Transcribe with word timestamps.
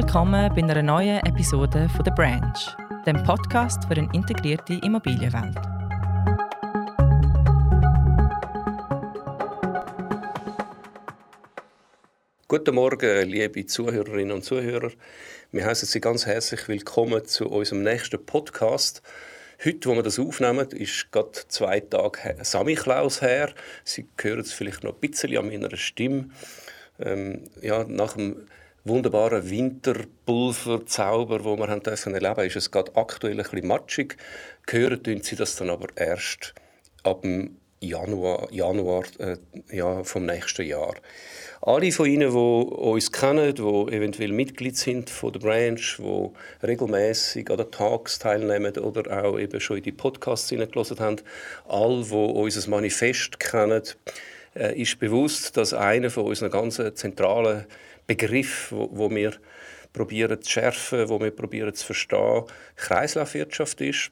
willkommen 0.00 0.48
bei 0.54 0.62
einer 0.62 0.80
neuen 0.80 1.18
Episode 1.26 1.88
von 1.88 2.04
The 2.04 2.12
Branch, 2.12 2.76
dem 3.04 3.20
Podcast 3.24 3.82
für 3.82 3.96
eine 3.96 4.08
integrierte 4.12 4.74
Immobilienwelt. 4.74 5.56
Guten 12.46 12.76
Morgen, 12.76 13.28
liebe 13.28 13.66
Zuhörerinnen 13.66 14.30
und 14.30 14.44
Zuhörer. 14.44 14.92
Wir 15.50 15.66
heißen 15.66 15.88
Sie 15.88 16.00
ganz 16.00 16.26
herzlich 16.26 16.68
willkommen 16.68 17.24
zu 17.24 17.48
unserem 17.48 17.82
nächsten 17.82 18.24
Podcast. 18.24 19.02
Heute, 19.64 19.88
wo 19.88 19.96
wir 19.96 20.04
das 20.04 20.20
aufnehmen, 20.20 20.68
ist 20.70 21.10
gerade 21.10 21.32
zwei 21.48 21.80
Tage 21.80 22.36
Samichlaus 22.42 23.20
her. 23.20 23.52
Sie 23.82 24.06
hören 24.22 24.38
es 24.38 24.52
vielleicht 24.52 24.84
noch 24.84 24.94
ein 24.94 25.00
bisschen 25.00 25.36
an 25.36 25.48
meiner 25.48 25.76
Stimme. 25.76 26.28
Ähm, 27.00 27.50
ja, 27.62 27.82
nach 27.82 28.12
dem 28.12 28.46
wunderbaren 28.88 29.48
Winterpulverzauber, 29.48 31.44
wo 31.44 31.56
wir 31.56 31.68
haben 31.68 31.82
dürfen 31.82 32.14
erleben, 32.14 32.46
ist 32.46 32.56
es 32.56 32.70
gerade 32.70 32.96
aktuell 32.96 33.38
ein 33.38 33.42
bisschen 33.42 33.66
matschig. 33.66 34.16
Hören 34.68 35.02
tun 35.02 35.22
sie 35.22 35.36
das 35.36 35.56
dann 35.56 35.70
aber 35.70 35.88
erst 35.96 36.54
ab 37.04 37.22
dem 37.22 37.56
Januar, 37.80 38.48
Januar 38.52 39.04
äh, 39.18 39.36
ja, 39.70 40.02
vom 40.02 40.26
nächsten 40.26 40.66
Jahr. 40.66 40.94
Alle 41.60 41.92
von 41.92 42.06
Ihnen, 42.06 42.30
die 42.30 42.36
uns 42.36 43.12
kennen, 43.12 43.54
die 43.54 43.62
eventuell 43.62 44.32
Mitglied 44.32 44.76
sind 44.76 45.10
von 45.10 45.32
der 45.32 45.40
Branch, 45.40 45.96
die 45.98 46.66
regelmäßig 46.66 47.50
an 47.50 47.58
den 47.58 47.70
Tags 47.70 48.18
teilnehmen 48.18 48.76
oder 48.78 49.24
auch 49.24 49.38
eben 49.38 49.60
schon 49.60 49.78
in 49.78 49.82
die 49.82 49.92
Podcasts 49.92 50.48
hineingelassen 50.50 50.98
haben, 50.98 51.16
alle, 51.68 52.04
die 52.04 52.14
unser 52.14 52.70
Manifest 52.70 53.38
kennen, 53.38 53.82
äh, 54.54 54.80
ist 54.80 54.98
bewusst, 54.98 55.56
dass 55.56 55.72
einer 55.72 56.10
von 56.10 56.24
unseren 56.24 56.50
ganz 56.50 56.80
zentralen 56.94 57.66
Begriffen, 58.08 58.78
wo, 58.78 58.88
wo 58.90 59.10
wir 59.10 59.34
probieren 59.92 60.42
zu 60.42 60.50
schärfen, 60.50 61.08
wo 61.08 61.20
wir 61.20 61.30
probieren 61.30 61.74
zu 61.74 61.86
verstehen, 61.86 62.44
Kreislaufwirtschaft 62.74 63.80
ist. 63.80 64.10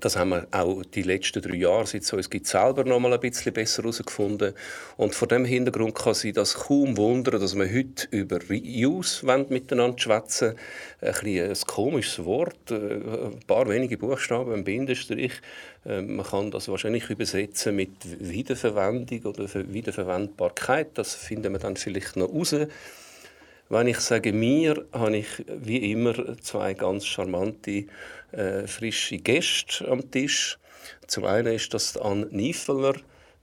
Das 0.00 0.16
haben 0.16 0.28
wir 0.28 0.46
auch 0.52 0.84
die 0.84 1.02
letzten 1.02 1.42
drei 1.42 1.56
Jahre 1.56 1.84
seit 1.84 2.02
es 2.02 2.12
uns 2.12 2.30
gibt 2.30 2.46
selber 2.46 2.84
noch 2.84 3.00
mal 3.00 3.12
ein 3.12 3.18
bisschen 3.18 3.52
besser 3.52 3.82
herausgefunden. 3.82 4.54
Und 4.96 5.12
vor 5.12 5.26
dem 5.26 5.44
Hintergrund 5.44 5.96
kann 5.96 6.14
sich 6.14 6.32
das 6.34 6.54
kaum 6.54 6.96
wundern, 6.96 7.40
dass 7.40 7.56
wir 7.56 7.68
heute 7.68 8.06
über 8.12 8.38
Reuse 8.48 9.26
miteinander 9.48 9.98
schwätzen. 9.98 10.54
Ein, 11.00 11.12
bisschen 11.14 11.50
ein 11.50 11.56
komisches 11.66 12.24
Wort, 12.24 12.70
äh, 12.70 12.76
ein 12.76 13.40
paar 13.48 13.68
wenige 13.68 13.98
Buchstaben, 13.98 14.52
ein 14.52 14.62
Bindestrich. 14.62 15.32
Äh, 15.84 16.02
man 16.02 16.24
kann 16.24 16.52
das 16.52 16.68
wahrscheinlich 16.68 17.10
übersetzen 17.10 17.74
mit 17.74 17.90
Wiederverwendung 18.20 19.24
oder 19.24 19.48
Wiederverwendbarkeit. 19.52 20.90
Das 20.94 21.16
finden 21.16 21.52
wir 21.52 21.58
dann 21.58 21.76
vielleicht 21.76 22.14
noch 22.14 22.32
raus. 22.32 22.54
Wenn 23.70 23.86
ich 23.86 23.98
sage 23.98 24.32
mir, 24.32 24.86
habe 24.92 25.18
ich 25.18 25.44
wie 25.46 25.92
immer 25.92 26.38
zwei 26.38 26.72
ganz 26.72 27.04
charmante, 27.04 27.84
äh, 28.32 28.66
frische 28.66 29.18
Gäste 29.18 29.88
am 29.88 30.10
Tisch. 30.10 30.58
Zum 31.06 31.24
einen 31.24 31.54
ist 31.54 31.72
das 31.74 31.96
Anne 31.96 32.26
Niefeler. 32.30 32.94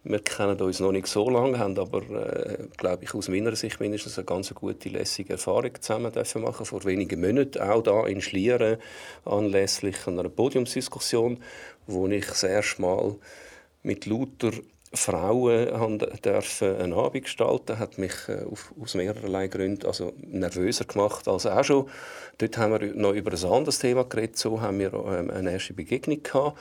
Wir 0.03 0.19
kennen 0.19 0.61
uns 0.61 0.79
noch 0.79 0.91
nicht 0.91 1.07
so 1.07 1.27
lange, 1.29 1.57
haben 1.57 1.79
aber, 1.79 2.03
äh, 2.11 2.67
glaube 2.77 3.03
ich, 3.03 3.15
aus 3.15 3.27
meiner 3.27 3.55
Sicht 3.55 3.79
mindestens 3.79 4.19
eine 4.19 4.25
ganz 4.25 4.53
gute, 4.53 4.89
lässige 4.89 5.33
Erfahrung 5.33 5.71
zusammen 5.81 6.11
dürfen 6.11 6.43
machen. 6.43 6.65
Vor 6.65 6.83
wenigen 6.83 7.19
Monaten 7.19 7.59
auch 7.59 7.81
da 7.81 8.05
in 8.05 8.21
Schlieren 8.21 8.77
anlässlich 9.25 10.05
einer 10.05 10.29
Podiumsdiskussion, 10.29 11.41
wo 11.87 12.07
ich 12.07 12.27
das 12.27 12.43
erste 12.43 12.83
Mal 12.83 13.15
mit 13.81 14.05
lauter 14.05 14.51
Frauen 14.95 15.99
dürfen 16.23 16.75
einen 16.77 16.93
Abend 16.93 17.23
gestalten, 17.23 17.79
hat 17.79 17.97
mich 17.97 18.13
äh, 18.27 18.43
auf, 18.49 18.73
aus 18.81 18.95
mehrerlei 18.95 19.47
Gründen 19.47 19.85
also 19.85 20.13
nervöser 20.21 20.85
gemacht 20.85 21.27
als 21.27 21.45
auch 21.45 21.63
schon. 21.63 21.89
Dort 22.37 22.57
haben 22.57 22.79
wir 22.79 22.93
noch 22.93 23.13
über 23.13 23.31
ein 23.31 23.45
anderes 23.45 23.79
Thema 23.79 24.03
geredet. 24.03 24.37
So 24.37 24.61
haben 24.61 24.79
wir 24.79 24.93
ähm, 24.93 25.29
eine 25.29 25.51
erste 25.51 25.73
Begegnung 25.73 26.23
gehabt. 26.23 26.57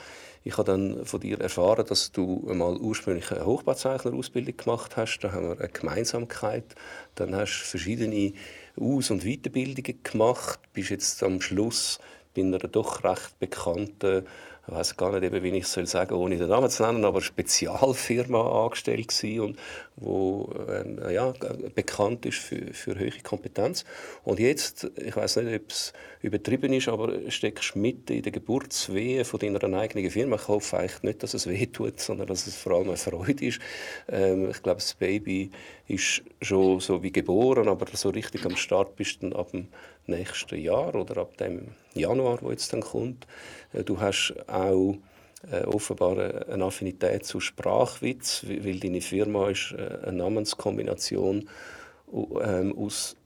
Ich 0.47 0.59
habe 0.59 0.65
dann 0.65 1.07
von 1.07 1.21
dir 1.21 1.41
erfahren, 1.41 1.87
dass 1.89 2.13
du 2.13 2.47
einmal 2.51 2.77
ursprünglich 2.77 3.31
eine 3.33 3.47
Hochbauzeichner-Ausbildung 3.47 4.57
gemacht 4.57 4.97
hast. 4.97 5.19
Da 5.21 5.33
haben 5.33 5.49
wir 5.49 5.59
eine 5.59 5.69
Gemeinsamkeit. 5.69 6.75
Dann 7.15 7.35
hast 7.35 7.63
du 7.63 7.65
verschiedene 7.65 8.35
Aus- 8.79 9.11
und 9.11 9.25
Weiterbildungen 9.25 10.01
gemacht. 10.03 10.61
Bist 10.75 10.91
jetzt 10.91 11.23
am 11.23 11.41
Schluss 11.41 11.99
bei 12.35 12.43
einer 12.43 12.59
doch 12.59 13.05
recht 13.05 13.39
bekannten 13.39 14.27
ich 14.67 14.73
weiß 14.73 14.97
gar 14.97 15.19
nicht, 15.19 15.43
wie 15.43 15.49
ich 15.49 15.65
es 15.65 15.73
soll 15.73 15.87
sagen, 15.87 16.15
ohne 16.15 16.37
den 16.37 16.49
Namen 16.49 16.71
zu 16.71 16.85
nennen, 16.85 17.05
aber 17.05 17.21
Spezialfirma 17.21 18.65
angestellt 18.65 19.09
gewesen 19.09 19.41
und 19.41 19.59
wo 19.97 20.51
äh, 20.69 21.15
ja, 21.15 21.35
bekannt 21.75 22.25
ist 22.27 22.39
für, 22.39 22.73
für 22.73 22.99
hohe 22.99 23.11
Kompetenz. 23.23 23.85
Und 24.25 24.41
jetzt, 24.41 24.91
ich 24.97 25.15
weiß 25.15 25.37
nicht, 25.37 25.63
ob 25.63 25.71
es 25.71 25.93
übertrieben 26.23 26.73
ist, 26.73 26.89
aber 26.89 27.31
steckst 27.31 27.77
mitten 27.77 28.15
in 28.15 28.23
der 28.23 28.33
Geburtswehe 28.33 29.25
von 29.25 29.39
deiner 29.39 29.79
eigenen 29.79 30.11
Firma. 30.11 30.37
Ich 30.37 30.49
hoffe 30.49 30.79
eigentlich 30.79 31.03
nicht, 31.03 31.23
dass 31.23 31.35
es 31.35 31.47
weh 31.47 31.67
tut, 31.67 32.01
sondern 32.01 32.27
dass 32.27 32.47
es 32.47 32.57
vor 32.57 32.73
allem 32.73 32.89
eine 32.89 32.97
Freude 32.97 33.45
ist. 33.45 33.61
Ähm, 34.09 34.51
ich 34.51 34.63
glaube, 34.63 34.81
das 34.81 34.95
Baby 34.95 35.51
ist 35.87 36.23
schon 36.41 36.81
so 36.81 37.03
wie 37.03 37.13
geboren, 37.13 37.69
aber 37.69 37.87
so 37.93 38.09
richtig 38.09 38.47
am 38.47 38.57
Start 38.57 38.97
bist 38.97 39.23
du 39.23 39.29
dann 39.29 39.39
ab 39.39 39.51
dem 39.51 39.69
nächsten 40.07 40.61
Jahr 40.61 40.95
oder 40.95 41.19
ab 41.21 41.37
dem 41.37 41.69
Januar, 41.95 42.39
wo 42.43 42.51
jetzt 42.51 42.73
dann 42.73 42.81
kommt. 42.81 43.27
Äh, 43.73 43.85
du 43.85 44.01
hast 44.01 44.35
auch 44.49 44.97
äh, 45.51 45.65
offenbar 45.65 46.49
eine 46.49 46.65
Affinität 46.65 47.27
zu 47.27 47.41
Sprachwitz, 47.41 48.45
weil 48.47 48.81
deine 48.81 49.01
Firma 49.01 49.51
ist 49.51 49.75
äh, 49.77 50.07
eine 50.07 50.19
Namenskombination 50.19 51.49
ähm, 52.13 52.77
aus 52.79 53.17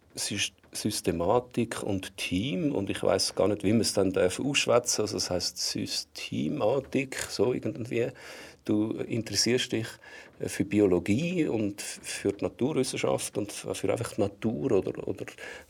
Systematik 0.73 1.83
und 1.83 2.17
Team 2.17 2.75
und 2.75 2.91
ich 2.91 3.03
weiß 3.03 3.35
gar 3.35 3.49
nicht, 3.49 3.65
wie 3.65 3.73
man 3.73 3.81
es 3.81 3.93
dann 3.95 4.15
ausschwätzen 4.17 5.03
darf. 5.03 5.13
Also 5.13 5.17
das 5.17 5.31
heißt 5.31 5.59
Systematik, 5.59 7.17
so 7.31 7.53
irgendwie. 7.53 8.09
Du 8.69 8.91
interessierst 8.91 9.73
dich 9.73 9.87
äh, 10.41 10.49
für 10.49 10.67
Biologie 10.67 11.47
und 11.47 11.81
für 11.81 12.35
die 12.35 12.45
Naturwissenschaft 12.45 13.39
und 13.39 13.51
für 13.51 13.91
einfach 13.91 14.13
die 14.13 14.21
Natur 14.21 14.73
oder, 14.73 15.09
oder 15.09 15.25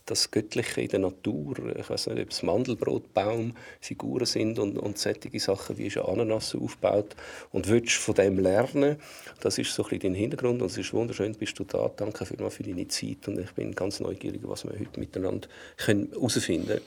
das 0.04 0.28
Göttliche 0.32 0.81
in 0.81 0.88
der 0.88 0.98
Natur. 0.98 1.76
Ich 1.78 1.88
weiß 1.88 2.09
nicht, 2.09 2.22
ob 2.22 2.31
es 2.31 2.42
Mandelbrotbaumfiguren 2.42 4.26
sind 4.26 4.59
und, 4.59 4.78
und 4.78 4.98
solche 4.98 5.38
Sachen, 5.38 5.78
wie 5.78 5.97
eine 5.97 6.09
Ananas 6.09 6.56
aufgebaut 6.56 7.14
und 7.53 7.69
willst 7.69 7.94
von 7.94 8.16
dem 8.16 8.41
lernen. 8.41 8.97
Das 9.42 9.59
ist 9.59 9.72
so 9.72 9.84
ein 9.84 9.91
bisschen 9.91 10.15
dein 10.15 10.15
Hintergrund 10.15 10.60
und 10.60 10.69
es 10.69 10.76
ist 10.76 10.92
wunderschön, 10.92 11.36
bist 11.36 11.56
du 11.56 11.62
da. 11.62 11.88
Danke 11.97 12.26
vielmals 12.26 12.56
für 12.56 12.65
deine 12.65 12.88
Zeit 12.88 13.28
und 13.28 13.38
ich 13.38 13.53
bin 13.53 13.76
ganz 13.76 14.00
neugierig, 14.00 14.41
was 14.42 14.65
wir 14.65 14.72
heute 14.72 14.98
miteinander 14.98 15.47
herausfinden 15.76 16.66
können. 16.66 16.80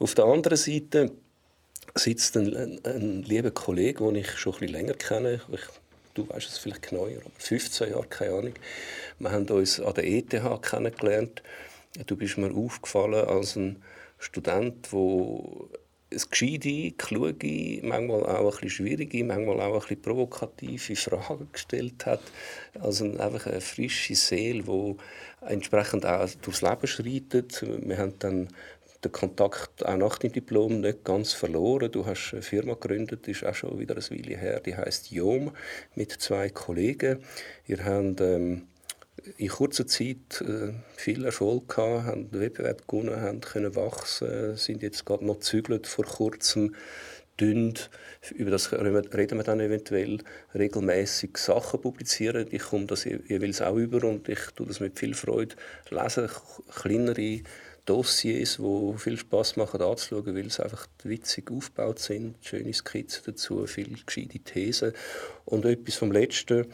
Auf 0.00 0.16
der 0.16 0.24
anderen 0.24 0.58
Seite 0.58 1.12
sitzt 1.94 2.36
ein, 2.36 2.80
ein, 2.84 3.22
lieber 3.22 3.50
Kollege, 3.50 4.04
den 4.04 4.16
ich 4.16 4.30
schon 4.38 4.54
ein 4.54 4.60
bisschen 4.60 4.74
länger 4.74 4.94
kenne. 4.94 5.40
Ich, 5.52 5.60
du 6.14 6.28
weißt 6.28 6.48
es 6.48 6.58
vielleicht 6.58 6.88
genauer, 6.88 7.08
aber 7.08 7.30
15 7.38 7.90
Jahre, 7.90 8.06
keine 8.06 8.34
Ahnung. 8.34 8.54
Wir 9.18 9.30
haben 9.30 9.48
uns 9.48 9.80
an 9.80 9.94
der 9.94 10.04
ETH 10.04 10.62
kennengelernt. 10.62 11.42
Du 12.06 12.16
bist 12.16 12.38
mir 12.38 12.52
aufgefallen 12.54 13.26
als 13.26 13.56
ein 13.56 13.82
Student, 14.18 14.90
der 14.92 14.98
ein 14.98 16.20
gescheite, 16.30 16.92
kluge, 16.92 17.80
manchmal 17.82 18.24
auch 18.24 18.44
ein 18.44 18.50
bisschen 18.50 18.70
schwierige, 18.70 19.24
manchmal 19.24 19.60
auch 19.60 19.74
ein 19.74 19.80
bisschen 19.80 20.02
provokative 20.02 20.96
Fragen 20.96 21.48
gestellt 21.52 22.06
hat. 22.06 22.20
Also 22.80 23.04
einfach 23.04 23.46
eine 23.46 23.60
frische 23.60 24.14
Seele, 24.14 24.62
die 24.62 24.96
entsprechend 25.46 26.06
auch 26.06 26.28
durchs 26.42 26.62
Leben 26.62 26.86
schreitet. 26.86 27.62
Wir 27.62 27.98
haben 27.98 28.18
dann 28.18 28.48
den 29.04 29.12
Kontakt 29.12 29.84
auch 29.84 29.96
nach 29.96 30.18
dem 30.18 30.32
Diplom 30.32 30.80
nicht 30.80 31.04
ganz 31.04 31.32
verloren. 31.32 31.90
Du 31.90 32.06
hast 32.06 32.32
eine 32.32 32.42
Firma 32.42 32.74
gegründet, 32.74 33.26
ist 33.28 33.44
auch 33.44 33.54
schon 33.54 33.78
wieder 33.78 33.96
ein 33.96 34.10
Weile 34.10 34.36
her, 34.36 34.60
die 34.60 34.76
heißt 34.76 35.10
Jom 35.10 35.52
mit 35.94 36.12
zwei 36.12 36.50
Kollegen. 36.50 37.18
Ihr 37.66 37.84
habt 37.84 38.20
ähm, 38.20 38.68
in 39.36 39.48
kurzer 39.48 39.86
Zeit 39.86 40.40
äh, 40.40 40.72
viel 40.96 41.24
Erfolg 41.24 41.68
gehabt, 41.68 42.04
haben 42.04 42.28
Wettbewerb 42.32 42.86
gewonnen, 42.88 43.20
haben 43.20 43.40
können 43.40 43.74
wachsen, 43.74 44.56
sind 44.56 44.82
jetzt 44.82 45.04
gerade 45.04 45.24
noch 45.24 45.40
zügelt 45.40 45.86
vor 45.86 46.04
kurzem 46.04 46.74
dünnt, 47.40 47.90
über 48.34 48.50
das 48.50 48.72
reden 48.72 49.38
wir 49.38 49.42
dann 49.42 49.60
eventuell, 49.60 50.18
regelmäßig 50.54 51.38
Sachen 51.38 51.80
publizieren. 51.80 52.46
Ich 52.50 52.62
komme 52.62 52.86
das 52.86 53.04
jeweils 53.04 53.62
auch 53.62 53.76
über 53.76 54.06
und 54.06 54.28
ich 54.28 54.38
tue 54.54 54.66
das 54.66 54.80
mit 54.80 54.98
viel 54.98 55.14
Freude 55.14 55.56
lesen, 55.90 56.28
kleinere 56.70 57.40
Dossiers, 57.84 58.58
die 58.58 58.98
viel 58.98 59.16
Spaß 59.16 59.56
machen 59.56 59.82
anzuschauen, 59.82 60.36
weil 60.36 60.50
sie 60.50 60.62
einfach 60.62 60.86
witzig 61.02 61.50
aufgebaut 61.50 61.98
sind, 61.98 62.36
schöne 62.40 62.72
Skizzen 62.72 63.22
dazu, 63.26 63.66
viele 63.66 63.96
gescheite 64.06 64.38
Thesen. 64.38 64.92
Und 65.44 65.64
etwas 65.64 65.96
vom 65.96 66.12
Letzten, 66.12 66.66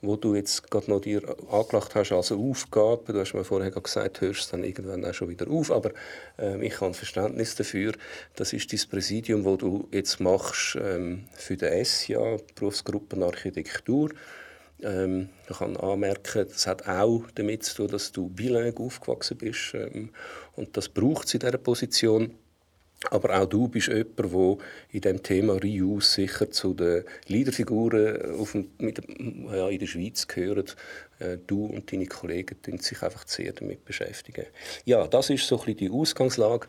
wo 0.00 0.16
du 0.16 0.34
jetzt 0.34 0.70
gerade 0.70 0.90
noch 0.90 1.00
dir 1.00 1.22
angelacht 1.50 1.94
hast 1.94 2.12
als 2.12 2.32
Aufgabe, 2.32 3.12
du 3.12 3.20
hast 3.20 3.34
mir 3.34 3.44
vorher 3.44 3.70
gesagt, 3.70 4.20
hörst 4.20 4.52
dann 4.52 4.64
irgendwann 4.64 5.04
auch 5.04 5.14
schon 5.14 5.28
wieder 5.28 5.50
auf, 5.50 5.70
aber 5.70 5.90
äh, 6.38 6.64
ich 6.64 6.80
habe 6.80 6.94
Verständnis 6.94 7.54
dafür, 7.54 7.92
das 8.36 8.52
ist 8.52 8.72
das 8.72 8.86
Präsidium, 8.86 9.44
wo 9.44 9.56
du 9.56 9.88
jetzt 9.92 10.20
machst 10.20 10.78
ähm, 10.80 11.24
für 11.34 11.56
den 11.56 11.84
SJA, 11.84 12.38
Berufsgruppenarchitektur. 12.54 14.10
Ähm, 14.82 15.30
ich 15.48 15.58
kann 15.58 15.76
anmerken, 15.76 16.46
das 16.48 16.66
hat 16.66 16.86
auch 16.88 17.24
damit 17.34 17.64
zu 17.64 17.76
tun, 17.76 17.88
dass 17.88 18.12
du 18.12 18.28
bilingue 18.28 18.84
aufgewachsen 18.84 19.38
bist 19.38 19.74
ähm, 19.74 20.10
und 20.56 20.76
das 20.76 20.88
braucht 20.88 21.26
es 21.26 21.34
in 21.34 21.40
dieser 21.40 21.58
Position. 21.58 22.34
Aber 23.10 23.38
auch 23.38 23.46
du 23.46 23.68
bist 23.68 23.88
jemand, 23.88 24.18
der 24.18 24.56
in 24.92 25.00
dem 25.02 25.22
Thema 25.22 25.54
Reuse 25.54 26.08
sicher 26.08 26.50
zu 26.50 26.72
den 26.72 27.04
Leaderfiguren 27.26 28.40
auf 28.40 28.52
dem, 28.52 28.70
mit, 28.78 29.00
ja, 29.52 29.68
in 29.68 29.78
der 29.78 29.86
Schweiz 29.86 30.26
gehört. 30.26 30.76
Äh, 31.18 31.38
du 31.46 31.66
und 31.66 31.92
deine 31.92 32.06
Kollegen 32.06 32.56
sich 32.80 33.02
einfach 33.02 33.26
sehr 33.28 33.52
damit 33.52 33.84
beschäftigen. 33.84 34.46
Ja, 34.84 35.06
das 35.06 35.30
ist 35.30 35.46
so 35.46 35.56
ein 35.56 35.64
bisschen 35.66 35.76
die 35.76 35.90
Ausgangslage. 35.90 36.66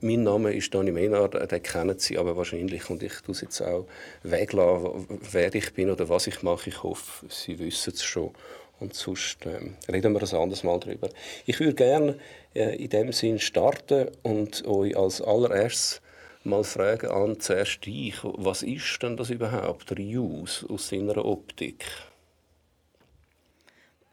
Mein 0.00 0.22
Name 0.22 0.54
ist 0.54 0.74
Dani 0.74 0.92
Menard, 0.92 1.34
äh, 1.34 1.46
den 1.46 1.62
kennen 1.62 1.98
Sie 1.98 2.18
aber 2.18 2.36
wahrscheinlich 2.36 2.90
und 2.90 3.02
ich 3.02 3.14
tue 3.22 3.34
jetzt 3.40 3.62
auch 3.62 3.86
weglassen, 4.22 5.06
wer 5.32 5.54
ich 5.54 5.72
bin 5.72 5.90
oder 5.90 6.08
was 6.08 6.26
ich 6.26 6.42
mache. 6.42 6.68
Ich 6.68 6.82
hoffe, 6.82 7.26
Sie 7.28 7.58
wissen 7.58 7.94
es 7.94 8.02
schon. 8.02 8.32
Und 8.80 8.94
sonst 8.94 9.44
ähm, 9.44 9.74
reden 9.92 10.14
wir 10.14 10.22
ein 10.22 10.40
anderes 10.40 10.64
Mal 10.64 10.80
darüber. 10.80 11.10
Ich 11.44 11.60
würde 11.60 11.74
gerne 11.74 12.18
in 12.54 12.88
dem 12.88 13.12
Sinn 13.12 13.38
starten 13.38 14.10
und 14.22 14.66
euch 14.66 14.96
als 14.96 15.22
allererstes 15.22 16.00
mal 16.44 16.64
fragen 16.64 17.10
an 17.10 17.38
zuerst 17.38 17.84
dich, 17.84 18.16
was 18.22 18.62
ist 18.62 19.02
denn 19.02 19.16
das 19.16 19.30
überhaupt, 19.30 19.92
Reuse 19.92 20.68
aus 20.68 20.88
seiner 20.88 21.24
Optik? 21.24 21.84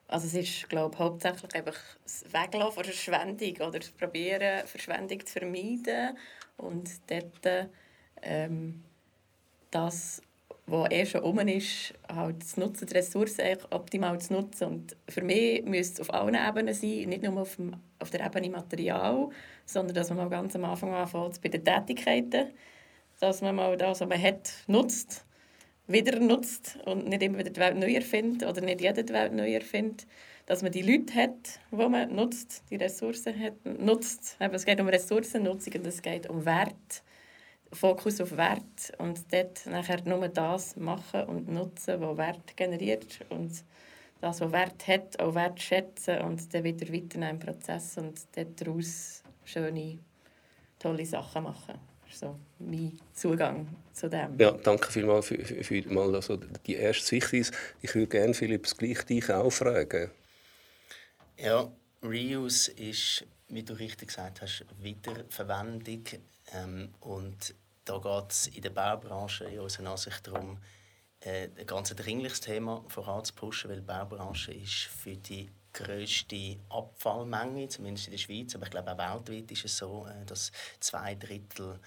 Also 0.09 0.27
es 0.27 0.33
ist, 0.33 0.69
glaube 0.69 0.95
ich, 0.95 0.99
hauptsächlich 0.99 1.53
einfach 1.55 1.77
das 2.03 2.25
Weglassen 2.31 2.71
von 2.71 2.83
Verschwendung 2.83 3.67
oder 3.67 3.79
das 3.79 3.91
Probieren, 3.91 4.65
Verschwendung 4.65 5.25
zu 5.25 5.39
vermeiden 5.39 6.17
und 6.57 6.89
dort 7.07 7.69
ähm, 8.21 8.83
das 9.69 10.21
was 10.67 10.91
eh 10.91 11.05
schon 11.05 11.21
um 11.21 11.39
ist, 11.39 11.93
halt 12.13 12.43
zu 12.43 12.59
nutzen, 12.59 12.87
die 12.87 12.93
Ressourcen 12.93 13.57
optimal 13.71 14.19
zu 14.19 14.33
nutzen. 14.33 14.65
Und 14.65 14.97
für 15.07 15.21
mich 15.21 15.63
müsste 15.63 16.01
es 16.01 16.09
auf 16.09 16.13
allen 16.13 16.35
Ebenen 16.35 16.73
sein, 16.73 17.09
nicht 17.09 17.23
nur 17.23 17.41
auf, 17.41 17.55
dem, 17.55 17.75
auf 17.99 18.09
der 18.09 18.25
Ebene 18.25 18.49
Material, 18.49 19.29
sondern 19.65 19.95
dass 19.95 20.09
man 20.09 20.17
mal 20.17 20.29
ganz 20.29 20.55
am 20.55 20.65
Anfang 20.65 20.93
anfängt 20.93 21.41
bei 21.41 21.49
den 21.49 21.63
Tätigkeiten, 21.63 22.51
dass 23.19 23.41
man 23.41 23.55
mal 23.55 23.77
das, 23.77 24.01
was 24.01 24.09
man 24.09 24.21
hat, 24.21 24.51
nutzt, 24.67 25.25
wieder 25.87 26.19
nutzt 26.19 26.77
und 26.85 27.07
nicht 27.07 27.23
immer 27.23 27.39
wieder 27.39 27.49
die 27.49 27.59
Welt 27.61 27.77
neu 27.77 27.93
erfindet 27.93 28.47
oder 28.47 28.59
nicht 28.59 28.81
jede 28.81 29.05
die 29.05 29.13
Welt 29.13 29.33
neu 29.33 29.53
erfindet. 29.53 30.05
Dass 30.47 30.61
man 30.63 30.71
die 30.71 30.81
Leute 30.81 31.13
hat, 31.15 31.59
die 31.71 31.75
man 31.75 32.13
nutzt, 32.13 32.63
die 32.69 32.75
Ressourcen 32.75 33.37
hat, 33.39 33.53
nutzt. 33.65 34.37
es 34.39 34.65
geht 34.65 34.79
um 34.81 34.87
Ressourcennutzung 34.87 35.73
und 35.75 35.87
es 35.87 36.01
geht 36.01 36.29
um 36.29 36.45
Wert 36.45 37.03
Fokus 37.73 38.21
auf 38.21 38.35
Wert 38.37 38.93
und 38.97 39.31
dort 39.31 39.65
nachher 39.65 40.01
nur 40.05 40.27
das 40.27 40.75
machen 40.75 41.23
und 41.23 41.49
nutzen, 41.49 41.99
was 41.99 42.17
Wert 42.17 42.55
generiert 42.55 43.19
und 43.29 43.51
das, 44.21 44.41
was 44.41 44.51
Wert 44.51 44.87
hat, 44.87 45.19
auch 45.19 45.35
Wert 45.35 45.61
schätzen 45.61 46.21
und 46.21 46.53
dann 46.53 46.63
wieder 46.63 46.91
weiter 46.91 47.29
im 47.29 47.39
Prozess 47.39 47.97
und 47.97 48.19
daraus 48.33 49.21
schöne, 49.45 49.99
tolle 50.79 51.05
Sachen 51.05 51.43
machen. 51.43 51.75
Das 52.05 52.13
ist 52.13 52.19
so 52.21 52.39
mein 52.59 52.97
Zugang 53.13 53.67
zu 53.93 54.09
dem. 54.09 54.39
Ja, 54.39 54.51
danke 54.51 54.91
vielmals 54.91 55.27
für, 55.27 55.37
für, 55.43 55.63
für 55.63 55.93
mal 55.93 56.15
also 56.15 56.37
die 56.65 56.75
erste 56.75 57.05
Sichtweise. 57.05 57.51
Ich 57.81 57.93
würde 57.93 58.07
gerne, 58.07 58.33
Philipp, 58.33 58.65
gleich 58.77 59.03
dich 59.03 59.29
auch 59.29 59.51
fragen. 59.51 60.09
Ja, 61.37 61.71
Reuse 62.01 62.71
ist, 62.71 63.25
wie 63.49 63.63
du 63.63 63.73
richtig 63.73 64.07
gesagt 64.07 64.41
hast, 64.41 64.65
Wiederverwendung 64.81 66.03
ähm, 66.53 66.93
und 66.99 67.55
da 67.85 67.97
geht 67.97 68.31
es 68.31 68.47
in 68.47 68.61
der 68.61 68.69
Baubranche 68.69 69.45
in 69.45 69.59
unserer 69.59 69.91
Ansicht 69.91 70.27
darum, 70.27 70.57
äh, 71.21 71.49
ein 71.57 71.65
ganz 71.65 71.95
dringliches 71.95 72.41
Thema 72.41 72.83
voranzupushen, 72.87 73.69
weil 73.69 73.77
die 73.77 73.85
Baubranche 73.85 74.53
ist 74.53 74.83
für 74.83 75.15
die 75.15 75.49
grösste 75.73 76.57
Abfallmenge, 76.69 77.67
zumindest 77.69 78.07
in 78.07 78.11
der 78.11 78.17
Schweiz, 78.17 78.55
aber 78.55 78.65
ich 78.65 78.71
glaube 78.71 78.91
auch 78.91 78.97
weltweit 79.27 79.51
ist 79.51 79.65
es 79.65 79.77
so, 79.77 80.07
äh, 80.07 80.25
dass 80.25 80.51
zwei 80.79 81.15
Drittel 81.15 81.79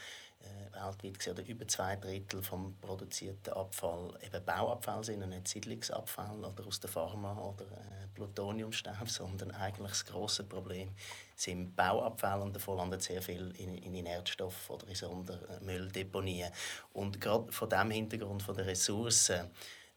weltweit 0.80 1.18
gesehen, 1.18 1.34
oder 1.34 1.46
über 1.46 1.66
zwei 1.68 1.96
Drittel 1.96 2.42
vom 2.42 2.76
produzierten 2.80 3.52
Abfall 3.52 4.18
eben 4.24 4.44
Bauabfall 4.44 5.04
sind 5.04 5.22
und 5.22 5.30
nicht 5.30 5.48
Siedlungsabfall 5.48 6.44
oder 6.44 6.66
aus 6.66 6.80
der 6.80 6.90
Pharma 6.90 7.38
oder 7.38 7.64
äh, 7.64 8.06
Plutoniumstaub, 8.14 9.08
sondern 9.08 9.50
eigentlich 9.52 9.90
das 9.90 10.06
große 10.06 10.44
Problem 10.44 10.90
sind 11.36 11.74
Bauabfälle 11.74 12.42
und 12.42 12.54
davon 12.54 12.78
landet 12.78 13.02
sehr 13.02 13.22
viel 13.22 13.52
in, 13.58 13.76
in 13.78 13.94
Inertstoff 13.94 14.70
oder 14.70 14.86
in 14.88 14.94
Sondermülldeponien. 14.94 16.52
Und 16.92 17.20
gerade 17.20 17.50
von 17.50 17.68
dem 17.68 17.90
Hintergrund 17.90 18.42
von 18.42 18.54
der 18.54 18.66
Ressourcen 18.66 19.50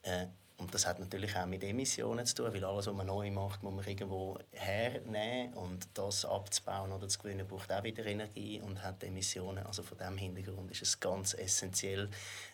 äh, 0.03 0.27
und 0.63 0.73
das 0.73 0.87
hat 0.87 0.97
natürlich 0.97 1.35
auch 1.35 1.45
mit 1.45 1.61
Emissionen 1.61 2.25
zu 2.25 2.35
tun, 2.35 2.53
weil 2.53 2.63
alles, 2.63 2.87
was 2.87 2.95
man 2.95 3.05
neu 3.05 3.29
macht, 3.31 3.61
muss 3.63 3.73
man 3.73 3.85
irgendwo 3.85 4.39
hernehmen 4.53 5.53
und 5.55 5.89
das 5.93 6.23
abzubauen 6.23 6.93
oder 6.93 7.09
zu 7.09 7.19
gewinnen, 7.19 7.45
braucht 7.45 7.69
auch 7.73 7.83
wieder 7.83 8.05
Energie 8.05 8.61
und 8.61 8.81
hat 8.81 9.03
Emissionen. 9.03 9.65
Also 9.65 9.83
von 9.83 9.97
diesem 9.97 10.15
Hintergrund 10.15 10.71
ist 10.71 10.81
es 10.81 10.97
ganz 10.97 11.33
essentiell, 11.33 12.09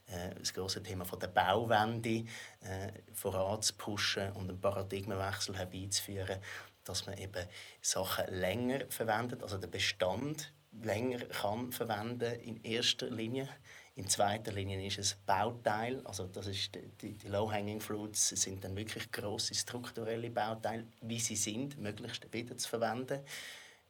äh, 0.07 0.33
das 0.39 0.51
große 0.55 0.81
Thema 0.81 1.05
von 1.05 1.19
der 1.19 1.27
Bauwende 1.27 2.25
äh, 2.61 2.91
voranzupushen 3.13 4.31
und 4.31 4.49
einen 4.49 4.59
Paradigmenwechsel 4.59 5.55
herbeizuführen, 5.55 6.39
dass 6.85 7.05
man 7.05 7.15
eben 7.15 7.45
Sachen 7.79 8.25
länger 8.33 8.87
verwendet, 8.89 9.43
also 9.43 9.59
den 9.59 9.69
Bestand 9.69 10.51
länger 10.81 11.19
kann 11.25 11.71
verwenden 11.71 12.39
in 12.39 12.63
erster 12.63 13.11
Linie 13.11 13.47
in 13.99 14.07
zweiter 14.07 14.53
Linie 14.53 14.87
ist 14.87 14.97
es 14.97 15.13
Bauteil, 15.25 16.01
also 16.05 16.25
das 16.27 16.47
ist 16.47 16.71
die, 17.01 17.15
die 17.15 17.27
Low-Hanging 17.27 17.81
Fruits. 17.81 18.29
Sind 18.29 18.63
dann 18.63 18.77
wirklich 18.77 19.11
große 19.11 19.53
strukturelle 19.53 20.29
Bauteile, 20.29 20.85
wie 21.01 21.19
sie 21.19 21.35
sind, 21.35 21.77
möglichst 21.77 22.31
wieder 22.33 22.57
zu 22.57 22.69
verwenden. 22.69 23.19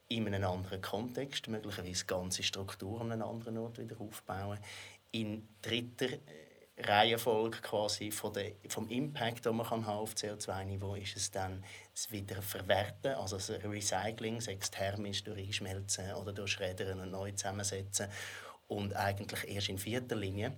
In 0.08 0.26
einem 0.26 0.50
anderen 0.50 0.82
Kontext, 0.82 1.46
möglicherweise 1.46 2.06
ganze 2.06 2.42
Strukturen 2.42 3.12
an 3.12 3.22
einem 3.22 3.30
anderen 3.30 3.58
Ort 3.58 3.78
wieder 3.78 4.00
aufbauen. 4.00 4.58
In 5.12 5.46
dritter 5.62 6.06
äh, 6.06 6.18
Reihenfolge 6.78 7.58
quasi 7.58 8.10
von 8.10 8.32
der, 8.32 8.54
vom 8.66 8.88
Impact, 8.88 9.46
den 9.46 9.54
man 9.54 9.66
kann 9.66 9.86
haben 9.86 9.98
auf 9.98 10.14
CO2-Niveau, 10.14 10.96
ist 10.96 11.16
es 11.16 11.30
dann 11.30 11.62
das 11.94 12.10
Wiederverwerten, 12.10 13.14
also 13.14 13.36
das 13.36 13.50
Recycling, 13.50 14.40
sei 14.40 14.58
es 14.60 14.72
thermisch 14.72 15.22
durch 15.22 15.38
Einschmelzen 15.38 16.12
oder 16.14 16.32
durch 16.32 16.50
Schreddern 16.50 16.98
und 16.98 17.12
neu 17.12 17.30
zusammensetzen 17.30 18.08
und 18.70 18.94
eigentlich 18.94 19.48
erst 19.48 19.68
in 19.68 19.78
vierter 19.78 20.16
Linie. 20.16 20.56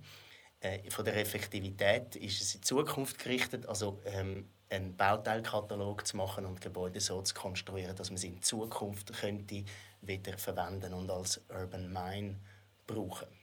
Äh, 0.59 0.89
von 0.89 1.03
der 1.03 1.17
Effektivität 1.17 2.15
ist 2.15 2.41
es 2.41 2.55
in 2.55 2.63
Zukunft 2.63 3.19
gerichtet, 3.19 3.65
also 3.65 4.01
ähm, 4.05 4.49
einen 4.69 4.95
Bauteilkatalog 4.95 6.05
zu 6.05 6.17
machen 6.17 6.45
und 6.45 6.61
Gebäude 6.61 6.99
so 6.99 7.21
zu 7.21 7.33
konstruieren, 7.33 7.95
dass 7.95 8.09
man 8.09 8.17
sie 8.17 8.27
in 8.27 8.41
Zukunft 8.41 9.11
könnte 9.13 9.65
wieder 10.01 10.37
verwenden 10.37 10.93
und 10.93 11.09
als 11.09 11.41
Urban 11.49 11.91
Mine 11.91 12.39
brauchen. 12.87 13.42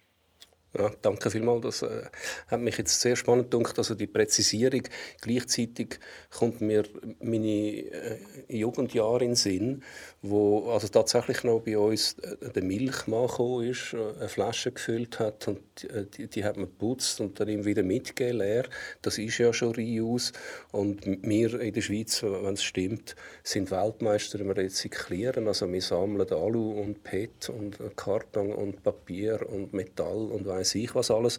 Ja, 0.78 0.88
danke 1.02 1.32
vielmals. 1.32 1.62
Das 1.62 1.82
äh, 1.82 2.04
hat 2.46 2.60
mich 2.60 2.78
jetzt 2.78 3.00
sehr 3.00 3.16
spannend 3.16 3.50
gedacht. 3.50 3.76
Also 3.78 3.96
die 3.96 4.06
Präzisierung. 4.06 4.82
Gleichzeitig 5.20 5.98
kommt 6.30 6.60
mir 6.60 6.84
meine 7.20 7.48
äh, 7.48 8.18
Jugendjahre 8.48 9.24
in 9.24 9.30
den 9.30 9.36
Sinn, 9.36 9.82
wo 10.22 10.70
also 10.70 10.86
tatsächlich 10.86 11.42
noch 11.42 11.60
bei 11.60 11.76
uns 11.76 12.16
äh, 12.20 12.50
der 12.50 12.62
Milchmann 12.62 13.28
ist, 13.68 13.94
äh, 13.94 14.20
eine 14.20 14.28
Flasche 14.28 14.70
gefüllt 14.70 15.18
hat 15.18 15.48
und 15.48 15.60
äh, 15.84 16.06
die, 16.06 16.28
die, 16.28 16.44
hat 16.44 16.56
man 16.56 16.66
geputzt 16.66 17.20
und 17.20 17.40
dann 17.40 17.48
ihm 17.48 17.64
wieder 17.64 17.82
mitgegeben, 17.82 18.38
leer. 18.38 18.68
Das 19.02 19.18
ist 19.18 19.38
ja 19.38 19.52
schon 19.52 19.74
Reuse. 19.74 20.32
Und 20.70 21.04
wir 21.04 21.60
in 21.60 21.74
der 21.74 21.80
Schweiz, 21.80 22.22
wenn 22.22 22.54
es 22.54 22.62
stimmt, 22.62 23.16
sind 23.42 23.72
Weltmeister 23.72 24.38
im 24.38 24.52
Rezyklieren. 24.52 25.48
Also 25.48 25.70
wir 25.72 25.82
sammeln 25.82 26.30
Alu 26.30 26.80
und 26.80 27.02
PET 27.02 27.48
und 27.48 27.76
Karton 27.96 28.52
und 28.52 28.84
Papier 28.84 29.44
und 29.48 29.72
Metall 29.72 30.30
und 30.30 30.46
weiß 30.60 30.74
ich 30.76 30.94
was 30.94 31.10
alles. 31.10 31.38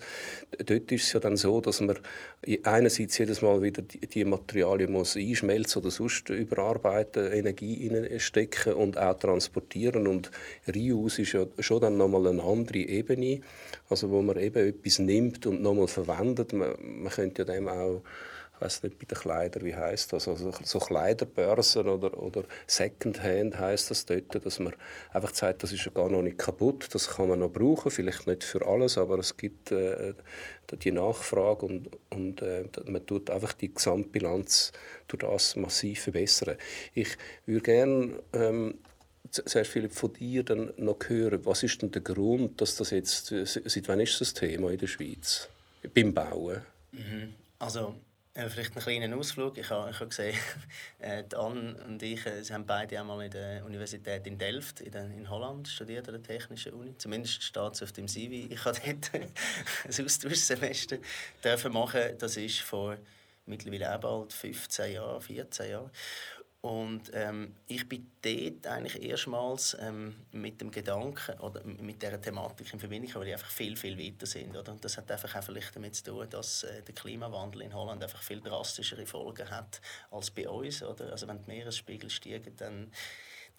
Dort 0.66 0.92
ist 0.92 1.04
es 1.04 1.14
ja 1.14 1.20
dann 1.20 1.38
so, 1.38 1.62
dass 1.62 1.82
man 1.82 1.98
einerseits 2.64 3.18
jedes 3.18 3.42
Mal 3.42 3.62
wieder 3.62 3.82
die, 3.82 4.00
die 4.00 4.26
Materialien 4.26 4.92
muss 4.92 5.16
einschmelzen 5.16 5.82
oder 5.82 5.92
sonst 5.92 6.30
überarbeiten, 6.30 7.32
Energie 7.32 7.92
stecken 8.20 8.74
und 8.74 8.98
auch 8.98 9.18
transportieren 9.18 10.08
und 10.08 10.32
Reuse 10.68 11.22
ist 11.22 11.34
ja 11.34 11.46
schon 11.60 11.82
dann 11.82 11.98
nochmal 11.98 12.28
eine 12.28 12.44
andere 12.44 12.80
Ebene, 12.80 13.42
also 13.90 14.10
wo 14.10 14.22
man 14.22 14.38
eben 14.38 14.68
etwas 14.68 15.00
nimmt 15.00 15.46
und 15.46 15.62
nochmal 15.62 15.88
verwendet. 15.88 16.54
Man, 16.54 16.74
man 16.82 17.12
könnte 17.12 17.44
ja 17.44 17.54
dem 17.54 17.68
auch 17.68 18.02
weiß 18.62 18.84
nicht 18.84 19.00
bei 19.00 19.06
den 19.06 19.18
Kleidern, 19.18 19.66
wie 19.66 19.76
heißt 19.76 20.14
das, 20.14 20.28
also 20.28 20.52
so 20.64 20.80
Kleiderbörsen 20.80 21.88
oder, 21.88 22.18
oder 22.22 22.44
Secondhand 22.68 23.60
heißt 23.60 23.90
das 23.90 24.06
dort, 24.06 24.46
dass 24.46 24.60
man 24.60 24.74
einfach 25.12 25.34
sagt, 25.34 25.64
das 25.64 25.72
ist 25.72 25.84
ja 25.86 25.92
gar 25.92 26.10
noch 26.10 26.22
nicht 26.22 26.38
kaputt, 26.38 26.88
das 26.94 27.10
kann 27.10 27.30
man 27.30 27.40
noch 27.40 27.52
brauchen, 27.52 27.92
vielleicht 27.92 28.28
nicht 28.28 28.44
für 28.44 28.66
alles, 28.66 28.98
aber 28.98 29.18
es 29.20 29.36
gibt 29.36 29.72
äh, 29.72 30.14
die 30.84 30.92
Nachfrage 30.92 31.66
und, 31.66 31.90
und 32.10 32.42
äh, 32.42 32.66
man 32.86 33.06
tut 33.06 33.30
einfach 33.30 33.54
die 33.54 33.74
Gesamtbilanz 33.74 34.72
durch 35.08 35.22
das 35.22 35.56
massiv 35.56 36.04
verbessern. 36.04 36.56
Ich 36.94 37.18
würde 37.46 37.62
gerne 37.62 38.24
ähm, 38.34 38.76
zuerst 39.32 39.72
Philipp 39.72 39.94
von 39.94 40.14
dir 40.14 40.44
dann 40.44 40.74
noch 40.78 40.98
hören, 41.08 41.46
was 41.46 41.64
ist 41.64 41.82
denn 41.82 41.92
der 41.92 42.02
Grund, 42.02 42.62
dass 42.62 42.76
das 42.76 42.92
jetzt, 42.92 43.28
seit 43.28 43.88
wann 43.88 44.00
ist 44.00 44.22
das 44.22 44.34
Thema 44.34 44.72
in 44.72 44.78
der 44.78 44.88
Schweiz 44.88 45.50
beim 45.94 46.14
Bauen? 46.14 46.62
Mhm. 46.92 47.34
Also 47.60 47.96
Äh, 48.34 48.48
vielleicht 48.48 48.76
einen 48.76 48.84
kleinen 48.84 49.14
Ausflug. 49.14 49.58
Ich 49.58 49.70
habe, 49.70 49.92
ich 49.92 50.00
gesehen, 50.00 50.38
äh, 51.00 51.24
Anne 51.36 51.76
und 51.86 52.02
ich 52.02 52.26
äh, 52.26 52.42
sie 52.44 52.54
haben 52.54 52.66
beide 52.66 52.98
einmal 52.98 53.26
in 53.26 53.32
der 53.32 53.66
Universität 53.66 54.26
in 54.26 54.38
Delft 54.38 54.80
in, 54.80 54.92
der, 54.92 55.04
in 55.04 55.30
Holland 55.30 55.68
studiert, 55.68 56.08
an 56.08 56.14
der 56.14 56.24
Technischen 56.24 56.74
Uni. 56.74 56.98
Zumindest 56.98 57.44
steht 57.44 57.74
es 57.74 57.84
auf 57.84 57.92
dem 57.92 58.08
CV. 58.08 58.54
Ich 58.54 58.64
habe 58.64 58.80
dort 58.86 59.14
ein 59.14 60.06
Austauschsemester 60.06 60.98
dürfen 61.44 61.74
machen. 61.74 62.18
Das 62.20 62.38
ist 62.38 62.62
vor 62.62 62.98
mittlerweile 63.46 63.94
auch 63.94 64.00
bald 64.00 64.32
15 64.32 64.94
Jahren, 64.94 65.22
14 65.22 65.70
Jahren. 65.70 65.92
Und 66.62 67.10
ähm, 67.16 67.56
ich 67.68 67.90
bin 67.90 68.12
dort 68.22 68.68
eigentlich 68.68 69.02
erstmals 69.02 69.76
ähm, 69.80 70.16
mit 70.32 70.62
dem 70.62 70.70
Gedanken 70.70 71.40
oder 71.40 71.64
mit 71.64 72.04
dieser 72.04 72.22
Thematik 72.22 72.72
in 72.72 72.80
Verbindung, 72.80 73.16
weil 73.16 73.26
die 73.26 73.34
einfach 73.34 73.50
viel, 73.50 73.76
viel 73.76 73.98
weiter 73.98 74.28
sind. 74.28 74.56
Oder? 74.56 74.72
Und 74.72 74.86
das 74.86 74.96
hat 74.96 75.12
einfach 75.12 75.36
auch 75.36 75.44
vielleicht 75.44 75.76
damit 75.76 75.96
zu 75.96 76.04
tun, 76.04 76.28
dass 76.30 76.64
äh, 76.64 76.84
der 76.84 76.94
Klimawandel 76.94 77.64
in 77.64 77.74
Holland 77.74 78.04
einfach 78.04 78.22
viel 78.22 78.42
drastischere 78.42 79.08
Folgen 79.08 79.50
hat 79.50 79.82
als 80.12 80.30
bei 80.30 80.48
uns. 80.48 80.84
Oder? 80.84 81.12
Also 81.12 81.28
wenn 81.28 81.40
die 81.40 81.50
Meeresspiegel 81.50 82.12
steigen, 82.12 82.56
dann 82.58 82.92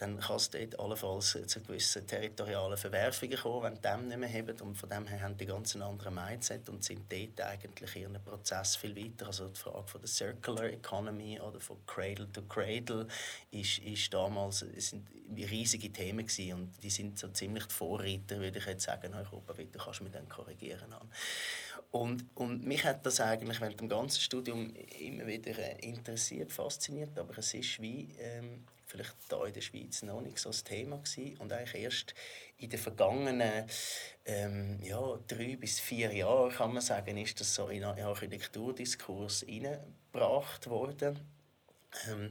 dann 0.03 0.19
kann 0.19 0.37
es 0.37 0.51
dort 0.51 0.81
allenfalls 0.81 1.39
zu 1.47 1.61
gewissen 1.61 2.05
territorialen 2.05 2.77
Verwerfungen 2.77 3.39
kommen, 3.39 3.63
wenn 3.63 3.75
die 3.75 3.83
Dämme 3.83 4.03
nicht 4.03 4.19
mehr 4.19 4.33
haben. 4.33 4.61
Und 4.61 4.75
von 4.75 4.89
dem 4.89 5.07
her 5.07 5.21
haben 5.21 5.37
die 5.37 5.47
ganz 5.47 5.77
einen 5.77 5.85
anderen 5.85 6.15
Mindset 6.15 6.69
und 6.69 6.83
sind 6.83 7.05
dort 7.11 7.41
eigentlich 7.41 7.95
in 7.95 8.03
ihrem 8.03 8.25
Prozess 8.25 8.75
viel 8.75 8.97
weiter. 8.97 9.29
Also 9.29 9.47
die 9.49 9.61
Frage 9.61 9.87
von 9.87 10.01
der 10.01 10.09
Circular 10.09 10.65
Economy 10.65 11.39
oder 11.41 11.61
von 11.61 11.77
Cradle 11.87 12.31
to 12.33 12.43
Cradle 12.43 13.07
ist, 13.53 13.79
ist 13.79 14.13
damals 14.13 14.59
sind 14.59 15.07
riesige 15.37 15.93
Themen 15.93 16.27
gewesen. 16.27 16.53
und 16.55 16.83
die 16.83 16.91
sind 16.91 17.17
so 17.17 17.29
ziemlich 17.29 17.67
die 17.67 17.75
Vorreiter, 17.75 18.41
würde 18.41 18.59
ich 18.59 18.67
jetzt 18.67 18.85
sagen, 18.85 19.07
in 19.07 19.15
Europa. 19.15 19.53
Bitte 19.53 19.79
kannst 19.79 20.01
du 20.01 20.05
mich 20.05 20.13
dann 20.13 20.29
korrigieren. 20.29 20.93
Und, 21.93 22.25
und 22.35 22.67
mich 22.67 22.85
hat 22.85 23.07
das 23.07 23.21
eigentlich 23.21 23.61
während 23.61 23.79
dem 23.79 23.89
ganzen 23.89 24.21
Studium 24.21 24.75
immer 24.99 25.27
wieder 25.27 25.81
interessiert, 25.83 26.51
fasziniert, 26.51 27.17
aber 27.19 27.39
es 27.39 27.55
ist 27.55 27.81
wie 27.81 28.09
ähm, 28.19 28.65
vielleicht 28.93 29.15
hier 29.29 29.47
in 29.47 29.53
der 29.53 29.61
Schweiz 29.61 30.03
noch 30.03 30.21
nicht 30.21 30.39
so 30.39 30.51
das 30.51 30.65
Thema 30.65 30.99
gewesen. 30.99 31.37
und 31.39 31.53
eigentlich 31.53 31.83
erst 31.83 32.15
in 32.59 32.71
den 32.71 32.79
vergangenen 32.79 33.67
ähm, 34.25 34.79
ja, 34.83 35.19
drei 35.27 35.57
bis 35.57 35.81
vier 35.81 36.13
Jahren 36.15 36.53
kann 36.53 36.73
man 36.73 36.83
sagen, 36.83 37.17
ist 37.17 37.41
das 37.41 37.55
so 37.55 37.69
in 37.69 37.85
einen 37.85 38.05
Architekturdiskurs 38.05 39.45
hineingebracht 39.49 40.69
worden. 40.69 41.19
Ähm, 42.09 42.31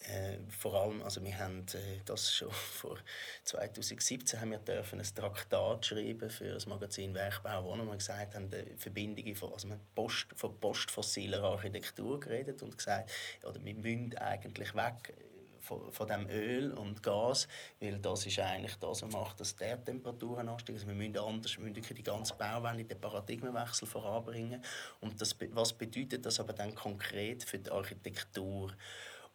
äh, 0.00 0.38
vor 0.50 0.74
allem, 0.74 1.02
also 1.02 1.22
wir 1.24 1.38
haben 1.38 1.60
äh, 1.72 2.00
das 2.04 2.32
schon 2.32 2.50
vor 2.52 2.98
2017 3.44 4.40
haben 4.40 4.50
wir 4.50 4.58
dürfen 4.58 5.00
ein 5.00 5.14
Traktat 5.14 5.86
schreiben 5.86 6.30
für 6.30 6.52
das 6.52 6.66
Magazin 6.66 7.14
Werkbau, 7.14 7.64
wo 7.64 7.74
wir 7.74 7.96
gesagt 7.96 8.34
haben, 8.34 8.50
die 8.50 8.76
Verbindungen 8.76 9.34
von, 9.34 9.52
also 9.52 9.68
wir 9.68 9.80
Post, 9.94 10.26
von 10.36 10.58
postfossiler 10.60 11.42
Architektur 11.42 12.20
geredet 12.20 12.62
und 12.62 12.76
gesagt, 12.76 13.10
oder 13.44 13.64
wir 13.64 13.74
müssen 13.74 14.16
eigentlich 14.18 14.74
weg 14.74 15.14
von, 15.60 15.90
von 15.92 16.06
dem 16.06 16.28
Öl 16.28 16.72
und 16.72 17.02
Gas, 17.02 17.48
weil 17.80 17.98
das 17.98 18.26
ist 18.26 18.38
eigentlich 18.38 18.76
das, 18.76 19.02
was 19.02 19.12
macht, 19.12 19.40
dass 19.40 19.56
der 19.56 19.82
Temperaturen 19.84 20.48
ansteigen. 20.48 20.78
Also 20.78 20.88
wir 20.88 20.94
müssen 20.94 21.18
anders, 21.18 21.56
wir 21.56 21.64
müssen 21.64 21.94
die 21.94 22.02
ganze 22.02 22.34
Bauwende, 22.34 22.84
den 22.84 23.00
Paradigmenwechsel 23.00 23.86
voranbringen. 23.86 24.62
Und 25.00 25.20
das, 25.20 25.36
was 25.52 25.72
bedeutet 25.72 26.24
das 26.24 26.40
aber 26.40 26.52
dann 26.52 26.74
konkret 26.74 27.44
für 27.44 27.58
die 27.58 27.70
Architektur? 27.70 28.72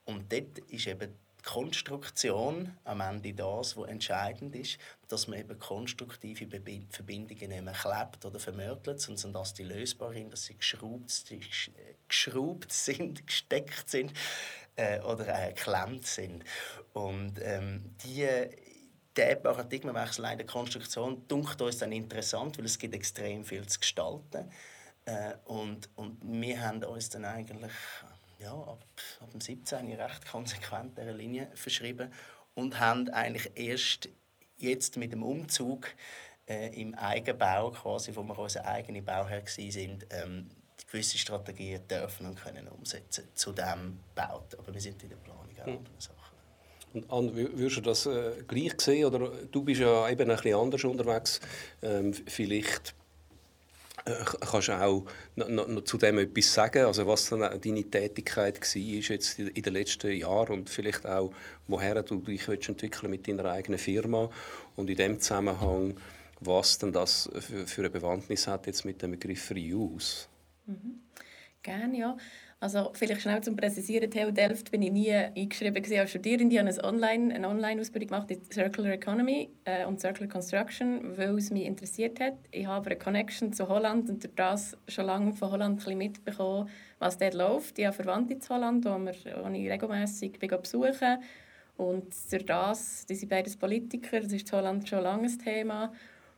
Und 0.06 0.32
dort 0.32 0.60
ist 0.70 0.88
eben 0.88 1.14
die 1.40 1.50
Konstruktion 1.50 2.78
am 2.86 3.02
Ende 3.02 3.34
das, 3.34 3.76
was 3.76 3.90
entscheidend 3.90 4.56
ist, 4.56 4.78
dass 5.10 5.28
man 5.28 5.40
eben 5.40 5.60
konstruktive 5.60 6.48
Verbindungen 6.90 7.66
nicht 7.66 7.82
klebt 7.82 8.26
oder 8.26 8.40
vermörtelt, 8.40 9.02
sondern 9.02 9.34
dass 9.34 9.54
die 9.54 9.64
lösbar 9.64 10.14
sind, 10.14 10.32
dass 10.32 10.46
sie 10.46 10.56
geschraubt, 10.56 11.12
geschraubt 12.08 12.72
sind, 12.72 13.28
gesteckt 13.28 13.90
sind 13.90 14.14
äh, 14.76 15.00
oder 15.02 15.28
äh, 15.28 15.54
geklemmt 15.54 16.06
sind. 16.06 16.44
Und 16.94 17.40
ähm, 17.42 17.96
die, 18.04 18.28
der 19.16 19.36
Paradigmenwechsel 19.36 20.26
in 20.26 20.38
der 20.38 20.48
Konstruktion 20.48 21.28
dunkelt 21.28 21.62
uns 21.62 21.78
dann 21.78 21.92
interessant, 21.92 22.58
weil 22.58 22.66
es 22.66 22.78
gibt 22.78 22.96
extrem 22.96 23.44
viel 23.44 23.66
zu 23.68 23.80
gestalten. 23.80 24.52
Äh, 25.06 25.34
und, 25.46 25.90
und 25.96 26.18
wir 26.22 26.62
haben 26.62 26.84
uns 26.84 27.10
dann 27.10 27.26
eigentlich 27.26 27.72
ja, 28.40 28.54
ab, 28.54 28.86
ab 29.20 29.32
dem 29.32 29.42
17. 29.42 29.92
recht 29.94 30.28
konsequent 30.30 30.98
dieser 30.98 31.14
Linie 31.14 31.50
verschrieben 31.56 32.12
und 32.56 32.80
haben 32.80 33.10
eigentlich 33.10 33.52
erst 33.56 34.10
jetzt 34.58 34.98
mit 34.98 35.12
dem 35.12 35.24
Umzug 35.24 35.88
äh, 36.48 36.80
im 36.80 36.94
Eigenbau, 36.96 37.72
quasi, 37.72 38.16
wo 38.16 38.24
wir 38.24 38.38
unser 38.38 38.66
eigener 38.66 39.02
Bauherr 39.02 39.44
waren, 39.44 40.04
ähm, 40.10 40.50
gewisse 40.94 41.18
Strategien 41.18 41.82
dürfen 41.88 42.28
und 42.28 42.42
können 42.42 42.68
umsetzen 42.68 43.26
zu 43.34 43.52
dem 43.52 44.00
baut. 44.14 44.56
Aber 44.58 44.74
wir 44.74 44.80
sind 44.80 45.02
in 45.02 45.10
der 45.10 45.16
Planung 45.18 45.50
auch 45.60 45.66
mhm. 45.66 45.78
andere 45.78 45.96
Sachen. 45.98 46.20
Und 46.94 47.12
Anne, 47.12 47.36
würdest 47.36 47.78
du 47.78 47.82
das 47.82 48.06
äh, 48.06 48.44
gleich 48.48 48.80
sehen? 48.80 49.06
Oder 49.06 49.32
du 49.52 49.64
bist 49.64 49.82
ja 49.82 50.08
eben 50.08 50.30
ein 50.30 50.36
bisschen 50.36 50.56
anders 50.56 50.84
unterwegs. 50.84 51.42
Ähm, 51.82 52.14
vielleicht 52.14 52.94
äh, 54.06 54.12
kannst 54.40 54.68
du 54.68 54.74
auch 54.74 55.06
noch, 55.36 55.68
noch, 55.68 55.84
zu 55.84 55.98
dem 55.98 56.20
etwas 56.20 56.54
sagen, 56.54 56.86
also 56.86 57.08
was 57.08 57.28
dann 57.30 57.40
deine 57.40 57.84
Tätigkeit 57.86 58.62
war 58.62 58.82
jetzt 58.82 59.40
in 59.40 59.64
den 59.64 59.74
letzten 59.74 60.12
Jahren 60.12 60.60
und 60.60 60.70
vielleicht 60.70 61.08
auch, 61.08 61.34
woher 61.68 62.04
du 62.04 62.18
dich 62.18 62.48
entwickeln 62.48 63.10
mit 63.10 63.28
deiner 63.28 63.46
eigenen 63.46 63.80
Firma 63.80 64.30
und 64.76 64.92
in 64.92 64.98
dem 64.98 65.20
Zusammenhang, 65.20 65.96
was 66.40 66.78
denn 66.78 66.92
das 66.92 67.30
für, 67.40 67.66
für 67.66 67.82
eine 67.82 67.90
Bewandtnis 67.90 68.46
hat 68.46 68.68
jetzt 68.68 68.86
mit 68.86 69.02
dem 69.02 69.12
Begriff 69.12 69.50
Reuse? 69.50 70.28
Mhm. 70.66 71.02
Gerne, 71.64 71.98
ja. 71.98 72.18
Also 72.60 72.92
vielleicht 72.94 73.22
schnell 73.22 73.42
zum 73.42 73.56
Präzisieren. 73.56 74.10
TU 74.10 74.32
Delft 74.32 74.72
bin 74.72 74.82
ich 74.82 74.92
nie 74.92 75.12
eingeschrieben 75.12 75.84
als 75.98 76.10
Studierende. 76.10 76.56
Ich 76.56 76.60
habe 76.60 76.70
eine 76.70 76.84
Online, 76.84 77.36
eine 77.36 77.50
Online-Ausbildung 77.50 78.10
gemacht 78.10 78.32
in 78.32 78.42
Circular 78.52 78.92
Economy 78.94 79.50
äh, 79.66 79.86
und 79.86 80.00
Circular 80.00 80.30
Construction, 80.30 81.18
weil 81.18 81.38
es 81.38 81.52
mich 81.52 81.66
interessiert 81.66 82.20
hat. 82.20 82.36
Ich 82.52 82.66
habe 82.66 82.90
eine 82.90 82.98
Connection 82.98 83.52
zu 83.52 83.68
Holland 83.68 84.10
und 84.10 84.24
durch 84.24 84.36
das 84.36 84.78
schon 84.88 85.06
lange 85.06 85.34
von 85.34 85.52
Holland 85.52 85.86
ein 85.86 85.98
mitbekommen, 85.98 86.70
was 87.00 87.18
dort 87.18 87.34
läuft. 87.34 87.80
Ich 87.80 87.86
habe 87.86 87.96
Verwandte 87.96 88.34
in 88.34 88.42
Holland, 88.50 88.86
wo 88.86 89.10
ich 89.10 89.72
regelmässig 89.72 90.40
besuche. 90.40 91.20
Und 91.76 92.14
durch 92.32 92.46
das, 92.46 93.06
die 93.06 93.16
sind 93.16 93.30
beides 93.30 93.58
Politiker, 93.58 94.22
das 94.22 94.32
ist 94.32 94.52
in 94.52 94.58
Holland 94.58 94.88
schon 94.88 95.04
lange 95.04 95.28
ein 95.28 95.40
Thema. 95.40 95.92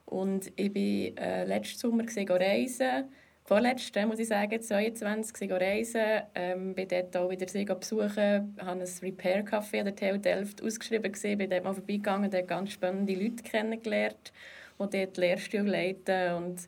Und 0.05 0.51
ich 0.55 0.71
bin 0.71 1.17
äh, 1.17 1.45
letzten 1.45 1.79
Sommer 1.79 2.03
reisen 2.05 3.05
vorletzte, 3.45 4.05
muss 4.07 4.19
ich 4.19 4.27
sagen, 4.27 4.59
22, 4.61 5.51
reisen, 5.51 6.23
ähm, 6.33 6.73
bin 6.73 6.87
dort 6.87 7.15
auch 7.15 7.29
wieder 7.29 7.47
sie 7.47 7.63
besuchen, 7.63 8.55
habe 8.59 8.81
ein 8.81 8.81
Repair-Café 8.81 9.79
an 9.79 9.85
der 9.85 9.95
TU 9.95 10.17
Delft 10.17 10.63
ausgeschrieben 10.63 11.11
gesehen, 11.11 11.37
bin 11.37 11.49
dort 11.49 11.63
mal 11.63 11.73
vorbeigegangen, 11.73 12.31
dort 12.31 12.47
ganz 12.47 12.71
spannende 12.71 13.13
Leute 13.13 13.43
kennengelernt, 13.43 14.33
die 14.79 14.97
dort 14.97 15.17
Lehrstühle 15.17 15.69
leiten 15.69 16.33
und 16.33 16.67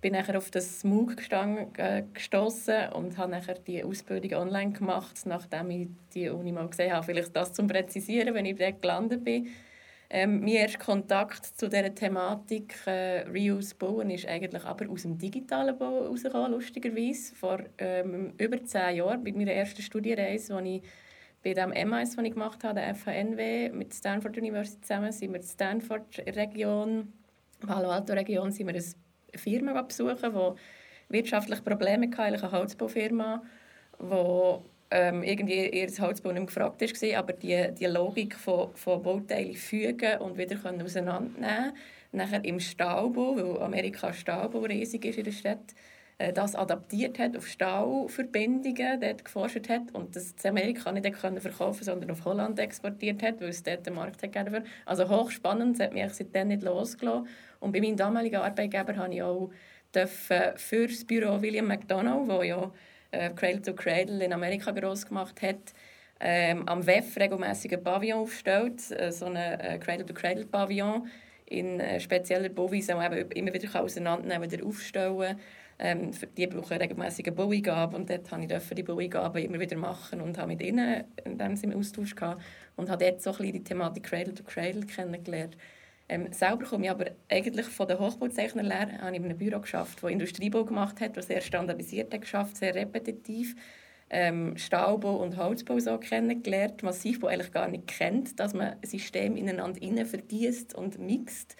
bin 0.00 0.12
nachher 0.12 0.36
auf 0.36 0.50
das 0.50 0.82
MOOC 0.84 1.16
äh, 1.78 2.02
gestoßen 2.12 2.92
und 2.92 3.16
habe 3.16 3.30
nachher 3.30 3.54
die 3.54 3.84
Ausbildung 3.84 4.40
online 4.40 4.72
gemacht, 4.72 5.18
nachdem 5.24 5.70
ich 5.70 5.88
die 6.14 6.28
Uni 6.28 6.52
mal 6.52 6.68
gesehen 6.68 6.92
habe. 6.92 7.04
Vielleicht 7.04 7.36
das 7.36 7.52
zum 7.52 7.68
Präzisieren, 7.68 8.34
wenn 8.34 8.44
ich 8.44 8.56
dort 8.56 8.82
gelandet 8.82 9.24
bin. 9.24 9.48
Ähm, 10.16 10.42
mein 10.42 10.48
erster 10.50 10.78
Kontakt 10.78 11.44
zu 11.44 11.68
dieser 11.68 11.92
Thematik 11.92 12.76
äh, 12.86 13.22
Reuse 13.22 13.74
bauen 13.74 14.10
ist 14.10 14.28
eigentlich 14.28 14.64
aber 14.64 14.88
aus 14.88 15.02
dem 15.02 15.18
digitalen 15.18 15.76
Bau 15.76 16.04
herausgekommen, 16.04 16.52
lustigerweise. 16.52 17.34
Vor 17.34 17.58
ähm, 17.78 18.32
über 18.38 18.62
zehn 18.64 18.94
Jahren, 18.94 19.24
bei 19.24 19.32
meiner 19.32 19.50
ersten 19.50 19.82
Studienreise, 19.82 20.54
als 20.54 20.66
ich 20.66 20.82
bei 21.42 21.52
dem 21.52 21.70
MIS, 21.70 22.14
den 22.14 22.26
ich 22.26 22.32
gemacht 22.32 22.62
habe, 22.62 22.76
der 22.76 22.94
FHNW, 22.94 23.70
mit 23.70 23.92
Stanford 23.92 24.38
University 24.38 24.80
zusammen, 24.82 25.10
sind 25.10 25.32
wir 25.32 25.40
in 25.40 25.46
Stanford-Region, 25.46 27.12
Palo 27.66 27.90
Alto-Region, 27.90 28.52
sind 28.52 28.68
wir 28.68 28.74
eine 28.74 28.84
Firma 29.36 29.82
besuchen, 29.82 30.32
die 30.32 31.12
wirtschaftlich 31.12 31.64
Probleme 31.64 32.08
hatte, 32.16 32.22
eine 32.22 32.52
Holzbaufirma, 32.52 33.42
die 33.98 34.73
ähm, 34.94 35.24
irgendwie 35.24 35.68
ihr 35.70 35.88
Holzbau 35.98 36.30
nicht 36.30 36.46
gefragt 36.46 36.80
war, 36.80 37.18
aber 37.18 37.32
die, 37.32 37.74
die 37.76 37.86
Logik 37.86 38.36
von, 38.36 38.74
von 38.76 39.02
Bauteilen 39.02 39.54
fügen 39.54 40.18
und 40.20 40.38
wieder 40.38 40.54
können 40.56 40.80
auseinandernehmen 40.82 41.72
Nachher 42.12 42.44
im 42.44 42.60
Stahlbau, 42.60 43.34
weil 43.34 43.60
Amerika 43.60 44.12
Stahlbau 44.12 44.60
riesig 44.60 45.04
ist 45.04 45.18
in 45.18 45.24
der 45.24 45.32
Stadt, 45.32 45.74
äh, 46.18 46.32
das 46.32 46.54
adaptiert 46.54 47.18
hat 47.18 47.36
auf 47.36 47.48
Stahlverbindungen, 47.48 49.00
dort 49.00 49.24
geforscht 49.24 49.68
hat 49.68 49.92
und 49.92 50.14
das 50.14 50.32
in 50.44 50.50
Amerika 50.50 50.92
nicht 50.92 51.12
können 51.20 51.40
verkaufen 51.40 51.82
sondern 51.82 52.12
auf 52.12 52.24
Holland 52.24 52.60
exportiert 52.60 53.20
hat, 53.24 53.40
weil 53.40 53.48
es 53.48 53.64
dort 53.64 53.84
den 53.84 53.94
Markt 53.94 54.22
hat 54.22 54.32
gegeben. 54.32 54.64
Also 54.86 55.08
hochspannend, 55.08 55.80
das 55.80 55.86
hat 55.86 55.92
mich 55.92 56.08
seitdem 56.14 56.48
nicht 56.48 56.62
losgelassen. 56.62 57.26
Und 57.58 57.72
bei 57.72 57.80
meinem 57.80 57.96
damaligen 57.96 58.36
Arbeitgeber 58.36 58.94
habe 58.96 59.12
ich 59.12 59.22
auch 59.24 59.50
für 60.56 60.86
das 60.86 61.04
Büro 61.04 61.42
William 61.42 61.66
McDonough, 61.66 62.28
wo 62.28 62.42
ja 62.42 62.70
äh, 63.14 63.30
Cradle 63.34 63.62
to 63.62 63.74
Cradle 63.74 64.24
in 64.24 64.32
Amerika 64.32 64.70
groß 64.70 65.06
gemacht 65.06 65.40
hat, 65.42 65.74
ähm, 66.20 66.68
am 66.68 66.86
WEF 66.86 67.16
regelmäßig 67.16 67.72
ein 67.72 67.82
Pavillon 67.82 68.20
aufstellt, 68.20 68.90
äh, 68.90 69.12
so 69.12 69.26
ein 69.26 69.36
äh, 69.36 69.78
Cradle 69.78 70.06
to 70.06 70.14
Cradle 70.14 70.46
Pavillon 70.46 71.06
in 71.46 71.80
äh, 71.80 72.00
spezieller 72.00 72.48
Bauweise, 72.48 72.92
die 72.92 72.98
man 72.98 73.12
immer 73.30 73.52
wieder 73.52 73.80
auseinandernehmen, 73.80 74.50
wieder 74.50 74.66
aufstellen 74.66 75.38
Ähm, 75.76 76.12
die 76.36 76.46
brauchen 76.46 76.76
regelmäßig 76.76 77.26
eine 77.26 77.34
Baueingabe 77.34 77.96
und 77.96 78.08
dort 78.08 78.30
durfte 78.30 78.54
ich 78.54 78.76
die 78.76 78.82
Baueingabe 78.84 79.40
immer 79.40 79.58
wieder 79.58 79.76
machen 79.76 80.20
und 80.20 80.38
habe 80.38 80.48
mit 80.52 80.62
ihnen 80.62 81.02
in 81.24 81.36
dem 81.36 81.56
Sinne 81.56 81.74
Austausch 81.74 82.14
gehabt 82.14 82.40
und 82.76 82.88
habe 82.88 83.04
dort 83.04 83.20
so 83.20 83.30
ein 83.30 83.36
bisschen 83.38 83.52
die 83.54 83.64
Thematik 83.64 84.04
Cradle 84.04 84.34
to 84.34 84.44
Cradle 84.44 84.86
kennengelernt. 84.86 85.56
Ähm, 86.08 86.32
selber 86.32 86.64
komme 86.64 86.84
ich 86.84 86.90
aber 86.90 87.06
eigentlich 87.30 87.66
von 87.66 87.88
der 87.88 87.98
Hochbauzeichnerlehre, 87.98 89.00
habe 89.00 89.16
in 89.16 89.24
einem 89.24 89.38
Büro 89.38 89.60
geschafft, 89.60 90.02
das 90.02 90.10
Industriebau 90.10 90.64
gemacht 90.64 91.00
hat, 91.00 91.16
das 91.16 91.28
sehr 91.28 91.40
standardisiert 91.40 92.12
hat 92.12 92.20
geschafft, 92.20 92.58
sehr 92.58 92.74
repetitiv. 92.74 93.56
Ähm, 94.10 94.56
Stahlbau 94.58 95.16
und 95.16 95.38
Holzbau 95.38 95.78
so 95.78 95.96
kennengelernt, 95.98 96.82
Massivbau 96.82 97.28
eigentlich 97.28 97.52
gar 97.52 97.68
nicht 97.68 97.86
kennt, 97.86 98.38
dass 98.38 98.52
man 98.52 98.76
System 98.84 99.36
ineinander 99.36 99.80
innen 99.80 100.06
und 100.74 100.98
mixt. 100.98 101.56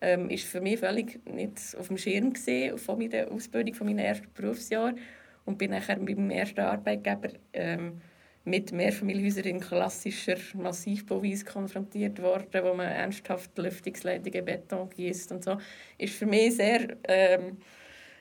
Ähm, 0.00 0.30
ist 0.30 0.44
für 0.44 0.60
mich 0.60 0.78
völlig 0.78 1.24
nicht 1.26 1.58
auf 1.76 1.88
dem 1.88 1.98
Schirm 1.98 2.32
gesehen 2.32 2.78
von 2.78 2.98
meiner 2.98 3.32
Ausbildung, 3.32 3.74
von 3.74 3.86
meinem 3.86 3.98
ersten 3.98 4.28
Berufsjahr. 4.34 4.94
Und 5.44 5.56
bin 5.56 5.70
nachher 5.70 5.98
meinem 5.98 6.30
ersten 6.30 6.60
Arbeitgeber 6.60 7.30
ähm, 7.54 8.02
mit 8.48 8.72
Mehrfamilienhäusern 8.72 9.44
in 9.44 9.60
klassischer 9.60 10.36
Massivbauweise 10.54 11.44
konfrontiert 11.44 12.20
worden, 12.20 12.62
wo 12.64 12.74
man 12.74 12.88
ernsthaft 12.88 13.56
Lüftungsleitungen 13.58 14.44
Beton 14.44 14.88
gießt 14.90 15.32
und 15.32 15.44
so, 15.44 15.58
ist 15.98 16.14
für 16.14 16.26
mich 16.26 16.56
sehr 16.56 16.96
ähm, 17.04 17.58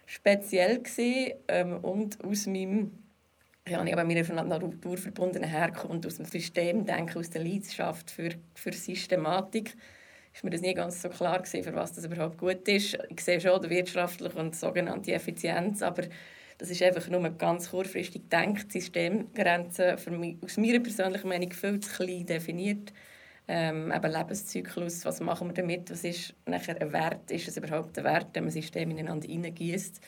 speziell 0.05 0.79
gewesen, 0.79 1.33
ähm, 1.47 1.77
und 1.83 2.23
aus 2.23 2.47
meinem 2.47 2.91
ja, 3.69 3.83
ich 3.83 3.91
habe 3.91 4.05
meiner 4.05 4.43
Natur 4.43 4.97
verbundenen 4.97 5.49
Herkunft 5.49 6.05
aus 6.05 6.15
dem 6.15 6.25
System 6.25 6.85
denke, 6.85 7.19
aus 7.19 7.29
der 7.29 7.43
Leidenschaft 7.43 8.09
für, 8.09 8.29
für 8.53 8.71
Systematik 8.71 9.75
ist 10.33 10.43
mir 10.43 10.51
das 10.51 10.61
nie 10.61 10.73
ganz 10.73 11.01
so 11.01 11.09
klar 11.09 11.39
gewesen, 11.39 11.63
für 11.63 11.75
was 11.75 11.93
das 11.93 12.05
überhaupt 12.05 12.37
gut 12.37 12.67
ist. 12.67 12.97
Ich 13.09 13.21
sehe 13.21 13.41
schon 13.41 13.61
die 13.61 13.69
wirtschaftliche 13.71 14.37
und 14.37 14.55
sogenannte 14.55 15.11
Effizienz, 15.11 15.81
aber 15.81 16.03
das 16.57 16.71
ist 16.71 16.81
einfach 16.81 17.07
nur 17.09 17.29
ganz 17.31 17.69
kurzfristig 17.69 18.23
gedacht. 18.23 18.73
Die 18.73 18.79
Systemgrenzen 18.79 19.97
für 19.97 20.11
mich, 20.11 20.37
aus 20.41 20.57
meiner 20.57 20.79
persönlichen 20.79 21.29
Meinung 21.29 21.51
viel 21.51 21.79
zu 21.79 21.95
klein 21.95 22.25
definiert. 22.25 22.93
Ähm, 23.47 23.91
eben 23.91 24.11
Lebenszyklus, 24.11 25.05
was 25.05 25.21
machen 25.21 25.47
wir 25.47 25.53
damit, 25.53 25.89
was 25.89 26.03
ist 26.03 26.33
nachher 26.45 26.81
ein 26.81 26.91
Wert, 26.91 27.31
ist 27.31 27.47
es 27.47 27.55
überhaupt 27.55 27.97
ein 27.97 28.03
Wert, 28.03 28.27
wenn 28.33 28.43
man 28.43 28.51
Systeme 28.51 28.91
ineinander 28.91 29.27
hineingießt? 29.27 30.01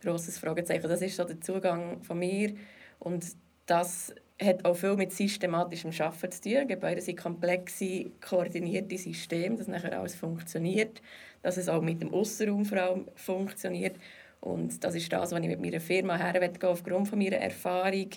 Grosses 0.00 0.38
Fragezeichen, 0.38 0.88
das 0.88 1.02
ist 1.02 1.16
so 1.16 1.24
der 1.24 1.40
Zugang 1.40 2.02
von 2.04 2.20
mir 2.20 2.54
und 3.00 3.24
das 3.66 4.14
hat 4.40 4.64
auch 4.64 4.74
viel 4.74 4.94
mit 4.94 5.12
systematischem 5.12 5.90
Arbeiten 5.98 6.30
zu 6.30 6.40
tun. 6.40 6.68
Gebäude 6.68 7.00
sind 7.00 7.18
komplexe, 7.18 8.12
koordinierte 8.20 8.96
Systeme, 8.96 9.56
dass 9.56 9.66
nachher 9.66 9.98
alles 9.98 10.14
funktioniert, 10.14 11.02
dass 11.42 11.56
es 11.56 11.68
auch 11.68 11.82
mit 11.82 12.00
dem 12.00 12.14
Außenraum 12.14 13.08
funktioniert. 13.16 13.96
Und 14.40 14.82
das 14.84 14.94
ist 14.94 15.12
das, 15.12 15.32
was 15.32 15.40
ich 15.40 15.48
mit 15.48 15.60
meiner 15.60 15.80
Firma 15.80 16.16
hergehen 16.16 16.62
aufgrund 16.62 17.08
von 17.08 17.18
meiner 17.18 17.36
Erfahrung. 17.36 18.10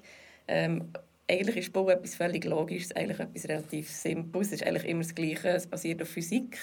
Ähm, 0.47 0.91
eigentlich 1.29 1.57
ist 1.57 1.73
Bau 1.73 1.89
etwas 1.89 2.15
völlig 2.15 2.45
Logisches, 2.45 2.95
eigentlich 2.95 3.19
etwas 3.19 3.47
relativ 3.47 3.89
Simples. 3.89 4.47
Es 4.47 4.53
ist 4.53 4.67
eigentlich 4.67 4.85
immer 4.85 5.03
das 5.03 5.15
Gleiche, 5.15 5.49
es 5.49 5.67
basiert 5.67 6.01
auf 6.01 6.09
Physik. 6.09 6.57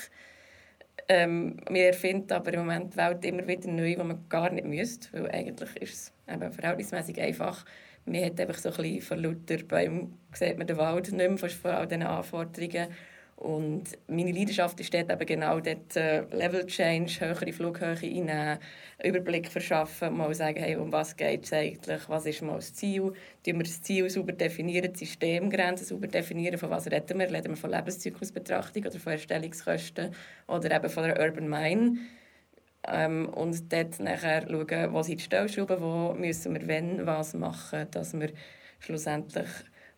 Ähm, 1.08 1.56
wir 1.70 1.86
erfinden 1.86 2.32
aber 2.32 2.52
im 2.52 2.60
Moment 2.60 2.92
die 2.92 2.98
Welt 2.98 3.24
immer 3.24 3.46
wieder 3.46 3.70
neu, 3.70 3.96
wo 3.98 4.04
man 4.04 4.24
gar 4.28 4.50
nicht 4.50 4.66
müsste, 4.66 5.08
weil 5.12 5.30
eigentlich 5.30 5.76
ist 5.76 5.94
es 5.94 6.12
eben 6.32 6.52
verhältnismäßig 6.52 7.20
einfach 7.20 7.64
man 8.08 8.24
hat 8.24 8.40
einfach 8.40 8.58
so 8.58 8.70
ein 8.70 8.76
bisschen 8.76 9.02
von 9.02 9.22
lauter 9.22 9.62
Bäumen 9.64 10.18
sieht 10.32 10.58
man 10.58 10.66
den 10.66 10.76
Wald 10.76 11.12
nicht 11.12 11.28
mehr, 11.28 11.50
vor 11.50 11.70
all 11.70 11.86
diesen 11.86 12.02
Anforderungen. 12.02 12.88
Und 13.38 13.85
meine 14.09 14.33
Leidenschaft 14.33 14.80
ist 14.80 14.92
dort 14.92 15.12
eben 15.12 15.26
genau 15.26 15.61
dort 15.61 15.95
äh, 15.95 16.23
Level 16.35 16.66
Change, 16.66 17.21
höhere 17.21 17.52
Flughöhe 17.52 17.97
einnehmen, 18.02 18.59
Überblick 19.04 19.49
verschaffen, 19.49 20.16
mal 20.16 20.35
sagen, 20.35 20.61
hey, 20.61 20.75
um 20.75 20.90
was 20.90 21.16
geht 21.16 21.45
es 21.45 21.52
eigentlich, 21.52 22.09
was 22.09 22.26
ist 22.26 22.42
mal 22.42 22.57
das 22.57 22.75
Ziel, 22.75 23.12
Tun 23.45 23.59
wir 23.59 23.62
das 23.62 23.80
Ziel 23.80 24.11
sauber 24.11 24.33
definieren, 24.33 24.92
die 24.92 24.99
Systemgrenzen 24.99 25.87
sauber 25.87 26.09
definieren, 26.09 26.59
von 26.59 26.71
was 26.71 26.90
reden 26.90 27.21
wir, 27.21 27.30
reden 27.30 27.50
wir 27.50 27.57
von 27.57 27.71
Lebenszyklusbetrachtung 27.71 28.85
oder 28.87 28.99
von 28.99 29.12
Erstellungskosten 29.12 30.16
oder 30.48 30.74
eben 30.74 30.90
von 30.90 31.05
der 31.05 31.20
Urban 31.20 31.48
Mine? 31.48 31.98
Ähm, 32.88 33.29
und 33.29 33.72
dort 33.72 34.01
nachher 34.01 34.48
schauen, 34.48 34.92
wo 34.92 35.03
sind 35.05 35.20
die 35.20 35.24
Stellschrauben, 35.24 35.81
wo 35.81 36.12
müssen 36.12 36.55
wir 36.55 36.66
wenn 36.66 37.07
was 37.07 37.35
machen, 37.35 37.87
dass 37.92 38.18
wir 38.18 38.33
schlussendlich 38.81 39.46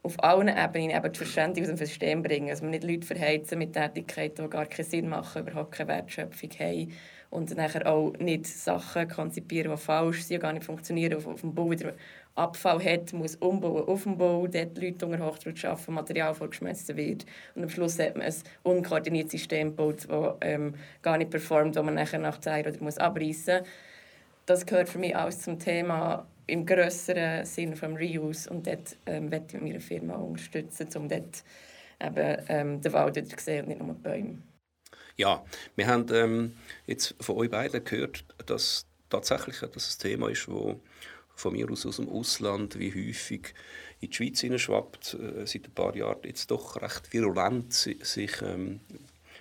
auf 0.02 0.22
allen 0.22 0.48
Ebenen 0.48 0.90
eben 0.90 1.12
die 1.12 1.18
Verständnis 1.18 1.68
aus 1.68 1.76
dem 1.76 1.86
System 1.86 2.22
bringen. 2.22 2.48
Dass 2.48 2.62
wir 2.62 2.68
nicht 2.68 2.84
Leute 2.84 3.06
verheizen 3.06 3.58
mit 3.58 3.74
Tätigkeiten, 3.74 4.44
die 4.44 4.50
gar 4.50 4.66
keinen 4.66 4.86
Sinn 4.86 5.08
machen, 5.08 5.42
überhaupt 5.42 5.72
keine 5.72 5.88
Wertschöpfung 5.88 6.50
haben 6.58 6.92
und 7.30 7.56
nachher 7.56 7.86
auch 7.86 8.12
nicht 8.18 8.46
Sachen 8.46 9.08
konzipieren, 9.08 9.70
die 9.70 9.76
falsch 9.76 10.22
sind, 10.22 10.40
gar 10.40 10.52
nicht 10.52 10.64
funktionieren, 10.64 11.14
auf, 11.14 11.26
auf 11.26 11.42
dem 11.42 11.54
Bau 11.54 11.70
wieder 11.70 11.94
Abfall 12.34 12.82
hat, 12.82 13.12
muss 13.12 13.36
umbauen 13.36 13.86
auf 13.86 14.04
dem 14.04 14.16
Bau, 14.16 14.46
dort 14.46 14.78
Leute 14.78 15.06
unter 15.06 15.26
Hochdruck 15.26 15.62
arbeiten, 15.64 15.92
Material 15.92 16.34
vorgeschmissen 16.34 16.96
wird. 16.96 17.26
Und 17.54 17.64
am 17.64 17.68
Schluss 17.68 17.98
hat 17.98 18.16
man 18.16 18.26
ein 18.26 18.34
unkoordiniertes 18.62 19.32
System 19.32 19.68
gebaut, 19.68 20.06
das 20.08 20.34
ähm, 20.40 20.74
gar 21.02 21.18
nicht 21.18 21.30
performt, 21.30 21.76
das 21.76 21.84
man 21.84 21.94
nachher 21.94 22.18
nach 22.18 22.40
Zeit 22.40 22.66
oder 22.66 22.82
muss 22.82 22.98
abreißen. 22.98 23.60
Das 24.46 24.64
gehört 24.64 24.88
für 24.88 24.98
mich 24.98 25.14
alles 25.14 25.40
zum 25.40 25.58
Thema 25.58 26.26
im 26.50 26.66
grösseren 26.66 27.44
Sinn 27.44 27.76
vom 27.76 27.96
Reuse. 27.96 28.50
Und 28.50 28.66
dort 28.66 28.96
ähm, 29.06 29.32
ich 29.32 29.60
meine 29.60 29.80
Firma 29.80 30.14
unterstützen, 30.16 30.88
um 30.96 31.08
dort 31.08 31.44
eben, 32.00 32.42
ähm, 32.48 32.80
den 32.80 32.92
Wald 32.92 33.28
zu 33.28 33.36
sehen 33.38 33.62
und 33.62 33.68
nicht 33.68 33.80
nur 33.80 33.94
die 33.94 34.02
Bäume. 34.02 34.38
Ja, 35.16 35.44
wir 35.76 35.86
haben 35.86 36.06
ähm, 36.12 36.56
jetzt 36.86 37.14
von 37.20 37.36
euch 37.36 37.50
beiden 37.50 37.84
gehört, 37.84 38.24
dass 38.46 38.86
tatsächlich 39.08 39.60
das 39.60 39.96
ein 39.96 40.02
Thema 40.02 40.28
ist, 40.30 40.48
das 40.48 40.76
von 41.34 41.52
mir 41.52 41.70
aus 41.70 41.86
aus 41.86 41.96
dem 41.96 42.08
Ausland 42.08 42.78
wie 42.78 42.90
häufig 42.90 43.54
in 44.00 44.10
die 44.10 44.16
Schweiz 44.16 44.40
hineinschwappt, 44.40 45.14
äh, 45.14 45.46
seit 45.46 45.66
ein 45.66 45.74
paar 45.74 45.94
Jahren 45.96 46.20
jetzt 46.24 46.50
doch 46.50 46.80
recht 46.80 47.12
virulent 47.12 47.72
sich 47.72 48.42
ähm, 48.42 48.80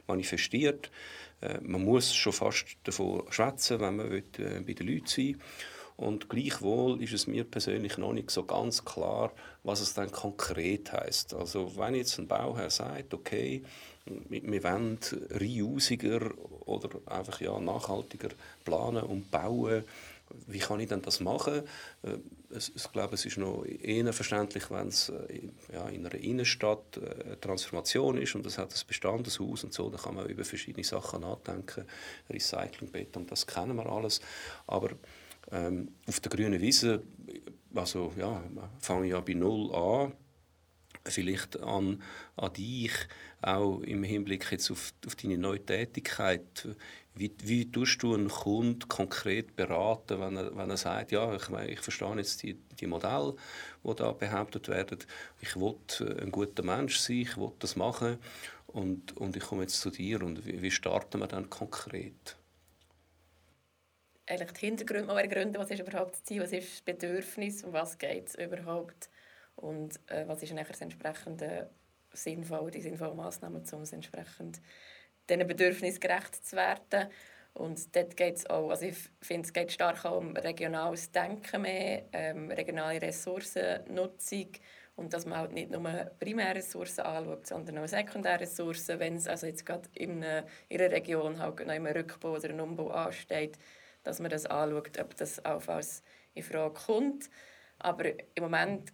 manifestiert. 0.08 0.92
Äh, 1.42 1.60
man 1.62 1.84
muss 1.84 2.14
schon 2.14 2.34
fast 2.34 2.66
davon 2.84 3.24
schwätzen, 3.30 3.80
wenn 3.80 3.96
man 3.98 4.12
will, 4.12 4.24
äh, 4.38 4.62
bei 4.62 4.74
den 4.74 4.88
Leuten 4.88 5.08
sein 5.08 5.26
will. 5.28 5.38
Und 6.00 6.30
gleichwohl 6.30 7.04
ist 7.04 7.12
es 7.12 7.28
mir 7.28 7.44
persönlich 7.44 7.98
noch 7.98 8.14
nicht 8.14 8.32
so 8.32 8.46
ganz 8.46 8.86
klar, 8.86 9.34
was 9.64 9.82
es 9.82 9.94
dann 9.94 10.10
konkret 10.10 10.94
heißt. 10.94 11.34
Also 11.34 11.76
wenn 11.76 11.94
jetzt 11.94 12.18
ein 12.18 12.26
Bauherr 12.26 12.70
sagt, 12.70 13.14
okay, 13.14 13.64
wir 14.06 14.64
wollen 14.64 14.98
reusiger 15.30 16.32
oder 16.66 16.90
einfach 17.06 17.42
ja, 17.42 17.60
nachhaltiger 17.60 18.30
planen 18.64 19.04
und 19.04 19.30
bauen, 19.30 19.84
wie 20.48 20.60
kann 20.60 20.80
ich 20.80 20.88
denn 20.88 21.02
das 21.02 21.20
machen? 21.20 21.64
Äh, 22.04 22.18
ich 22.56 22.92
glaube, 22.94 23.16
es 23.16 23.26
ist 23.26 23.38
noch 23.38 23.66
eher 23.66 24.14
verständlich, 24.14 24.72
wenn 24.72 24.88
es 24.88 25.10
äh, 25.10 25.50
ja, 25.74 25.90
in 25.90 26.06
einer 26.06 26.16
Innenstadt 26.16 26.96
äh, 26.96 27.24
eine 27.26 27.42
Transformation 27.42 28.18
ist 28.18 28.36
und 28.36 28.46
es 28.46 28.58
hat 28.58 28.74
ein 28.74 28.88
bestandes 28.88 29.40
Haus 29.42 29.66
und 29.66 29.74
so, 29.74 29.90
da 29.90 29.98
kann 29.98 30.16
man 30.16 30.28
über 30.28 30.46
verschiedene 30.46 30.86
Sachen 30.86 31.22
nachdenken. 31.22 31.84
Recycling, 32.30 32.90
Beton, 32.90 33.28
das 33.28 33.46
kennen 33.46 33.76
wir 33.76 33.88
alles. 33.88 34.22
Aber 34.66 34.92
ähm, 35.52 35.90
auf 36.08 36.20
der 36.20 36.32
grünen 36.32 36.60
Wiese, 36.60 37.04
also 37.74 38.14
ja, 38.18 38.44
fange 38.80 39.06
ich 39.06 39.12
ja 39.12 39.20
bei 39.20 39.34
Null 39.34 39.74
an 39.74 40.14
vielleicht 41.06 41.60
an, 41.62 42.02
an 42.36 42.54
dich, 42.54 42.92
auch 43.42 43.80
im 43.82 44.04
Hinblick 44.04 44.52
jetzt 44.52 44.72
auf, 44.72 44.94
auf 45.06 45.16
deine 45.16 45.38
neue 45.38 45.64
Tätigkeit. 45.66 46.68
Wie, 47.16 47.32
wie 47.44 47.70
tust 47.70 48.02
du 48.02 48.14
einen 48.14 48.30
Kunden 48.30 48.88
konkret 48.88 49.56
beraten, 49.56 50.20
wenn 50.20 50.38
er, 50.38 50.56
wenn 50.56 50.70
er 50.70 50.78
sagt, 50.78 51.12
ja, 51.12 51.36
ich, 51.36 51.50
ich 51.68 51.80
verstehe 51.80 52.16
jetzt 52.16 52.44
die, 52.44 52.56
die 52.80 52.88
Modelle, 52.88 53.36
die 53.84 53.96
da 53.96 54.12
behauptet 54.12 54.68
werden, 54.70 55.00
ich 55.42 55.56
will 55.56 55.76
ein 56.22 56.32
guter 56.32 56.64
Mensch 56.64 56.98
sein, 56.98 57.18
ich 57.18 57.38
will 57.38 57.52
das 57.60 57.76
machen 57.76 58.18
und, 58.68 59.18
und 59.18 59.36
ich 59.36 59.44
komme 59.44 59.64
jetzt 59.64 59.82
zu 59.82 59.90
dir 59.90 60.22
und 60.22 60.46
wie, 60.46 60.62
wie 60.62 60.72
starten 60.72 61.20
wir 61.20 61.28
dann 61.28 61.50
konkret? 61.50 62.39
Eigentlich 64.30 64.52
die 64.52 64.66
Hintergründe 64.68 65.08
mal 65.08 65.20
ergründen, 65.20 65.60
was 65.60 65.72
ist 65.72 65.80
überhaupt 65.80 66.14
das 66.14 66.24
Ziel, 66.24 66.44
was 66.44 66.52
ist 66.52 66.72
das 66.72 66.82
Bedürfnis, 66.82 67.64
um 67.64 67.74
was 67.74 67.98
geht 67.98 68.30
es 68.30 68.36
überhaupt 68.36 69.10
und 69.56 70.00
äh, 70.06 70.28
was 70.28 70.44
ist 70.44 70.54
nachher 70.54 70.74
das 70.74 70.82
entsprechende 70.82 71.68
sinnvoll, 72.14 72.70
die 72.70 72.82
sinnvollen 72.82 73.18
Massnahmen, 73.18 73.64
um 73.72 73.82
es 73.82 73.92
entsprechend 73.92 74.62
diesen 75.28 75.48
Bedürfnissen 75.48 76.00
gerecht 76.00 76.46
zu 76.46 76.56
werden. 76.56 77.10
Und 77.54 77.96
dort 77.96 78.16
geht 78.16 78.48
auch, 78.52 78.70
also 78.70 78.86
ich 78.86 78.98
finde, 79.20 79.48
es 79.48 79.54
geht 79.54 79.72
stark 79.72 80.06
auch 80.06 80.18
um 80.18 80.38
regionales 80.38 81.12
Denken 81.12 81.64
mehr, 81.64 82.04
ähm, 82.14 82.52
regionale 82.52 83.02
Ressourcennutzung 83.02 84.52
und 84.96 85.12
dass 85.12 85.26
man 85.26 85.40
halt 85.40 85.54
nicht 85.54 85.72
nur 85.72 85.82
Primärressourcen 86.20 87.04
anschaut, 87.04 87.48
sondern 87.48 87.80
auch 87.80 87.88
Sekundärressourcen, 87.88 89.00
wenn 89.00 89.16
es 89.16 89.28
also 89.28 89.48
jetzt 89.48 89.66
gerade 89.66 89.90
in, 89.96 90.24
einer, 90.24 90.46
in 90.68 90.80
einer 90.80 90.92
Region 90.92 91.40
halt 91.40 91.66
noch 91.66 91.74
immer 91.74 91.96
Rückbau 91.96 92.34
oder 92.34 92.50
ein 92.50 92.60
Umbau 92.60 92.92
ansteht, 92.92 93.58
dass 94.04 94.20
man 94.20 94.30
das 94.30 94.46
anschaut, 94.46 95.00
ob 95.00 95.16
das 95.18 95.40
allenfalls 95.40 96.04
in 96.34 96.44
Frage 96.44 96.74
kommt. 96.74 97.30
Aber 97.80 98.06
im 98.06 98.44
Moment 98.44 98.92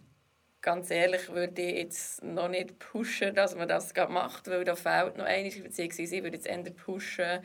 ganz 0.66 0.90
ehrlich 0.90 1.28
würde 1.28 1.62
ich 1.62 1.76
jetzt 1.76 2.24
noch 2.24 2.48
nicht 2.48 2.78
pushen, 2.80 3.34
dass 3.34 3.54
man 3.54 3.68
das 3.68 3.94
macht, 4.08 4.48
weil 4.48 4.64
da 4.64 4.74
fehlt 4.74 5.16
noch 5.16 5.24
einiges, 5.24 5.62
beziehungsweise 5.62 6.16
ich 6.16 6.22
würde 6.24 6.36
jetzt 6.36 6.46
eher 6.46 6.58
pushen, 6.72 7.40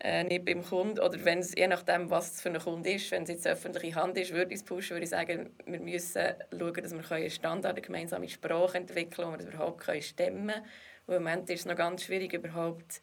äh, 0.00 0.24
nicht 0.24 0.44
beim 0.44 0.62
Kunden. 0.62 1.00
Oder 1.00 1.24
wenn 1.24 1.40
je 1.40 1.66
nachdem, 1.68 2.10
was 2.10 2.32
es 2.32 2.42
für 2.42 2.50
ein 2.50 2.58
Kunde 2.58 2.92
ist, 2.92 3.10
wenn 3.12 3.22
es 3.22 3.30
jetzt 3.30 3.46
öffentliche 3.46 3.94
Hand 3.94 4.18
ist, 4.18 4.32
würde 4.32 4.52
ich 4.52 4.60
es 4.60 4.64
pushen, 4.64 4.90
würde 4.90 5.04
ich 5.04 5.10
sagen, 5.10 5.54
wir 5.64 5.80
müssen 5.80 6.34
schauen, 6.50 6.74
dass 6.74 6.92
wir 6.92 7.12
einen 7.12 7.30
Standard, 7.30 7.72
eine 7.72 7.80
gemeinsame 7.80 8.28
Sprache 8.28 8.76
entwickeln, 8.76 9.28
wo 9.28 9.30
wir 9.32 9.38
das 9.38 9.46
überhaupt 9.46 9.82
stemmen 10.02 10.48
können. 10.48 10.64
Im 11.06 11.14
Moment 11.14 11.48
ist 11.48 11.60
es 11.60 11.66
noch 11.66 11.76
ganz 11.76 12.04
schwierig, 12.04 12.34
überhaupt 12.34 13.00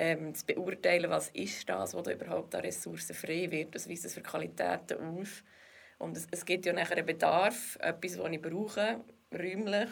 ähm, 0.00 0.34
zu 0.34 0.46
beurteilen, 0.46 1.10
was 1.10 1.28
ist 1.28 1.68
das, 1.68 1.92
was 1.92 2.02
da 2.02 2.12
überhaupt 2.12 2.54
an 2.54 2.62
Ressourcen 2.62 3.14
frei 3.14 3.50
wird, 3.50 3.74
was 3.74 3.86
weist 3.86 4.06
das 4.06 4.14
für 4.14 4.22
Qualitäten 4.22 4.96
aus. 4.98 5.44
Und 5.98 6.16
es, 6.16 6.26
es 6.30 6.46
gibt 6.46 6.64
ja 6.64 6.72
nachher 6.72 6.96
einen 6.96 7.04
Bedarf, 7.04 7.76
etwas, 7.82 8.18
was 8.18 8.30
ich 8.30 8.40
brauche, 8.40 9.04
räumlich, 9.30 9.90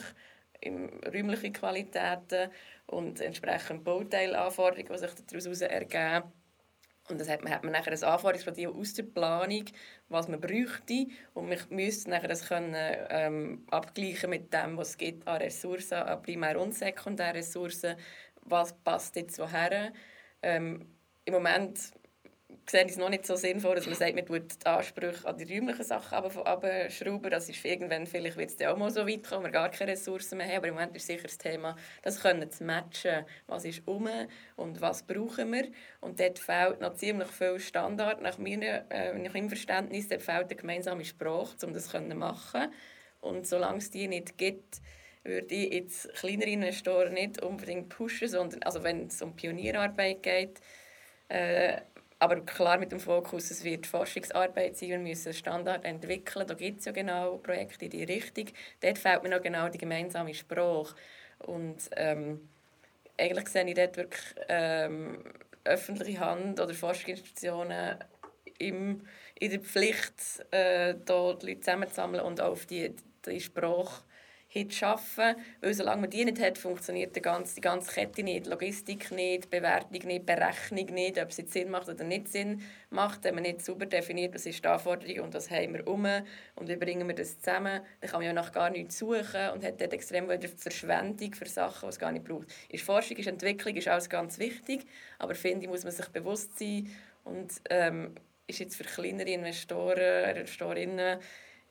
im, 0.62 0.88
räumliche 1.14 1.52
Qualitäten 1.52 2.50
und 2.86 3.20
entsprechend 3.20 3.84
Bauteilanforderungen, 3.84 4.90
die 4.90 4.98
sich 4.98 5.42
daraus 5.44 5.60
ergeben. 5.60 6.32
Und 7.10 7.20
das 7.20 7.28
hat 7.28 7.42
man, 7.42 7.52
hat 7.52 7.64
man 7.64 7.72
nachher 7.72 7.92
ein 7.92 8.02
Anforderungsprofil 8.02 8.68
aus 8.68 8.94
der 8.94 9.02
Planung, 9.02 9.64
was 10.08 10.28
man 10.28 10.40
bräuchte. 10.40 11.06
Und 11.34 11.48
man 11.48 11.58
müsste 11.70 12.10
nachher 12.10 12.28
das 12.28 12.46
können, 12.46 12.74
ähm, 12.74 13.66
abgleichen 13.70 14.30
mit 14.30 14.52
dem, 14.52 14.76
was 14.76 14.90
es 14.90 14.98
gibt 14.98 15.26
an 15.26 15.40
Ressourcen, 15.40 15.94
an 15.94 16.22
Primär- 16.22 16.60
und 16.60 16.74
Sekundärressourcen. 16.74 17.96
Was 18.42 18.72
passt 18.82 19.16
jetzt 19.16 19.38
woher? 19.38 19.92
Ähm, 20.42 20.86
Im 21.24 21.34
Moment 21.34 21.92
sehe 22.70 22.84
ich 22.84 22.92
es 22.92 22.96
noch 22.96 23.08
nicht 23.08 23.26
so 23.26 23.36
sinnvoll, 23.36 23.74
dass 23.76 23.86
man 23.86 23.94
sagt, 23.94 24.14
man 24.14 24.26
tut 24.26 24.62
die 24.62 24.66
Ansprüche 24.66 25.26
an 25.26 25.36
die 25.36 25.44
räumlichen 25.44 25.84
Sachen 25.84 26.14
abschrauben. 26.14 27.30
Das 27.30 27.48
ist 27.48 27.64
irgendwann, 27.64 28.06
vielleicht 28.06 28.36
wird 28.36 28.50
es 28.50 28.66
auch 28.66 28.76
mal 28.76 28.90
so 28.90 29.06
weit 29.06 29.24
kommen, 29.24 29.44
wir 29.44 29.50
gar 29.50 29.70
keine 29.70 29.92
Ressourcen 29.92 30.38
mehr 30.38 30.46
haben. 30.46 30.56
Aber 30.56 30.68
im 30.68 30.74
Moment 30.74 30.96
ist 30.96 31.06
sicher 31.06 31.24
das 31.24 31.38
Thema, 31.38 31.76
das 32.02 32.20
können 32.20 32.50
zu 32.50 32.64
matchen. 32.64 33.24
Was 33.46 33.64
ist 33.64 33.86
um 33.86 34.08
und 34.56 34.80
was 34.80 35.02
brauchen 35.02 35.52
wir? 35.52 35.68
Und 36.00 36.20
dort 36.20 36.38
fehlt 36.38 36.80
noch 36.80 36.94
ziemlich 36.94 37.28
viel 37.28 37.58
Standard. 37.58 38.20
Nach, 38.20 38.38
meiner, 38.38 38.90
äh, 38.90 39.18
nach 39.18 39.34
meinem 39.34 39.48
Verständnis 39.48 40.08
dort 40.08 40.22
fehlt 40.22 40.44
eine 40.44 40.56
gemeinsame 40.56 41.04
Sprache, 41.04 41.54
um 41.64 41.72
das 41.72 41.88
zu 41.88 42.00
machen. 42.00 42.72
Und 43.20 43.46
solange 43.46 43.78
es 43.78 43.90
die 43.90 44.08
nicht 44.08 44.38
gibt, 44.38 44.80
würde 45.28 45.54
ich 45.54 45.72
jetzt 45.72 46.12
kleinere 46.14 46.50
Investoren 46.50 47.14
nicht 47.14 47.40
unbedingt 47.42 47.88
pushen, 47.90 48.28
sondern 48.28 48.62
also 48.64 48.82
wenn 48.82 49.06
es 49.06 49.22
um 49.22 49.36
Pionierarbeit 49.36 50.22
geht, 50.22 50.60
äh, 51.28 51.76
aber 52.20 52.40
klar 52.40 52.78
mit 52.78 52.90
dem 52.90 52.98
Fokus, 52.98 53.50
es 53.50 53.62
wird 53.62 53.86
Forschungsarbeit 53.86 54.76
sein, 54.76 54.88
wir 54.88 54.98
müssen 54.98 55.32
Standard 55.32 55.84
entwickeln. 55.84 56.46
Da 56.48 56.54
gibt 56.54 56.80
es 56.80 56.86
ja 56.86 56.92
genau 56.92 57.36
Projekte 57.36 57.84
in 57.84 57.92
die 57.92 58.02
Richtung. 58.02 58.46
Dort 58.80 58.98
fehlt 58.98 59.22
mir 59.22 59.28
noch 59.28 59.42
genau 59.42 59.68
die 59.68 59.78
gemeinsame 59.78 60.34
Sprache. 60.34 60.96
Und 61.38 61.78
ähm, 61.94 62.48
eigentlich 63.16 63.48
sehe 63.48 63.64
ich 63.66 63.74
dort 63.74 63.96
wirklich 63.96 64.34
ähm, 64.48 65.22
öffentliche 65.62 66.18
Hand 66.18 66.58
oder 66.58 66.74
Forschungsinstitutionen 66.74 67.98
im, 68.58 69.06
in 69.38 69.50
der 69.50 69.60
Pflicht, 69.60 70.44
äh, 70.50 70.96
da 71.04 71.34
die 71.34 71.46
Leute 71.46 71.60
zusammenzusammeln 71.60 72.24
und 72.24 72.40
auf 72.40 72.66
die, 72.66 72.96
die 73.26 73.40
Sprache 73.40 74.02
schaffen. 74.72 75.36
Weil 75.60 75.74
solange 75.74 76.02
man 76.02 76.10
die 76.10 76.24
nicht 76.24 76.40
hat, 76.40 76.58
funktioniert 76.58 77.14
die 77.14 77.22
ganze, 77.22 77.56
die 77.56 77.60
ganze 77.60 77.92
Kette 77.92 78.22
nicht. 78.22 78.46
Logistik 78.46 79.10
nicht, 79.10 79.50
Bewertung 79.50 80.06
nicht, 80.06 80.26
Berechnung 80.26 80.86
nicht, 80.86 81.18
ob 81.20 81.30
es 81.30 81.36
jetzt 81.38 81.52
Sinn 81.52 81.70
macht 81.70 81.88
oder 81.88 82.04
nicht 82.04 82.28
Sinn 82.28 82.62
macht. 82.90 83.24
Wenn 83.24 83.34
man 83.34 83.42
nicht 83.42 83.64
sauber 83.64 83.86
definiert, 83.86 84.34
was 84.34 84.46
ist 84.46 84.64
die 84.64 84.68
Anforderung 84.68 85.26
und 85.26 85.34
was 85.34 85.50
haben 85.50 85.74
wir 85.74 85.86
um 85.86 86.06
und 86.54 86.68
wie 86.68 86.76
bringen 86.76 87.06
wir 87.06 87.14
das 87.14 87.38
zusammen, 87.40 87.80
dann 88.00 88.10
kann 88.10 88.20
man 88.20 88.26
ja 88.26 88.32
nach 88.32 88.52
gar 88.52 88.70
nichts 88.70 88.98
suchen 88.98 89.50
und 89.54 89.64
hat 89.64 89.80
dort 89.80 89.92
extrem 89.92 90.28
wieder 90.28 90.48
Verschwendung 90.48 91.34
für 91.34 91.46
Sachen, 91.46 91.86
die 91.86 91.90
es 91.90 91.98
gar 91.98 92.12
nicht 92.12 92.24
braucht. 92.24 92.48
Ist 92.68 92.84
Forschung, 92.84 93.16
ist 93.16 93.26
Entwicklung, 93.26 93.76
ist 93.76 93.88
alles 93.88 94.08
ganz 94.08 94.38
wichtig, 94.38 94.86
aber 95.18 95.34
finde 95.34 95.64
ich, 95.64 95.70
muss 95.70 95.84
man 95.84 95.92
sich 95.92 96.08
bewusst 96.08 96.58
sein 96.58 96.90
und 97.24 97.52
ähm, 97.70 98.14
ist 98.46 98.60
jetzt 98.60 98.76
für 98.76 98.84
kleinere 98.84 99.30
Investoren, 99.30 100.36
Investorinnen 100.36 101.18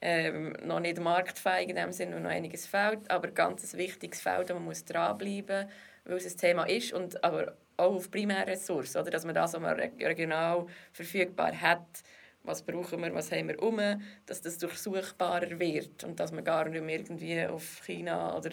ähm, 0.02 0.54
noch 0.64 0.80
nicht 0.80 1.00
marktfähig 1.00 1.70
in 1.70 1.76
dem 1.76 1.92
Sinne, 1.92 2.18
und 2.18 2.24
noch 2.24 2.30
einiges 2.30 2.68
fehlt, 2.68 3.10
aber 3.10 3.28
ein 3.28 3.34
ganz 3.34 3.74
wichtiges 3.76 4.22
Feld, 4.22 4.50
wo 4.50 4.56
man 4.56 4.66
muss 4.66 4.86
dranbleiben 4.86 5.68
weil 6.06 6.18
es 6.18 6.26
ein 6.26 6.38
Thema 6.38 6.64
ist, 6.64 6.94
und 6.94 7.22
aber 7.24 7.58
auch 7.76 7.96
auf 7.96 8.10
Primärressourcen, 8.10 9.02
oder? 9.02 9.12
dass 9.12 9.26
man 9.26 9.36
das 9.36 9.56
auch 9.56 9.62
regional 9.62 10.66
verfügbar 10.94 11.60
hat, 11.60 11.86
was 12.44 12.64
brauchen 12.64 13.02
wir, 13.02 13.14
was 13.14 13.32
haben 13.32 13.50
wir 13.50 13.62
um, 13.62 13.80
dass 14.26 14.42
das 14.42 14.58
durchsuchbarer 14.58 15.60
wird 15.60 16.04
und 16.04 16.20
dass 16.20 16.32
man 16.32 16.44
gar 16.44 16.68
nicht 16.70 16.82
mehr 16.82 17.00
irgendwie 17.00 17.46
auf 17.46 17.82
China 17.86 18.36
oder 18.38 18.52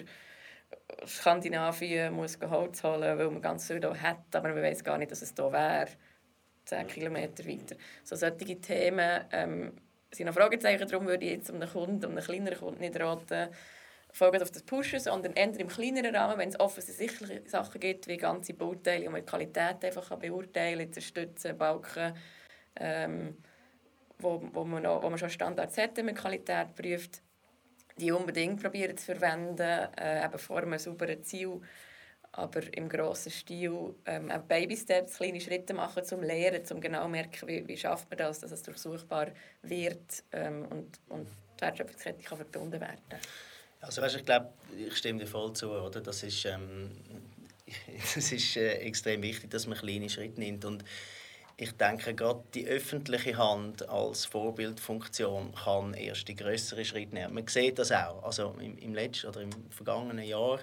Skandinavien 1.07 2.12
muss 2.12 2.38
Holz 2.40 2.83
holen 2.83 3.18
weil 3.18 3.30
man 3.30 3.40
ganz 3.40 3.66
viel 3.68 3.80
hat, 3.85 4.35
aber 4.35 4.48
man 4.48 4.62
weiß 4.62 4.83
gar 4.83 4.98
nicht, 4.98 5.12
dass 5.12 5.22
es 5.22 5.35
hier 5.37 5.52
wäre, 5.52 5.88
10 6.64 6.87
Kilometer 6.88 7.46
weiter. 7.46 7.76
So 8.02 8.16
solche 8.16 8.61
Themen 8.61 9.24
ähm, 9.30 9.72
sind 10.14 10.27
noch 10.27 10.35
Fragezeichen. 10.35 10.88
Darum 10.88 11.07
würde 11.07 11.24
ich 11.24 11.33
jetzt 11.33 11.50
um 11.50 11.57
einen 11.57 11.70
Kunden, 11.70 12.05
um 12.05 12.12
einen 12.12 12.24
kleineren 12.24 12.59
Kunden 12.59 12.81
nicht 12.81 12.98
raten, 12.98 13.48
folgen 14.12 14.42
auf 14.42 14.50
das 14.50 14.62
Pushen, 14.62 15.00
sondern 15.00 15.33
eher 15.33 15.59
im 15.59 15.68
kleineren 15.68 16.14
Rahmen, 16.14 16.38
wenn 16.38 16.48
es 16.48 16.61
offensichtliche 16.61 17.42
Sachen 17.46 17.81
gibt, 17.81 18.07
wie 18.07 18.16
ganze 18.16 18.55
Bauteile, 18.55 19.07
wo 19.07 19.11
man 19.11 19.22
die 19.22 19.27
Qualität 19.27 19.85
einfach 19.85 20.16
beurteilen 20.16 20.90
kann, 20.90 21.03
Stützen, 21.03 21.59
Balken, 21.59 22.14
ähm, 22.77 23.37
wo, 24.18 24.40
wo, 24.53 24.64
man 24.64 24.85
noch, 24.85 25.03
wo 25.03 25.11
man 25.11 25.18
schon 25.18 25.31
Standards 25.31 25.77
wenn 25.77 26.07
man 26.07 26.14
Qualität 26.14 26.74
prüft, 26.77 27.22
die 27.96 28.12
unbedingt 28.12 28.62
probieren 28.62 28.96
zu 28.96 29.07
verwenden, 29.07 29.88
äh, 29.98 30.24
eben 30.24 30.38
vor 30.38 30.59
einem 30.59 30.79
sauberen 30.79 31.22
Ziel 31.24 31.61
aber 32.37 32.62
im 32.77 32.88
grossen 32.88 33.31
Stil 33.31 33.94
ähm, 34.07 34.31
Baby-Steps, 34.49 35.16
kleine 35.16 35.40
Schritte 35.40 35.75
machen 35.75 36.05
zum 36.05 36.23
Lehren, 36.23 36.62
um 36.70 36.81
genau 36.81 37.05
zu 37.05 37.09
merken, 37.09 37.49
wie, 37.49 37.66
wie 37.66 37.77
schafft 37.77 38.11
man 38.11 38.18
das, 38.18 38.40
dass 38.40 38.51
es 38.51 38.62
durchsuchbar 38.62 39.29
wird 39.62 40.25
ähm, 40.33 40.66
und, 40.70 41.01
und 41.09 41.29
die 41.57 41.62
Wertschöpfungskette 41.62 42.23
kann 42.23 42.38
verbunden 42.38 42.81
werden 42.81 42.99
also 43.85 44.03
weißt, 44.03 44.16
ich 44.16 44.25
glaube, 44.25 44.53
ich 44.77 44.97
stimme 44.97 45.20
dir 45.20 45.27
voll 45.27 45.53
zu, 45.53 45.70
oder? 45.70 46.01
Das 46.01 46.23
ist, 46.23 46.44
ähm, 46.47 46.90
das 48.14 48.33
ist 48.33 48.57
äh, 48.57 48.77
extrem 48.79 49.23
wichtig, 49.23 49.51
dass 49.51 49.66
man 49.66 49.79
kleine 49.79 50.09
Schritte 50.09 50.40
nimmt 50.40 50.64
und 50.64 50.85
ich 51.56 51.72
denke, 51.72 52.14
gerade 52.14 52.42
die 52.52 52.66
öffentliche 52.66 53.36
Hand 53.36 53.88
als 53.88 54.24
Vorbildfunktion 54.26 55.54
kann 55.54 55.94
erst 55.94 56.26
die 56.26 56.34
größere 56.34 56.84
Schritte 56.84 57.14
nehmen. 57.14 57.34
Man 57.34 57.46
sieht 57.46 57.78
das 57.78 57.92
auch. 57.92 58.24
Also 58.24 58.56
im, 58.58 58.76
im 58.78 58.94
letzten 58.94 59.28
oder 59.28 59.40
im 59.40 59.50
vergangenen 59.70 60.24
Jahr 60.24 60.58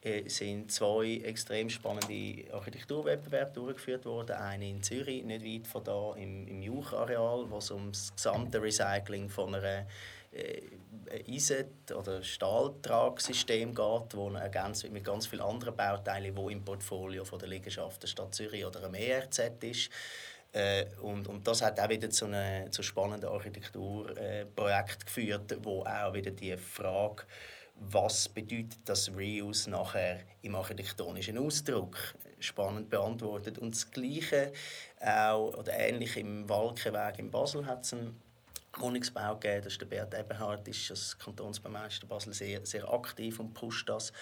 äh, 0.00 0.28
sind 0.28 0.72
zwei 0.72 1.20
extrem 1.24 1.70
spannende 1.70 2.52
Architekturwettbewerbe 2.52 3.52
durchgeführt 3.52 4.04
worden. 4.04 4.34
Einer 4.34 4.64
in 4.64 4.82
Zürich, 4.82 5.22
nicht 5.22 5.44
weit 5.44 5.66
von 5.68 5.84
da, 5.84 6.14
im, 6.16 6.48
im 6.48 6.60
Juch-Areal, 6.60 7.48
wo 7.48 7.58
es 7.58 7.70
um 7.70 7.92
das 7.92 8.12
gesamte 8.12 8.60
Recycling 8.60 9.28
von 9.28 9.54
einer 9.54 9.86
äh, 10.32 10.62
Eisen- 11.28 11.66
oder 11.94 12.22
Stahltragsystem 12.22 13.74
geht, 13.74 14.16
wo 14.16 14.30
ergänzt 14.30 14.82
wird 14.82 14.92
mit 14.92 15.04
ganz 15.04 15.26
vielen 15.26 15.42
anderen 15.42 15.76
Bauteilen, 15.76 16.34
die 16.34 16.52
im 16.52 16.64
Portfolio 16.64 17.24
von 17.24 17.38
der 17.38 17.48
Liegenschaft 17.48 18.02
der 18.02 18.08
Stadt 18.08 18.34
Zürich 18.34 18.64
oder 18.64 18.82
einem 18.82 18.94
ERZ 18.94 19.40
ist. 19.60 19.90
Äh, 20.52 20.86
und, 21.00 21.28
und 21.28 21.46
das 21.46 21.62
hat 21.62 21.80
auch 21.80 21.88
wieder 21.88 22.10
zu 22.10 22.26
einem 22.26 22.70
zu 22.70 22.82
spannenden 22.82 23.30
Architekturprojekt 23.30 25.02
äh, 25.02 25.04
geführt, 25.04 25.56
wo 25.62 25.82
auch 25.82 26.12
wieder 26.12 26.30
die 26.30 26.56
Frage, 26.56 27.24
was 27.76 28.28
bedeutet 28.28 28.78
das 28.84 29.10
Reuse 29.14 29.70
nachher 29.70 30.20
im 30.42 30.54
architektonischen 30.54 31.38
Ausdruck, 31.38 31.96
spannend 32.38 32.90
beantwortet. 32.90 33.58
Und 33.58 33.74
das 33.74 33.90
Gleiche 33.90 34.52
auch, 35.00 35.54
oder 35.56 35.72
ähnlich 35.72 36.16
im 36.16 36.48
Walkenweg 36.48 37.18
in 37.18 37.30
Basel 37.30 37.66
hat 37.66 37.84
es 37.84 37.94
einen 37.94 38.20
Wohnungsbau 38.78 39.36
gegeben. 39.36 39.64
Das 39.64 39.72
ist 39.72 39.80
der 39.80 39.86
Bert 39.86 40.14
Eberhardt, 40.14 40.68
ist 40.68 40.90
als 40.90 41.18
Kantonsbaumeister 41.18 42.06
Basel 42.06 42.34
sehr, 42.34 42.64
sehr 42.66 42.92
aktiv 42.92 43.40
und 43.40 43.54
pusht 43.54 43.88
das. 43.88 44.12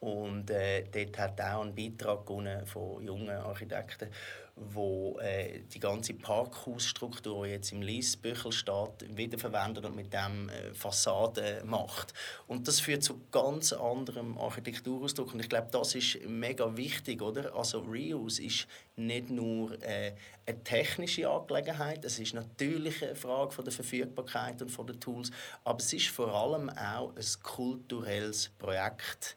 Und 0.00 0.50
äh, 0.50 0.84
dort 0.84 1.18
hat 1.18 1.40
auch 1.40 1.62
einen 1.62 1.74
Beitrag 1.74 2.26
von 2.66 3.02
jungen 3.02 3.30
Architekten 3.30 4.10
wo 4.56 5.18
äh, 5.18 5.62
die 5.72 5.80
ganze 5.80 6.14
Parkhausstruktur 6.14 7.46
jetzt 7.46 7.72
im 7.72 7.82
Liesbüchel 7.82 8.52
steht, 8.52 9.16
wiederverwendet 9.16 9.84
und 9.84 9.96
mit 9.96 10.12
dem 10.12 10.48
äh, 10.48 10.72
Fassaden 10.74 11.68
macht. 11.68 12.14
Und 12.46 12.68
das 12.68 12.78
führt 12.78 13.02
zu 13.02 13.20
ganz 13.32 13.72
anderem 13.72 14.38
Architekturausdruck 14.38 15.34
und 15.34 15.40
ich 15.40 15.48
glaube, 15.48 15.68
das 15.72 15.94
ist 15.96 16.24
mega 16.26 16.76
wichtig, 16.76 17.20
oder? 17.20 17.54
Also 17.54 17.80
Reuse 17.80 18.42
ist 18.44 18.68
nicht 18.96 19.28
nur 19.28 19.72
äh, 19.82 20.12
eine 20.46 20.62
technische 20.62 21.28
Angelegenheit, 21.28 22.04
es 22.04 22.20
ist 22.20 22.34
natürlich 22.34 23.02
eine 23.02 23.16
Frage 23.16 23.50
von 23.50 23.64
der 23.64 23.72
Verfügbarkeit 23.72 24.62
und 24.62 24.70
von 24.70 24.86
den 24.86 25.00
Tools, 25.00 25.32
aber 25.64 25.80
es 25.80 25.92
ist 25.92 26.08
vor 26.08 26.32
allem 26.32 26.70
auch 26.70 27.12
ein 27.16 27.42
kulturelles 27.42 28.50
Projekt 28.58 29.36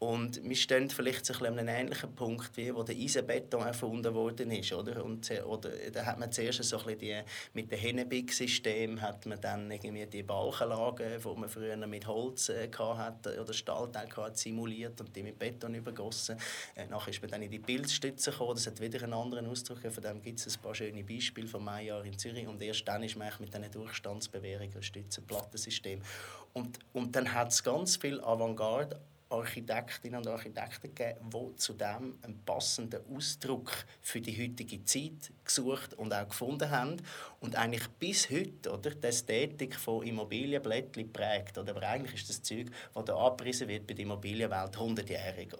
Und 0.00 0.44
wir 0.44 0.54
stehen 0.54 0.88
vielleicht 0.90 1.28
an 1.28 1.58
einem 1.58 1.66
ähnlichen 1.66 2.14
Punkt, 2.14 2.56
wie 2.56 2.72
wo 2.72 2.84
der 2.84 2.94
Eisenbeton 2.94 3.62
erfunden 3.62 4.50
ist. 4.52 4.72
Oder? 4.72 5.04
Und, 5.04 5.28
äh, 5.28 5.42
oder, 5.42 5.70
da 5.92 6.06
hat 6.06 6.20
man 6.20 6.30
zuerst 6.30 6.62
so 6.62 6.78
ein 6.78 6.96
die, 6.98 7.20
mit 7.52 7.72
dem 7.72 7.80
Hennebig-System 7.80 9.02
hat 9.02 9.26
man 9.26 9.40
dann 9.40 9.68
irgendwie 9.68 10.06
die 10.06 10.22
Balkenlagen, 10.22 11.20
die 11.20 11.40
man 11.40 11.48
früher 11.48 11.76
mit 11.88 12.06
Holz 12.06 12.48
äh, 12.48 12.70
hatte, 12.70 13.40
oder 13.40 13.52
Stahlteil 13.52 14.08
hatte, 14.16 14.38
simuliert 14.38 15.00
und 15.00 15.16
die 15.16 15.24
mit 15.24 15.36
Beton 15.36 15.74
übergossen. 15.74 16.36
Äh, 16.76 16.86
nachher 16.86 17.10
ist 17.10 17.20
man 17.20 17.32
dann 17.32 17.42
in 17.42 17.50
die 17.50 17.58
Pilzstütze 17.58 18.30
gekommen. 18.30 18.54
Das 18.54 18.68
hat 18.68 18.80
wieder 18.80 19.02
einen 19.02 19.14
anderen 19.14 19.48
Ausdruck. 19.48 19.80
Von 19.80 20.02
dem 20.04 20.22
gibt 20.22 20.38
es 20.38 20.56
ein 20.56 20.62
paar 20.62 20.76
schöne 20.76 21.02
Beispiele 21.02 21.48
vom 21.48 21.64
Maijahr 21.64 22.04
in 22.04 22.16
Zürich. 22.16 22.46
Und 22.46 22.62
erst 22.62 22.86
dann 22.86 23.02
ist 23.02 23.16
man 23.16 23.32
mit 23.40 23.52
diesen 23.52 23.68
Durchstandsbewehrungen, 23.72 24.80
Stützenplattensystem. 24.80 26.02
Und, 26.52 26.78
und 26.92 27.16
dann 27.16 27.34
hat 27.34 27.48
es 27.48 27.64
ganz 27.64 27.96
viel 27.96 28.20
Avantgarde 28.20 29.00
Architektinnen 29.30 30.20
und 30.20 30.28
Architekten 30.28 30.94
gegeben, 30.94 31.30
die 31.30 31.56
zu 31.56 31.74
dem 31.74 32.18
einen 32.22 32.42
passenden 32.46 33.02
Ausdruck 33.14 33.72
für 34.00 34.20
die 34.20 34.36
heutige 34.42 34.82
Zeit 34.84 35.32
gesucht 35.44 35.94
und 35.94 36.14
auch 36.14 36.28
gefunden 36.28 36.70
haben 36.70 36.96
und 37.40 37.56
eigentlich 37.56 37.86
bis 37.98 38.30
heute 38.30 38.72
oder, 38.72 38.90
die 38.90 39.06
Ästhetik 39.06 39.76
von 39.76 40.02
Immobilienblättchen 40.06 41.12
prägt. 41.12 41.58
Oder? 41.58 41.72
Aber 41.72 41.86
eigentlich 41.86 42.14
ist 42.14 42.30
das 42.30 42.42
Zeug, 42.42 42.68
das 42.94 43.04
da 43.04 43.16
abgerissen 43.16 43.68
wird 43.68 43.86
bei 43.86 43.94
der 43.94 44.04
Immobilienwelt, 44.04 44.76
100-jährig. 44.76 45.54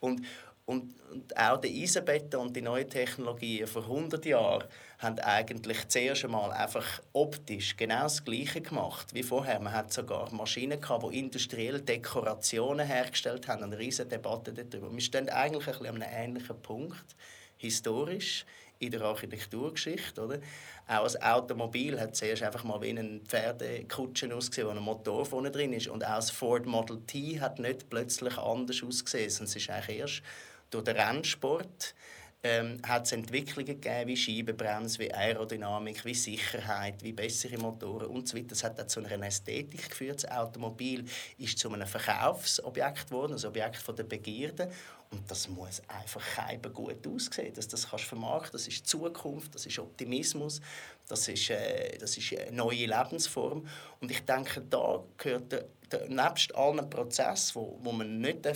Und, 0.00 0.22
und, 0.68 0.92
und 1.10 1.34
auch 1.34 1.56
der 1.56 1.70
Eisenbeton 1.70 2.48
und 2.48 2.54
die 2.54 2.60
neuen 2.60 2.90
Technologien 2.90 3.66
vor 3.66 3.84
100 3.84 4.26
Jahren 4.26 4.68
haben 4.98 5.18
eigentlich 5.20 5.88
zuerst 5.88 6.26
einmal 6.26 6.52
einfach 6.52 7.00
optisch 7.14 7.74
genau 7.74 8.02
das 8.02 8.22
Gleiche 8.22 8.60
gemacht 8.60 9.14
wie 9.14 9.22
vorher. 9.22 9.60
Man 9.60 9.72
hat 9.72 9.94
sogar 9.94 10.30
Maschinen 10.30 10.78
gehabt, 10.78 11.04
die 11.10 11.20
industriell 11.20 11.80
Dekorationen 11.80 12.86
hergestellt 12.86 13.48
haben. 13.48 13.62
Eine 13.62 13.78
riesige 13.78 14.10
Debatte 14.10 14.52
darüber. 14.52 14.92
Wir 14.92 15.00
stehen 15.00 15.30
eigentlich 15.30 15.80
ein 15.80 15.86
an 15.86 16.02
einem 16.02 16.12
ähnlichen 16.14 16.60
Punkt, 16.60 17.16
historisch, 17.56 18.44
in 18.78 18.90
der 18.90 19.00
Architekturgeschichte. 19.00 20.22
Oder? 20.22 20.38
Auch 20.86 21.04
das 21.04 21.20
Automobil 21.22 21.98
hat 21.98 22.14
zuerst 22.14 22.42
einfach 22.42 22.64
mal 22.64 22.80
wie 22.82 22.90
eine 22.90 23.20
Pferdekutsche 23.20 24.34
ausgesehen, 24.34 24.68
wo 24.68 24.72
ein 24.72 24.82
Motor 24.82 25.24
vorne 25.24 25.50
drin 25.50 25.72
ist. 25.72 25.88
Und 25.88 26.04
auch 26.04 26.16
das 26.16 26.30
Ford 26.30 26.66
Model 26.66 27.00
T 27.06 27.40
hat 27.40 27.58
nicht 27.58 27.88
plötzlich 27.88 28.36
anders 28.36 28.82
ausgesehen. 28.82 29.28
Es 29.28 29.40
ist 29.40 29.70
eigentlich 29.70 29.98
erst 29.98 30.22
durch 30.70 30.84
den 30.84 30.96
Rennsport 30.96 31.94
ähm, 32.42 32.80
hat 32.86 33.06
es 33.06 33.12
Entwicklungen 33.12 33.80
gegeben 33.80 34.08
wie 34.08 34.16
Scheibenbremse, 34.16 35.00
wie 35.00 35.12
Aerodynamik, 35.12 36.04
wie 36.04 36.14
Sicherheit, 36.14 37.02
wie 37.02 37.12
bessere 37.12 37.58
Motoren 37.58 38.06
und 38.08 38.28
so 38.28 38.36
weiter. 38.36 38.48
Das 38.48 38.62
hat 38.62 38.80
auch 38.80 38.86
zu 38.86 39.00
einer 39.00 39.26
Ästhetik 39.26 39.88
geführt. 39.88 40.22
Das 40.22 40.30
Automobil 40.30 41.04
ist 41.36 41.58
zu 41.58 41.72
einem 41.72 41.86
Verkaufsobjekt 41.86 43.08
geworden, 43.08 43.36
ein 43.36 43.44
Objekt 43.44 43.78
von 43.78 43.96
der 43.96 44.04
Begierde. 44.04 44.70
Und 45.10 45.28
das 45.30 45.48
muss 45.48 45.82
einfach 45.88 46.22
keinem 46.36 46.72
gut 46.72 47.06
aussehen. 47.06 47.52
Das, 47.54 47.66
das 47.66 47.88
kannst 47.88 48.04
du 48.04 48.08
vermarkten, 48.08 48.52
das 48.52 48.68
ist 48.68 48.86
Zukunft, 48.86 49.54
das 49.54 49.64
ist 49.64 49.78
Optimismus, 49.78 50.60
das 51.08 51.26
ist, 51.28 51.50
äh, 51.50 51.96
das 51.98 52.16
ist 52.16 52.34
eine 52.36 52.52
neue 52.52 52.86
Lebensform. 52.86 53.66
Und 54.00 54.10
ich 54.10 54.20
denke, 54.20 54.60
da 54.60 55.02
gehört 55.16 55.50
der, 55.50 55.64
der, 55.90 56.08
nebst 56.08 56.54
allen 56.54 56.88
Prozessen, 56.90 57.54
wo, 57.54 57.78
wo 57.82 57.90
man 57.90 58.20
nicht 58.20 58.46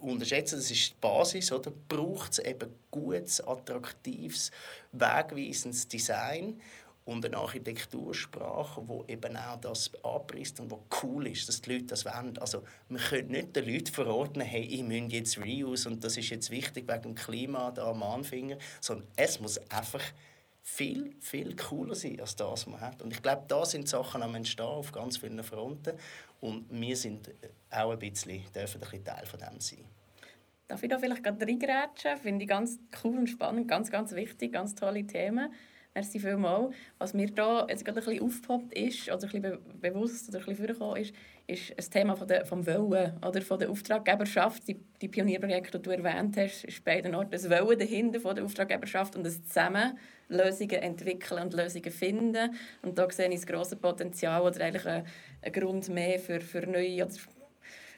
unterschätzen, 0.00 0.56
das 0.56 0.70
ist 0.70 0.90
die 0.90 0.94
Basis, 1.00 1.52
oder? 1.52 1.72
braucht 1.88 2.32
es 2.32 2.38
eben 2.38 2.70
gutes, 2.90 3.40
attraktives, 3.40 4.50
wegweisendes 4.92 5.88
Design 5.88 6.60
und 7.06 7.24
eine 7.24 7.36
Architektursprache, 7.36 8.82
die 8.82 9.12
eben 9.12 9.36
auch 9.36 9.60
das 9.60 9.90
anpreist 10.02 10.58
und 10.58 10.70
wo 10.70 10.82
cool 11.02 11.28
ist, 11.28 11.48
dass 11.48 11.62
die 11.62 11.74
Leute 11.74 11.86
das 11.86 12.04
wollen. 12.04 12.36
Also 12.38 12.64
man 12.88 13.00
könnte 13.00 13.32
nicht 13.32 13.54
den 13.54 13.72
Leuten 13.72 13.92
verordnen, 13.92 14.46
hey, 14.46 14.62
ich 14.62 14.82
müsst 14.82 15.12
jetzt 15.12 15.38
Reuse 15.38 15.88
und 15.88 16.02
das 16.02 16.16
ist 16.16 16.30
jetzt 16.30 16.50
wichtig 16.50 16.88
wegen 16.88 17.02
dem 17.02 17.14
Klima 17.14 17.70
da 17.70 17.90
am 17.90 18.02
Anfänger, 18.02 18.58
sondern 18.80 19.06
es 19.16 19.38
muss 19.38 19.58
einfach 19.70 20.02
viel, 20.68 21.14
viel 21.20 21.54
cooler 21.54 21.94
sein 21.94 22.20
als 22.20 22.34
das, 22.34 22.50
was 22.50 22.66
man 22.66 22.80
hat. 22.80 23.00
Und 23.00 23.12
ich 23.12 23.22
glaube, 23.22 23.44
da 23.46 23.64
sind 23.64 23.88
Sachen 23.88 24.20
am 24.20 24.34
Entstehen 24.34 24.66
auf 24.66 24.90
ganz 24.90 25.16
vielen 25.16 25.44
Fronten 25.44 25.96
und 26.40 26.66
wir 26.70 26.96
sind 26.96 27.30
auch 27.70 27.90
ein 27.90 27.98
bisschen, 27.98 28.42
dürfen 28.54 28.78
ein 28.78 28.80
bisschen 28.80 29.04
Teil 29.04 29.26
von 29.26 29.40
dem 29.40 29.60
sein. 29.60 29.84
Darf 30.68 30.82
ich 30.82 30.88
da 30.88 30.98
vielleicht 30.98 31.22
gerade 31.22 31.46
reingrätschen? 31.46 32.16
Finde 32.16 32.42
ich 32.42 32.48
ganz 32.48 32.78
cool 33.04 33.18
und 33.18 33.28
spannend, 33.28 33.68
ganz, 33.68 33.90
ganz 33.90 34.12
wichtig, 34.12 34.52
ganz 34.52 34.74
tolle 34.74 35.06
Themen. 35.06 35.52
Merci 35.94 36.18
vielmals. 36.18 36.74
Was 36.98 37.14
mir 37.14 37.30
da 37.30 37.66
jetzt 37.68 37.84
gerade 37.84 38.00
ein 38.00 38.04
bisschen 38.04 38.22
aufgepoppt 38.22 38.76
ist, 38.76 39.08
oder 39.08 39.14
ein 39.14 39.20
bisschen 39.20 39.42
be 39.42 39.60
bewusst 39.80 40.28
oder 40.28 40.40
ein 40.40 40.44
bisschen 40.44 40.66
vorgekommen 40.66 41.02
ist, 41.02 41.14
ist 41.46 41.72
das 41.76 41.88
Thema 41.88 42.16
von 42.16 42.26
der, 42.26 42.44
vom 42.44 42.66
Wollen 42.66 43.12
oder 43.24 43.40
von 43.40 43.58
der 43.58 43.70
Auftraggeberschaft. 43.70 44.66
Die, 44.66 44.80
die 45.00 45.08
Pionierprojekte, 45.08 45.78
die 45.78 45.82
du 45.82 45.90
erwähnt 45.90 46.36
hast, 46.36 46.64
ist 46.64 46.84
beiden 46.84 47.14
Orten 47.14 47.30
das 47.30 47.48
Wollen 47.48 47.78
dahinter 47.78 48.20
von 48.20 48.34
der 48.34 48.44
Auftraggeberschaft 48.44 49.14
und 49.14 49.24
das 49.24 49.44
Zusammen 49.44 49.96
Lösungen 50.28 50.82
entwickeln 50.82 51.42
und 51.42 51.54
Lösungen 51.54 51.92
finden. 51.92 52.54
Und 52.82 52.98
da 52.98 53.08
sehe 53.10 53.28
ich 53.28 53.36
das 53.36 53.46
grosse 53.46 53.76
Potenzial 53.76 54.42
oder 54.42 54.64
eigentlich 54.64 54.86
einen, 54.86 55.06
Grund 55.52 55.88
mehr 55.88 56.18
für, 56.18 56.40
für 56.40 56.66
neue 56.66 57.04
oder 57.04 57.14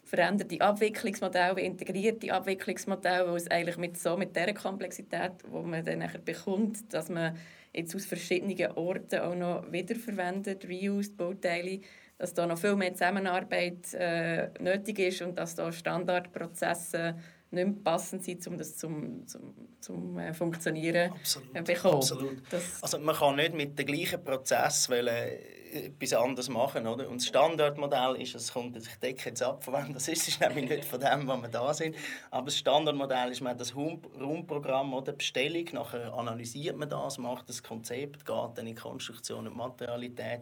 veränderte 0.05 0.61
Abwicklungsmodelle, 0.61 1.61
integrierte 1.61 2.33
Abwicklungsmodelle, 2.33 3.31
wo 3.31 3.37
es 3.37 3.51
eigentlich 3.51 3.79
mit 3.79 3.99
so 3.99 4.17
mit 4.17 4.37
der 4.37 4.53
Komplexität, 4.53 5.33
wo 5.49 5.63
man 5.63 5.85
dann 5.85 6.01
nachher 6.01 6.19
bekommt, 6.19 6.93
dass 6.93 7.09
man 7.09 7.37
jetzt 7.75 7.95
aus 7.95 8.07
verschiedenen 8.07 8.73
Orten 8.73 9.21
auch 9.21 9.35
noch 9.35 9.71
wiederverwendet, 9.71 10.67
reused 10.67 11.17
Bauteile, 11.17 11.81
dass 12.19 12.35
da 12.35 12.47
noch 12.47 12.59
viel 12.59 12.75
mehr 12.77 12.93
Zusammenarbeit 12.93 13.95
äh, 13.95 14.51
nötig 14.61 14.99
ist 14.99 15.23
und 15.23 15.39
dass 15.39 15.55
da 15.55 15.71
Standardprozesse 15.73 17.17
nicht 17.51 17.67
mehr 17.67 17.77
passend 17.83 18.25
sind, 18.25 18.47
um 18.47 18.59
das 18.59 18.77
zum, 18.77 19.27
zum, 19.27 19.55
zum 19.81 20.19
äh, 20.19 20.35
Funktionieren 20.35 21.13
absolut, 21.13 21.57
äh, 21.57 21.63
bekommen. 21.63 21.95
Absolut. 21.95 22.43
also 22.83 22.99
man 22.99 23.17
kann 23.17 23.37
nicht 23.37 23.55
mit 23.55 23.79
dem 23.79 23.87
gleichen 23.87 24.23
Prozess 24.23 24.91
wollen, 24.91 25.39
etwas 25.73 26.13
anderes 26.13 26.49
machen. 26.49 26.87
Oder? 26.87 27.09
Und 27.09 27.21
das 27.21 27.29
Standardmodell 27.29 28.17
ist, 28.21 28.35
es 28.35 28.53
kommt, 28.53 28.77
ich 28.77 28.89
decke 28.97 29.31
jetzt 29.31 29.43
ab, 29.43 29.65
von 29.65 29.75
wem 29.75 29.95
das 29.95 30.09
ist, 30.09 30.29
ist 30.29 30.41
nämlich 30.41 30.69
nicht 30.69 30.85
von 30.85 31.01
dem, 31.01 31.27
wo 31.27 31.37
wir 31.37 31.49
da 31.49 31.73
sind. 31.73 31.97
Aber 32.31 32.47
das 32.47 32.57
Standardmodell 32.59 33.31
ist, 33.31 33.41
man 33.41 33.53
hat 33.53 33.61
das 33.61 33.75
Raumprogramm 33.75 34.95
oder 34.95 35.13
Bestellung, 35.13 35.65
nachher 35.73 36.13
analysiert 36.13 36.77
man 36.77 36.89
das, 36.89 37.19
macht 37.19 37.49
das 37.49 37.63
Konzept, 37.63 38.25
geht 38.25 38.51
dann 38.55 38.67
in 38.67 38.77
Konstruktion 38.77 39.47
und 39.47 39.57
Materialität 39.57 40.41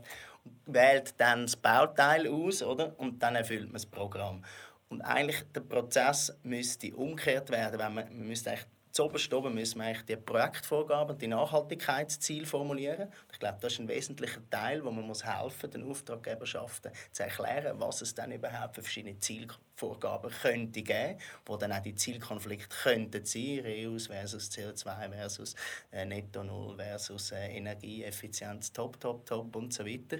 wählt 0.66 1.14
dann 1.18 1.42
das 1.42 1.56
Bauteil 1.56 2.28
aus 2.28 2.62
oder? 2.62 2.98
und 2.98 3.22
dann 3.22 3.36
erfüllt 3.36 3.64
man 3.64 3.74
das 3.74 3.86
Programm. 3.86 4.44
Und 4.88 5.02
eigentlich 5.02 5.42
der 5.54 5.60
Prozess 5.60 6.36
müsste 6.42 6.94
umgekehrt 6.94 7.50
werden, 7.50 7.78
wenn 7.78 7.94
man, 7.94 8.04
man 8.16 8.28
müsste 8.28 8.50
eigentlich 8.50 8.66
Zuoberst 8.96 9.34
oben 9.34 9.52
müssen 9.52 9.78
wir 9.78 9.88
eigentlich 9.88 10.06
die 10.06 10.16
Projektvorgaben, 10.16 11.18
die 11.18 11.26
Nachhaltigkeitsziele 11.26 12.46
formulieren. 12.46 13.12
Ich 13.30 13.38
glaube, 13.38 13.58
das 13.60 13.74
ist 13.74 13.80
ein 13.80 13.88
wesentlicher 13.88 14.40
Teil, 14.48 14.82
wo 14.82 14.90
man 14.90 15.06
muss 15.06 15.22
helfen, 15.22 15.70
den 15.70 15.84
Auftraggeberschaften 15.84 16.92
zu 17.12 17.22
erklären, 17.22 17.78
was 17.78 18.00
es 18.00 18.14
dann 18.14 18.32
überhaupt 18.32 18.74
für 18.74 18.80
verschiedene 18.80 19.18
Zielvorgaben 19.18 20.30
könnte 20.30 20.80
geben, 20.80 21.18
wo 21.44 21.58
dann 21.58 21.72
auch 21.72 21.82
die 21.82 21.94
Zielkonflikte 21.94 22.74
könnten 22.84 23.22
sein, 23.22 23.66
Reus 23.66 24.06
versus 24.06 24.50
CO2 24.50 25.10
versus 25.10 25.54
äh, 25.92 26.06
Netto 26.06 26.42
Null 26.42 26.76
versus 26.76 27.32
äh, 27.32 27.48
Energieeffizienz, 27.54 28.72
top, 28.72 28.98
top, 28.98 29.26
top 29.26 29.54
und 29.56 29.74
so 29.74 29.84
weiter. 29.84 30.16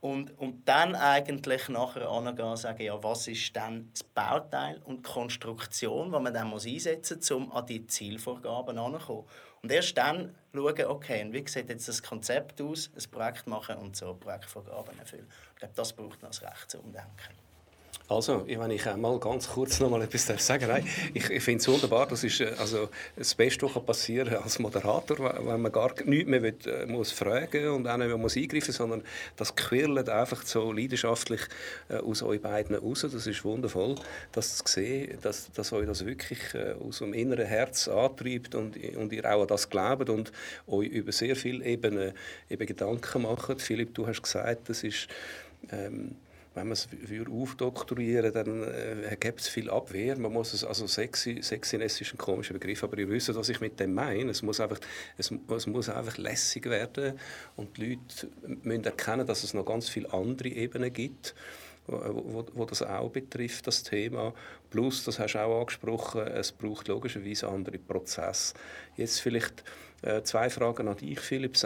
Und, 0.00 0.38
und 0.38 0.68
dann 0.68 0.94
eigentlich 0.94 1.68
nachher 1.68 2.08
angehen 2.08 2.46
und 2.46 2.56
sagen, 2.56 2.82
ja, 2.82 3.02
was 3.02 3.26
ist 3.26 3.56
dann 3.56 3.90
das 3.92 4.04
Bauteil 4.04 4.80
und 4.84 4.98
die 4.98 5.10
Konstruktion, 5.10 6.12
die 6.12 6.18
man 6.20 6.32
dann 6.32 6.48
muss 6.48 6.66
einsetzen 6.66 7.18
muss, 7.18 7.30
um 7.32 7.50
an 7.50 7.66
die 7.66 7.84
Zielvorgaben 7.84 8.76
heranzukommen. 8.76 9.24
Und 9.60 9.72
erst 9.72 9.98
dann 9.98 10.36
schauen, 10.54 10.84
okay, 10.86 11.26
wie 11.30 11.48
sieht 11.48 11.68
jetzt 11.68 11.88
das 11.88 12.00
Konzept 12.00 12.60
aus, 12.60 12.90
ein 12.94 13.10
Projekt 13.10 13.48
machen 13.48 13.76
und 13.78 13.96
so 13.96 14.14
Projektvorgaben 14.14 14.96
erfüllen. 15.00 15.28
Ich 15.54 15.56
glaube, 15.56 15.74
das 15.74 15.92
braucht 15.92 16.22
noch 16.22 16.30
ein 16.30 16.48
Recht 16.48 16.70
zu 16.70 16.78
umdenken. 16.78 17.47
Also, 18.10 18.46
wenn 18.46 18.70
ich 18.70 18.86
mal 18.96 19.20
ganz 19.20 19.50
kurz 19.50 19.80
noch 19.80 19.90
mal 19.90 20.00
etwas 20.00 20.24
sagen 20.42 20.66
darf. 20.66 20.82
Ich, 21.12 21.28
ich 21.28 21.42
finde 21.42 21.60
es 21.60 21.68
wunderbar, 21.68 22.06
das 22.06 22.24
ist 22.24 22.40
äh, 22.40 22.54
also 22.58 22.88
das 23.16 23.34
Beste, 23.34 23.66
was 23.66 23.84
passieren 23.84 24.30
kann 24.30 24.44
als 24.44 24.58
Moderator, 24.58 25.34
wenn 25.46 25.60
man 25.60 25.70
gar 25.70 25.92
nichts 26.06 26.26
mehr 26.26 26.40
will, 26.40 26.56
äh, 26.64 26.86
muss 26.86 27.12
fragen 27.12 27.68
und 27.68 27.86
auch 27.86 27.98
nicht 27.98 28.06
mehr 28.06 28.16
muss 28.16 28.34
eingreifen 28.34 28.72
sondern 28.72 29.02
das 29.36 29.54
quirlt 29.54 30.08
einfach 30.08 30.42
so 30.46 30.72
leidenschaftlich 30.72 31.42
äh, 31.90 31.96
aus 31.96 32.22
euch 32.22 32.40
beiden 32.40 32.76
raus. 32.76 33.02
Das 33.02 33.26
ist 33.26 33.44
wundervoll, 33.44 33.96
das 34.32 34.56
zu 34.56 34.64
sehen, 34.66 35.18
dass, 35.20 35.52
dass 35.52 35.74
euch 35.74 35.86
das 35.86 36.06
wirklich 36.06 36.40
aus 36.80 37.00
dem 37.00 37.12
inneren 37.12 37.46
Herz 37.46 37.88
antreibt 37.88 38.54
und, 38.54 38.76
und 38.96 39.12
ihr 39.12 39.24
auch 39.26 39.42
an 39.42 39.48
das 39.48 39.68
glaubt 39.68 40.08
und 40.08 40.32
euch 40.66 40.88
über 40.88 41.12
sehr 41.12 41.36
viele 41.36 41.62
Ebenen 41.62 42.14
eben 42.48 42.66
Gedanken 42.66 43.22
macht. 43.22 43.60
Philipp, 43.60 43.94
du 43.94 44.06
hast 44.06 44.22
gesagt, 44.22 44.70
das 44.70 44.82
ist... 44.82 45.08
Ähm, 45.70 46.16
wenn 46.58 46.68
man 46.68 46.72
es 46.72 46.88
aufdoktorieren 47.30 48.32
dann 48.32 48.64
äh, 48.64 49.16
gibt 49.18 49.40
es 49.40 49.48
viel 49.48 49.70
Abwehr. 49.70 50.18
Man 50.18 50.32
muss 50.32 50.52
es, 50.52 50.64
also 50.64 50.86
sexy, 50.86 51.40
Sexiness 51.42 52.00
ist 52.00 52.12
ein 52.12 52.18
komischer 52.18 52.54
Begriff, 52.54 52.82
aber 52.82 52.98
ihr 52.98 53.08
wisst, 53.08 53.34
was 53.34 53.48
ich 53.48 53.60
mit 53.60 53.78
dem 53.78 53.94
meine. 53.94 54.30
Es 54.30 54.42
muss 54.42 54.60
einfach, 54.60 54.80
es, 55.16 55.32
es 55.56 55.66
muss 55.66 55.88
einfach 55.88 56.18
lässig 56.18 56.66
werden 56.66 57.18
und 57.56 57.76
die 57.76 57.90
Leute 57.90 58.28
müssen 58.64 58.84
erkennen, 58.84 59.26
dass 59.26 59.44
es 59.44 59.54
noch 59.54 59.64
ganz 59.64 59.88
viele 59.88 60.12
andere 60.12 60.48
Ebenen 60.48 60.92
gibt. 60.92 61.34
wo, 61.86 62.44
wo 62.52 62.64
das 62.66 62.82
auch 62.82 63.10
betrifft, 63.10 63.66
das 63.66 63.82
Thema. 63.82 64.34
Plus, 64.70 65.04
das 65.04 65.18
hast 65.18 65.34
du 65.34 65.38
auch 65.38 65.60
angesprochen, 65.60 66.20
es 66.26 66.52
braucht 66.52 66.88
logischerweise 66.88 67.48
andere 67.48 67.78
Prozesse. 67.78 68.52
Jetzt 68.96 69.20
vielleicht 69.20 69.64
äh, 70.02 70.22
zwei 70.22 70.50
Fragen 70.50 70.88
an 70.88 70.96
dich, 70.96 71.20
Philipp. 71.20 71.54
Das 71.54 71.64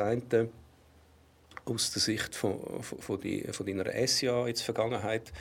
aus 1.64 1.92
der 1.92 2.03
Sicht 2.03 2.35
von, 2.35 2.83
von, 2.83 3.20
die, 3.20 3.42
von 3.53 3.66
deiner 3.66 3.85
SIA 4.07 4.46
Vergangenheit, 4.62 5.33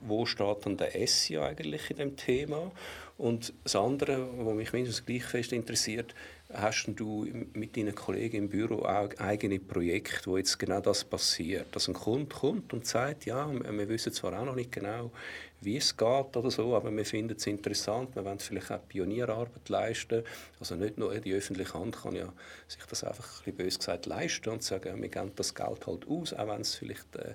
wo 0.00 0.26
steht 0.26 0.66
dann 0.66 0.76
der 0.76 0.90
SIA 1.06 1.46
eigentlich 1.46 1.90
in 1.90 1.96
dem 1.96 2.16
Thema? 2.16 2.70
Und 3.16 3.52
das 3.64 3.76
andere, 3.76 4.28
was 4.38 4.54
mich 4.54 4.72
mindestens 4.72 5.04
gleich 5.04 5.24
fest 5.24 5.52
interessiert, 5.52 6.14
hast 6.52 6.86
du 6.86 7.26
mit 7.52 7.76
deinen 7.76 7.94
Kollegen 7.94 8.36
im 8.36 8.48
Büro 8.48 8.82
auch 8.82 9.10
eigene 9.18 9.58
Projekte, 9.58 10.30
wo 10.30 10.36
jetzt 10.36 10.58
genau 10.58 10.80
das 10.80 11.04
passiert? 11.04 11.74
Dass 11.74 11.88
ein 11.88 11.94
Kunde 11.94 12.26
kommt 12.26 12.72
und 12.72 12.86
sagt, 12.86 13.26
ja, 13.26 13.50
wir 13.50 13.88
wissen 13.88 14.12
zwar 14.12 14.40
auch 14.40 14.44
noch 14.44 14.56
nicht 14.56 14.72
genau, 14.72 15.12
wie 15.60 15.76
es 15.76 15.96
geht 15.96 16.36
oder 16.36 16.50
so, 16.50 16.74
aber 16.74 16.90
wir 16.90 17.04
finden 17.04 17.36
es 17.36 17.46
interessant, 17.46 18.16
wir 18.16 18.24
wollen 18.24 18.38
vielleicht 18.38 18.72
auch 18.72 18.88
Pionierarbeit 18.88 19.68
leisten. 19.68 20.24
Also 20.58 20.74
nicht 20.74 20.98
nur 20.98 21.14
die 21.14 21.34
öffentliche 21.34 21.74
Hand 21.74 22.02
kann 22.02 22.14
ja 22.14 22.32
sich 22.66 22.84
das 22.88 23.04
einfach 23.04 23.24
ein 23.24 23.44
bisschen 23.44 23.56
bös 23.56 23.78
gesagt 23.78 24.06
leisten 24.06 24.50
und 24.50 24.62
sagen, 24.62 25.00
wir 25.00 25.08
geben 25.08 25.32
das 25.36 25.54
Geld 25.54 25.86
halt 25.86 26.08
aus, 26.08 26.32
auch 26.32 26.48
wenn 26.48 26.62
es 26.62 26.74
vielleicht 26.74 27.14
äh, 27.16 27.34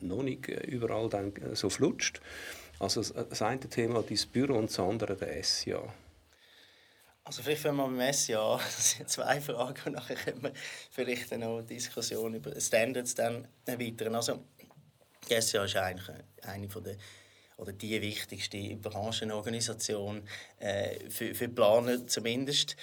noch 0.00 0.22
nicht 0.22 0.48
überall 0.48 1.08
dann 1.08 1.32
so 1.54 1.68
flutscht. 1.68 2.20
Also 2.78 3.02
das 3.02 3.42
eine 3.42 3.60
Thema 3.60 4.02
das 4.08 4.26
Büro 4.26 4.54
und 4.54 4.70
das 4.70 4.78
andere 4.80 5.16
der 5.16 5.42
SIA. 5.42 5.82
Also 7.30 7.44
vielleicht 7.44 7.62
fangen 7.62 7.76
wir 7.76 7.86
beim 7.86 8.12
SIA 8.12 8.54
an. 8.54 8.60
Das 8.76 8.90
sind 8.90 9.08
zwei 9.08 9.40
Fragen 9.40 9.80
und 9.84 9.92
nachher 9.92 10.16
können 10.16 10.42
wir 10.42 10.52
vielleicht 10.90 11.30
noch 11.38 11.58
eine 11.58 11.62
Diskussion 11.62 12.34
über 12.34 12.60
Standards 12.60 13.14
dann 13.14 13.46
erweitern. 13.66 14.16
Also 14.16 14.42
SIA 15.28 15.64
ist 15.64 15.76
eigentlich 15.76 16.16
eine 16.42 16.68
von 16.68 16.82
der 16.82 16.96
oder 17.56 17.72
die 17.72 18.02
wichtigste 18.02 18.74
Branchenorganisation 18.74 20.26
äh, 20.58 21.08
für, 21.08 21.32
für 21.36 21.48
Planer 21.48 22.04
zumindest 22.04 22.74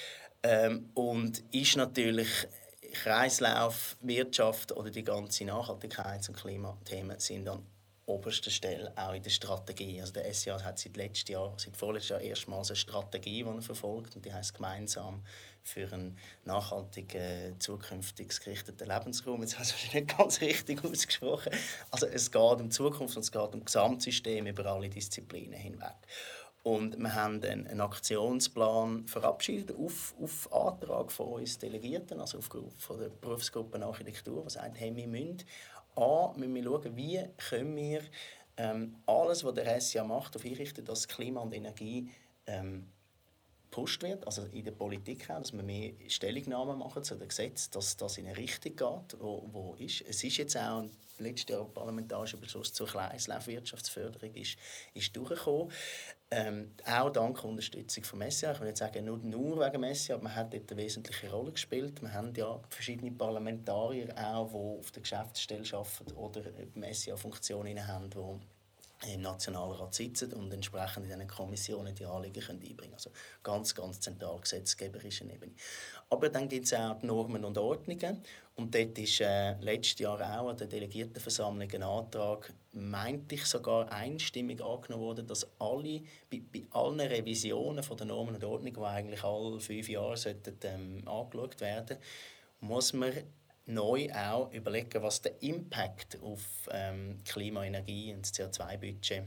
ähm, 0.43 0.91
und 0.93 1.43
ist 1.51 1.75
natürlich 1.75 2.47
Kreislauf, 2.93 3.97
Wirtschaft 3.99 4.71
oder 4.71 4.91
die 4.91 5.03
ganze 5.03 5.43
Nachhaltigkeits- 5.43 6.29
und 6.29 6.37
Klimathemen 6.37 7.19
sind 7.19 7.43
dann 7.43 7.65
oberster 8.07 8.49
Stelle 8.49 8.91
auch 8.95 9.13
in 9.13 9.21
der 9.21 9.29
Strategie. 9.29 9.99
Also 10.01 10.13
der 10.13 10.33
SCA 10.33 10.63
hat 10.63 10.79
seit 10.79 10.97
letztem 10.97 11.33
Jahr, 11.33 11.53
seit 11.57 11.75
vorletztes 11.75 12.09
Jahr 12.09 12.21
erstmals 12.21 12.69
eine 12.69 12.77
Strategie, 12.77 13.43
die 13.43 13.49
er 13.49 13.61
verfolgt 13.61 14.15
und 14.15 14.25
die 14.25 14.33
heißt 14.33 14.55
gemeinsam 14.55 15.23
für 15.61 15.91
einen 15.91 16.17
nachhaltigen, 16.45 17.59
zukünftig 17.59 18.39
gerichteten 18.39 18.87
Lebensraum. 18.87 19.41
Jetzt 19.41 19.59
hast 19.59 19.73
du 19.73 19.97
nicht 19.97 20.17
ganz 20.17 20.41
richtig 20.41 20.83
ausgesprochen. 20.83 21.51
Also 21.91 22.07
es 22.07 22.31
geht 22.31 22.41
um 22.41 22.71
Zukunft 22.71 23.17
und 23.17 23.23
es 23.23 23.31
geht 23.31 23.53
um 23.53 23.63
Gesamtsystem 23.63 24.47
über 24.47 24.65
alle 24.65 24.89
Disziplinen 24.89 25.59
hinweg. 25.59 25.95
Und 26.63 26.97
wir 26.97 27.13
haben 27.13 27.41
einen 27.43 27.79
Aktionsplan 27.79 29.07
verabschiedet 29.07 29.73
auf, 29.77 30.13
auf 30.21 30.51
Antrag 30.51 31.13
von 31.13 31.27
uns 31.27 31.57
Delegierten, 31.57 32.19
also 32.19 32.39
aufgrund 32.39 32.73
von 32.81 32.99
der 32.99 33.07
Berufsgruppe 33.07 33.81
Architektur, 33.81 34.43
die 34.43 34.49
sagt, 34.49 34.77
hey, 34.77 34.93
wir 34.93 35.07
müssen 35.07 35.43
A, 35.97 36.33
müssen 36.37 36.55
wir 36.55 36.63
schauen, 36.63 36.95
wie 36.95 37.19
können 37.49 37.75
wir 37.75 38.01
ähm, 38.57 38.95
alles, 39.05 39.43
was 39.43 39.53
der 39.53 39.81
SIA 39.81 40.03
macht, 40.03 40.35
darauf 40.35 40.45
einrichten, 40.45 40.85
dass 40.85 41.07
Klima 41.07 41.41
und 41.41 41.53
Energie 41.53 42.09
ähm, 42.45 42.87
gepusht 43.69 44.01
wird, 44.01 44.25
also 44.25 44.43
in 44.45 44.63
der 44.63 44.71
Politik 44.71 45.29
auch, 45.29 45.39
dass 45.39 45.53
wir 45.53 45.61
mehr 45.61 45.93
Stellungnahmen 46.07 46.79
machen 46.79 47.03
zu 47.03 47.15
den 47.15 47.27
Gesetzen, 47.27 47.71
dass 47.73 47.97
das 47.97 48.17
in 48.17 48.25
eine 48.25 48.37
Richtung 48.37 48.75
geht, 48.75 49.19
wo, 49.19 49.47
wo 49.51 49.75
ist. 49.77 50.01
Es 50.01 50.23
ist 50.23 50.37
jetzt 50.37 50.57
auch 50.57 50.81
ein 50.81 50.91
letztes 51.19 51.55
Jahr 51.55 51.65
parlamentarischer 51.65 52.37
Beschluss 52.37 52.73
zur 52.73 52.87
Kreislaufwirtschaftsförderung 52.87 54.33
ist, 54.33 54.57
ist 54.93 55.15
durchgekommen. 55.15 55.71
Ähm, 56.29 56.73
auch 56.85 57.09
dank 57.09 57.41
Unterstützung 57.45 58.03
vom 58.03 58.29
SIA. 58.29 58.51
Ich 58.51 58.59
will 58.59 58.67
nicht 58.67 58.77
sagen, 58.77 59.05
nur, 59.05 59.17
nur 59.17 59.59
wegen 59.59 59.81
dem 59.81 59.93
SIA, 59.95 60.15
aber 60.15 60.25
man 60.25 60.35
hat 60.35 60.53
dort 60.53 60.69
eine 60.69 60.81
wesentliche 60.81 61.31
Rolle 61.31 61.53
gespielt. 61.53 62.01
Wir 62.01 62.13
haben 62.13 62.33
ja 62.35 62.59
verschiedene 62.69 63.11
Parlamentarier 63.11 64.13
auch, 64.17 64.49
die 64.49 64.79
auf 64.79 64.91
der 64.91 65.03
Geschäftsstelle 65.03 65.63
arbeiten 65.71 66.11
oder 66.17 66.41
beim 66.41 66.93
SIA 66.93 67.15
Funktionen 67.15 67.87
haben, 67.87 68.09
die 68.09 68.39
im 69.05 69.21
Nationalrat 69.21 69.93
sitzen 69.93 70.33
und 70.33 70.51
entsprechend 70.51 71.05
in 71.05 71.11
diesen 71.11 71.27
Kommissionen 71.27 71.93
die 71.93 72.05
Anliegen 72.05 72.41
können 72.41 72.59
einbringen 72.59 72.77
können. 72.77 72.93
Also 72.93 73.11
ganz, 73.43 73.75
ganz 73.75 73.99
zentral 73.99 74.39
gesetzgeberische 74.39 75.23
Ebene. 75.25 75.53
Aber 76.09 76.29
dann 76.29 76.49
gibt 76.49 76.65
es 76.65 76.73
auch 76.73 76.99
die 76.99 77.05
Normen 77.05 77.45
und 77.45 77.57
Ordnungen. 77.57 78.23
Und 78.55 78.73
dort 78.73 78.97
ist 78.97 79.21
äh, 79.21 79.53
letztes 79.59 79.99
Jahr 79.99 80.19
auch 80.19 80.49
an 80.49 80.57
der 80.57 80.67
Delegiertenversammlung 80.67 81.71
ein 81.71 81.83
Antrag, 81.83 82.51
meinte 82.77 83.35
ich 83.35 83.45
sogar 83.45 83.91
einstimmig 83.91 84.61
angenommen 84.61 85.03
worden, 85.03 85.27
dass 85.27 85.47
alle, 85.59 86.01
bei, 86.29 86.41
bei 86.51 86.63
allen 86.71 86.99
Revisionen 86.99 87.83
von 87.83 87.97
der 87.97 88.07
Normen 88.07 88.35
und 88.35 88.43
Ordnungen, 88.43 88.73
die 88.73 88.81
eigentlich 88.81 89.23
alle 89.23 89.59
fünf 89.59 89.89
Jahre 89.89 90.17
sollten, 90.17 90.57
ähm, 90.63 91.07
angeschaut 91.07 91.59
werden, 91.59 91.97
muss 92.59 92.93
man 92.93 93.13
neu 93.65 94.09
auch 94.13 94.51
überlegen, 94.51 95.03
was 95.03 95.21
der 95.21 95.41
Impact 95.41 96.21
auf 96.21 96.69
ähm, 96.71 97.19
Klima, 97.25 97.65
Energie 97.65 98.13
und 98.13 98.21
das 98.21 98.33
CO2-Budget 98.33 99.23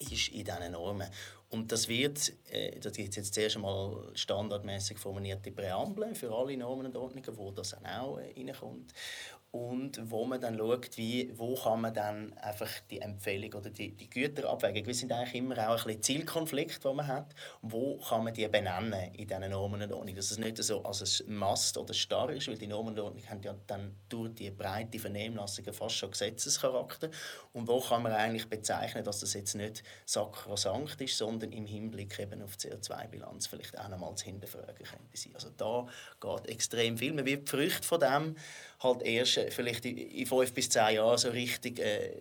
ist 0.00 0.28
in 0.28 0.44
diesen 0.44 0.72
Normen. 0.72 1.08
Und 1.50 1.70
das 1.70 1.86
wird, 1.86 2.32
äh, 2.50 2.80
das 2.80 2.94
gibt 2.94 3.14
jetzt 3.14 3.34
zuerst 3.34 3.56
einmal 3.56 4.10
standardmäßig 4.14 4.98
formulierte 4.98 5.52
Präambel 5.52 6.14
für 6.14 6.32
alle 6.34 6.56
Normen 6.56 6.86
und 6.86 6.96
Ordnungen, 6.96 7.36
wo 7.36 7.50
das 7.50 7.70
dann 7.70 7.86
auch 7.86 8.18
äh, 8.18 8.32
reinkommt 8.36 8.92
und 9.52 10.00
wo 10.10 10.24
man 10.24 10.40
dann 10.40 10.56
schaut, 10.56 10.96
wie, 10.96 11.30
wo 11.34 11.54
kann 11.54 11.82
man 11.82 11.92
dann 11.92 12.32
einfach 12.38 12.70
die 12.90 13.02
Empfehlung 13.02 13.52
oder 13.52 13.68
die, 13.68 13.94
die 13.94 14.08
Güter 14.08 14.48
abwägen. 14.48 14.86
Wir 14.86 14.94
sind 14.94 15.12
eigentlich 15.12 15.34
immer 15.34 15.68
auch 15.68 15.72
ein 15.72 15.84
bisschen 15.84 16.02
Zielkonflikt, 16.02 16.82
den 16.82 16.96
man 16.96 17.06
hat. 17.06 17.34
Wo 17.60 17.98
kann 17.98 18.24
man 18.24 18.32
die 18.32 18.48
benennen 18.48 19.12
in 19.12 19.28
diesen 19.28 19.50
Normen 19.50 19.82
und 19.82 19.92
Ordnungen, 19.92 20.16
dass 20.16 20.30
es 20.30 20.38
nicht 20.38 20.56
so 20.56 20.82
als 20.84 21.22
ein 21.28 21.34
Mast 21.34 21.76
oder 21.76 21.92
starr 21.92 22.30
ist, 22.30 22.48
weil 22.48 22.56
die 22.56 22.66
Normen 22.66 22.94
und 22.94 23.00
Ordnungen 23.00 23.28
haben 23.28 23.42
ja 23.42 23.54
dann 23.66 23.94
durch 24.08 24.34
die 24.36 24.50
breite 24.50 24.98
Vernehmlassung 24.98 25.70
fast 25.70 25.96
schon 25.96 26.12
Gesetzescharakter. 26.12 27.10
Und 27.52 27.68
wo 27.68 27.78
kann 27.78 28.02
man 28.02 28.12
eigentlich 28.12 28.48
bezeichnen, 28.48 29.04
dass 29.04 29.20
das 29.20 29.34
jetzt 29.34 29.54
nicht 29.54 29.82
sakrosankt 30.06 30.98
ist, 31.02 31.18
sondern 31.18 31.52
im 31.52 31.66
Hinblick 31.66 32.18
eben 32.18 32.40
auf 32.40 32.56
die 32.56 32.68
CO2-Bilanz 32.68 33.48
vielleicht 33.48 33.78
auch 33.78 33.88
nochmal 33.88 34.14
zu 34.14 34.24
hinterfragen 34.24 34.76
könnte 34.76 35.14
sein. 35.14 35.34
Also 35.34 35.50
da 35.54 35.86
geht 36.22 36.48
extrem 36.48 36.96
viel. 36.96 37.12
Man 37.12 37.26
wird 37.26 37.48
die 37.48 37.50
Früchte 37.50 37.86
von 37.86 38.00
dem 38.00 38.36
halt 38.82 39.02
erst 39.02 39.36
äh, 39.38 39.50
vielleicht 39.50 39.84
in 39.84 40.26
fünf 40.26 40.52
bis 40.52 40.68
zehn 40.68 40.96
Jahren 40.96 41.18
so 41.18 41.30
richtig 41.30 41.78
äh, 41.78 42.14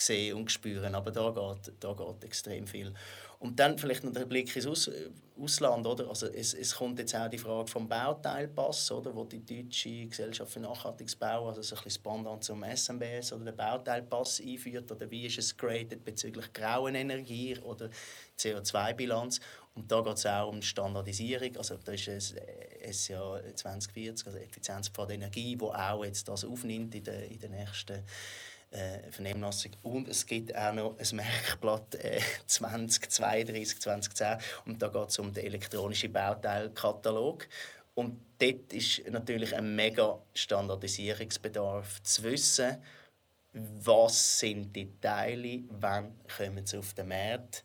sehen 0.00 0.36
und 0.36 0.50
spüren. 0.50 0.94
Aber 0.94 1.10
da 1.10 1.30
geht, 1.30 1.72
da 1.80 1.92
geht 1.92 2.24
extrem 2.24 2.66
viel. 2.66 2.92
Und 3.40 3.60
dann 3.60 3.78
vielleicht 3.78 4.02
noch 4.02 4.12
der 4.12 4.24
Blick 4.24 4.54
ins 4.56 4.66
Aus 4.66 4.90
Ausland. 5.40 5.86
Oder? 5.86 6.08
Also 6.08 6.26
es, 6.26 6.54
es 6.54 6.74
kommt 6.74 6.98
jetzt 6.98 7.14
auch 7.14 7.28
die 7.28 7.38
Frage 7.38 7.68
vom 7.68 7.88
Bauteilpass, 7.88 8.90
oder? 8.90 9.14
wo 9.14 9.24
die 9.24 9.44
Deutsche 9.44 10.06
Gesellschaft 10.06 10.52
für 10.52 10.60
nachhaltiges 10.60 11.14
Bau, 11.14 11.48
also 11.48 11.62
so 11.62 11.76
ein 11.76 11.84
bisschen 11.84 12.02
Pendant 12.02 12.42
zum 12.42 12.64
SMBS, 12.64 13.32
oder 13.32 13.44
den 13.44 13.56
Bauteilpass 13.56 14.40
einführt. 14.40 14.90
Oder 14.90 15.08
wie 15.10 15.26
ist 15.26 15.38
es 15.38 15.56
graded 15.56 16.04
bezüglich 16.04 16.52
grauen 16.52 16.96
Energie 16.96 17.56
oder 17.60 17.90
CO2-Bilanz. 18.38 19.40
Und 19.74 19.90
da 19.90 20.00
geht 20.00 20.16
es 20.16 20.26
auch 20.26 20.48
um 20.48 20.60
Standardisierung. 20.62 21.56
Also 21.56 21.76
da 21.76 21.92
ist 21.92 22.08
es, 22.08 22.34
es 22.80 23.08
ja 23.08 23.38
2040, 23.54 24.26
also 24.26 24.38
Effizienzpfad 24.38 25.10
Energie, 25.10 25.56
wo 25.58 25.70
auch 25.70 26.04
jetzt 26.04 26.28
das 26.28 26.44
aufnimmt 26.44 26.94
in 26.94 27.04
der, 27.04 27.30
in 27.30 27.38
der 27.38 27.50
nächsten 27.50 28.02
äh, 28.70 29.10
Vernehmlassung. 29.10 29.72
Und 29.82 30.08
es 30.08 30.26
gibt 30.26 30.54
auch 30.54 30.72
noch 30.72 30.96
ein 30.98 31.16
Merkblatt 31.16 31.94
äh, 31.96 32.20
2032, 32.46 33.80
2010 33.80 34.38
und 34.66 34.82
da 34.82 34.88
geht 34.88 35.08
es 35.08 35.18
um 35.18 35.32
den 35.32 35.46
elektronischen 35.46 36.12
Bauteilkatalog. 36.12 37.46
Und 37.94 38.20
dort 38.38 38.72
ist 38.72 39.08
natürlich 39.10 39.54
ein 39.56 39.74
mega 39.74 40.18
Standardisierungsbedarf 40.34 42.02
zu 42.02 42.22
wissen, 42.24 42.78
was 43.52 44.38
sind 44.38 44.76
die 44.76 44.92
Teile, 45.00 45.62
wann 45.70 46.14
kommen 46.36 46.64
sie 46.64 46.78
auf 46.78 46.94
den 46.94 47.08
Markt 47.08 47.64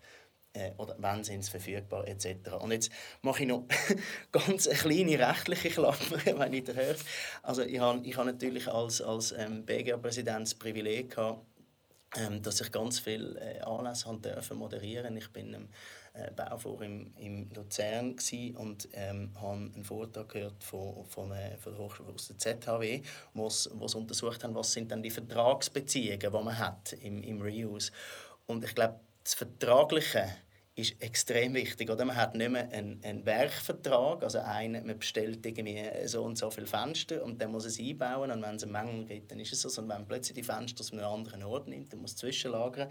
äh, 0.53 0.71
oder 0.77 0.95
wann 0.99 1.23
sind 1.23 1.43
sie 1.43 1.51
verfügbar 1.51 2.07
etc. 2.07 2.51
Und 2.59 2.71
jetzt 2.71 2.91
mache 3.21 3.43
ich 3.43 3.47
noch 3.47 3.65
ganz 4.31 4.67
eine 4.67 4.77
kleine 4.77 5.19
rechtliche 5.19 5.69
Klammer, 5.69 5.97
wenn 6.25 6.53
ich 6.53 6.63
das 6.63 6.75
höre. 6.75 6.95
Also 7.41 7.63
ich 7.63 7.79
habe, 7.79 8.05
ich 8.05 8.15
habe 8.15 8.31
natürlich 8.31 8.67
als, 8.67 9.01
als 9.01 9.31
ähm, 9.31 9.65
BGA-Präsident 9.65 10.47
das 10.47 10.55
Privileg 10.55 11.15
gehabt, 11.15 11.45
ähm, 12.15 12.41
dass 12.41 12.61
ich 12.61 12.71
ganz 12.71 12.99
viele 12.99 13.39
äh, 13.39 13.61
Anlässe 13.61 14.15
durfte 14.21 14.53
moderieren. 14.53 15.17
Ich 15.17 15.31
bin 15.31 15.53
im 15.53 15.69
äh, 16.13 16.29
Bauforum 16.31 17.11
im, 17.17 17.49
Luzern 17.55 18.15
und 18.55 18.87
ähm, 18.93 19.31
habe 19.35 19.71
einen 19.73 19.83
Vortrag 19.83 20.29
gehört 20.29 20.63
von, 20.63 21.03
von, 21.05 21.31
äh, 21.31 21.57
von 21.57 21.73
der 21.73 21.83
Hochschule 21.83 22.13
aus 22.13 22.27
der 22.27 22.37
ZHW, 22.37 23.01
wo 23.33 23.49
sie 23.49 23.69
untersucht 23.71 24.43
haben, 24.43 24.53
was 24.53 24.71
sind 24.71 24.91
denn 24.91 25.01
die 25.01 25.09
Vertragsbeziehungen, 25.09 26.19
die 26.19 26.29
man 26.29 26.57
hat 26.59 26.93
im, 26.93 27.23
im 27.23 27.41
Reuse. 27.41 27.91
Und 28.45 28.63
ich 28.63 28.75
glaube, 28.75 28.99
das 29.23 29.33
Vertragliche 29.35 30.35
ist 30.75 30.99
extrem 31.01 31.53
wichtig. 31.53 31.89
Oder? 31.89 32.03
Man 32.03 32.15
hat 32.15 32.35
nicht 32.35 32.49
mehr 32.49 32.69
einen, 32.71 32.99
einen 33.03 33.25
Werkvertrag, 33.25 34.23
also 34.23 34.39
einen, 34.39 34.87
man 34.87 34.97
bestellt 34.97 35.45
irgendwie 35.45 35.79
so 36.05 36.23
und 36.23 36.37
so 36.37 36.49
viele 36.49 36.65
Fenster 36.65 37.23
und 37.23 37.39
dann 37.39 37.51
muss 37.51 37.65
es 37.65 37.79
einbauen 37.79 38.31
und 38.31 38.41
wenn 38.41 38.55
es 38.55 38.63
eine 38.63 38.71
Menge 38.71 39.05
gibt, 39.05 39.31
dann 39.31 39.39
ist 39.39 39.53
es 39.53 39.61
so. 39.61 39.69
Und 39.81 39.89
wenn 39.89 39.97
man 39.97 40.07
plötzlich 40.07 40.35
die 40.35 40.43
Fenster 40.43 40.81
aus 40.81 40.91
einem 40.91 41.03
anderen 41.03 41.43
Ort 41.43 41.67
nimmt, 41.67 41.93
dann 41.93 42.01
muss 42.01 42.11
es 42.11 42.17
zwischenlagern 42.17 42.89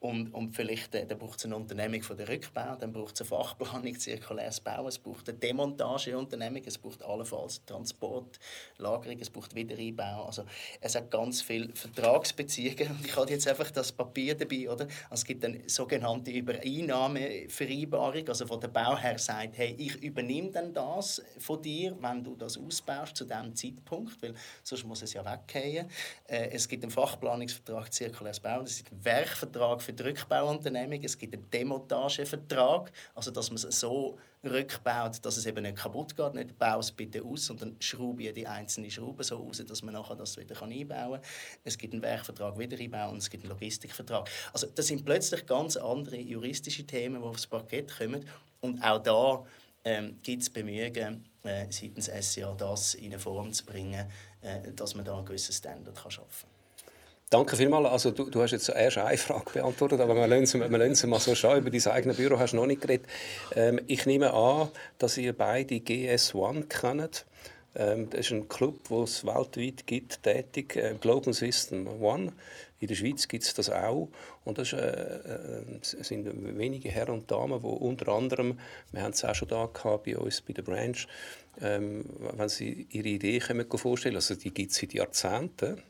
und, 0.00 0.32
und 0.32 0.56
vielleicht 0.56 0.94
äh, 0.94 1.06
braucht 1.18 1.38
es 1.38 1.44
eine 1.44 1.56
Unternehmung 1.56 2.02
von 2.02 2.16
der 2.16 2.26
Rückbau, 2.26 2.74
dann 2.74 2.90
braucht 2.90 3.14
es 3.14 3.20
eine 3.20 3.28
Fachplanung, 3.28 3.98
zirkuläres 3.98 4.58
Bauen, 4.60 4.86
es 4.86 4.98
braucht 4.98 5.28
eine 5.28 5.36
Demontageunternehmung, 5.36 6.62
es 6.64 6.78
braucht 6.78 7.02
allenfalls 7.02 7.62
Transport, 7.66 8.38
Lagerung, 8.78 9.18
es 9.20 9.28
braucht 9.28 9.54
Wiedereinbau. 9.54 10.24
Also 10.24 10.44
es 10.80 10.94
hat 10.94 11.10
ganz 11.10 11.42
viele 11.42 11.74
Vertragsbeziehungen 11.74 12.92
und 12.92 13.04
ich 13.04 13.14
habe 13.14 13.30
jetzt 13.30 13.46
einfach 13.46 13.70
das 13.70 13.92
Papier 13.92 14.34
dabei, 14.34 14.70
oder? 14.70 14.86
Also 15.10 15.20
es 15.20 15.24
gibt 15.26 15.44
eine 15.44 15.68
sogenannte 15.68 16.30
Übereinnahme 16.30 17.50
Vereinbarung, 17.50 18.26
also 18.26 18.48
wo 18.48 18.56
der 18.56 18.68
Bauherr 18.68 19.18
sagt, 19.18 19.58
hey, 19.58 19.74
ich 19.78 20.02
übernehme 20.02 20.50
dann 20.50 20.72
das 20.72 21.22
von 21.38 21.60
dir, 21.60 21.94
wenn 22.00 22.24
du 22.24 22.36
das 22.36 22.56
ausbaust 22.56 23.16
zu 23.16 23.26
diesem 23.26 23.54
Zeitpunkt, 23.54 24.22
weil 24.22 24.34
sonst 24.62 24.84
muss 24.84 25.02
es 25.02 25.12
ja 25.12 25.22
weggehen. 25.26 25.90
Äh, 26.26 26.48
es 26.52 26.66
gibt 26.66 26.84
einen 26.84 26.90
Fachplanungsvertrag 26.90 27.92
zirkuläres 27.92 28.40
Bauen, 28.40 28.64
es 28.64 28.78
gibt 28.78 28.92
einen 28.92 29.04
Werkvertrag 29.04 29.89
für 29.90 29.96
die 29.96 30.02
Rückbauunternehmung, 30.04 31.02
es 31.02 31.18
gibt 31.18 31.34
einen 31.34 31.50
Demontagevertrag, 31.50 32.92
also 33.14 33.30
dass 33.30 33.50
man 33.50 33.56
es 33.56 33.80
so 33.80 34.18
rückbaut, 34.44 35.24
dass 35.24 35.36
es 35.36 35.46
eben 35.46 35.62
nicht 35.64 35.76
kaputt 35.76 36.16
geht. 36.16 36.34
Nicht 36.34 36.58
baue 36.58 36.80
es 36.80 36.92
bitte 36.92 37.22
aus, 37.22 37.46
sondern 37.46 37.76
schraube 37.80 38.32
die 38.32 38.46
einzelnen 38.46 38.90
Schrauben 38.90 39.22
so 39.22 39.38
aus, 39.38 39.58
dass 39.58 39.82
man 39.82 39.94
nachher 39.94 40.16
das 40.16 40.36
wieder 40.36 40.60
einbauen 40.62 41.20
kann. 41.20 41.30
Es 41.64 41.76
gibt 41.76 41.92
einen 41.92 42.02
Werkvertrag 42.02 42.58
wieder 42.58 42.78
einbauen 42.78 43.12
und 43.14 43.18
es 43.18 43.28
gibt 43.28 43.44
einen 43.44 43.50
Logistikvertrag. 43.50 44.30
Also 44.52 44.68
das 44.68 44.86
sind 44.86 45.04
plötzlich 45.04 45.44
ganz 45.44 45.76
andere 45.76 46.16
juristische 46.16 46.86
Themen, 46.86 47.20
die 47.20 47.28
aufs 47.28 47.46
Parkett 47.46 47.96
kommen. 47.98 48.24
Und 48.60 48.82
auch 48.82 49.02
da 49.02 49.44
ähm, 49.84 50.18
gibt 50.22 50.42
es 50.42 50.50
Bemühungen 50.50 51.24
äh, 51.42 51.66
seitens 51.70 52.06
SCA, 52.06 52.54
das 52.54 52.94
in 52.94 53.06
eine 53.06 53.18
Form 53.18 53.52
zu 53.52 53.64
bringen, 53.64 54.08
äh, 54.42 54.72
dass 54.72 54.94
man 54.94 55.04
da 55.04 55.16
einen 55.16 55.26
gewissen 55.26 55.52
Standard 55.52 55.96
kann 55.96 56.10
schaffen 56.10 56.48
kann. 56.48 56.59
Danke 57.30 57.54
vielmals. 57.54 57.88
Also, 57.88 58.10
du, 58.10 58.28
du 58.28 58.42
hast 58.42 58.50
jetzt 58.50 58.68
erst 58.68 58.98
eine 58.98 59.16
Frage 59.16 59.52
beantwortet, 59.52 60.00
aber 60.00 60.16
wir 60.16 60.26
lassen, 60.26 60.60
lassen 60.68 61.08
mal 61.08 61.20
so 61.20 61.36
schauen. 61.36 61.58
Über 61.58 61.70
dein 61.70 61.86
eigenes 61.86 62.16
Büro 62.16 62.36
hast 62.40 62.54
du 62.54 62.56
noch 62.56 62.66
nicht 62.66 62.80
geredet. 62.80 63.06
Ähm, 63.54 63.80
ich 63.86 64.04
nehme 64.04 64.34
an, 64.34 64.68
dass 64.98 65.16
ihr 65.16 65.32
beide 65.32 65.76
GS1 65.76 66.66
kennt. 66.66 67.26
Ähm, 67.76 68.10
das 68.10 68.20
ist 68.22 68.32
ein 68.32 68.48
Club, 68.48 68.88
den 68.88 69.04
es 69.04 69.24
weltweit 69.24 69.86
gibt, 69.86 70.24
tätig, 70.24 70.74
äh, 70.74 70.96
Global 71.00 71.32
System 71.32 71.86
One. 72.02 72.32
In 72.80 72.88
der 72.88 72.96
Schweiz 72.96 73.28
gibt 73.28 73.44
es 73.44 73.54
das 73.54 73.70
auch. 73.70 74.08
Und 74.44 74.58
das 74.58 74.72
äh, 74.72 74.78
äh, 74.78 75.62
sind 75.82 76.26
wenige 76.58 76.88
Herren 76.88 77.14
und 77.14 77.30
Damen, 77.30 77.60
die 77.60 77.66
unter 77.66 78.08
anderem, 78.08 78.58
wir 78.90 79.02
haben 79.02 79.12
es 79.12 79.24
auch 79.24 79.36
schon 79.36 79.46
da 79.46 79.66
gehabt 79.72 80.04
bei 80.04 80.18
uns 80.18 80.40
bei 80.40 80.52
der 80.52 80.62
Branch, 80.62 81.06
ähm, 81.60 82.06
wenn 82.36 82.48
sie 82.48 82.88
ihre 82.90 83.38
können 83.38 83.66
vorstellen 83.68 84.16
also 84.16 84.34
die 84.34 84.52
gibt 84.52 84.72
es 84.72 84.78
seit 84.78 84.94
Jahrzehnten 84.94 85.82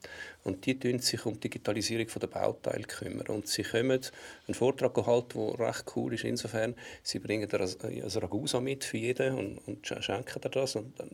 und 0.42 0.64
die 0.64 0.78
kümmern 0.78 1.00
sich 1.00 1.26
um 1.26 1.34
die 1.34 1.40
Digitalisierung 1.40 2.06
der 2.20 2.26
Bauteile 2.26 2.84
kümmern. 2.84 3.26
Und 3.28 3.46
sie 3.46 3.62
kommen 3.62 4.00
einen 4.46 4.54
Vortrag 4.54 4.94
gehalten, 4.94 5.38
der 5.38 5.68
recht 5.68 5.84
cool 5.94 6.14
ist. 6.14 6.24
Insofern, 6.24 6.74
sie 7.02 7.18
bringen 7.18 7.48
ein 7.50 8.00
Ragusa 8.22 8.60
mit 8.60 8.84
für 8.84 8.96
jeden 8.96 9.34
und, 9.36 9.58
und 9.66 9.86
schenken 9.86 10.40
das. 10.50 10.76
Und 10.76 10.98
dann 10.98 11.08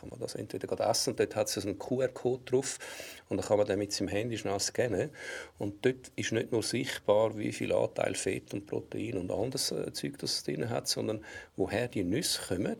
kann 0.00 0.08
man 0.10 0.18
das 0.18 0.34
entweder 0.34 0.90
essen. 0.90 1.10
Und 1.10 1.20
dort 1.20 1.36
hat 1.36 1.56
es 1.56 1.64
einen 1.64 1.78
QR-Code 1.78 2.44
drauf. 2.44 2.78
Und 3.28 3.36
dann 3.36 3.46
kann 3.46 3.58
man 3.58 3.66
dann 3.66 3.78
mit 3.78 3.92
seinem 3.92 4.08
Handy 4.08 4.36
schnell 4.36 4.58
scannen. 4.58 5.10
Und 5.58 5.84
dort 5.84 6.10
ist 6.16 6.32
nicht 6.32 6.50
nur 6.50 6.62
sichtbar, 6.62 7.38
wie 7.38 7.52
viel 7.52 7.72
Anteil 7.72 8.14
Fett 8.14 8.52
und 8.54 8.66
Protein 8.66 9.18
und 9.18 9.30
anderes 9.30 9.70
äh, 9.70 9.92
Zeug 9.92 10.18
das 10.18 10.42
drin 10.42 10.68
hat, 10.68 10.88
sondern 10.88 11.24
woher 11.56 11.88
die 11.88 12.02
Nüsse 12.02 12.40
kommen 12.48 12.76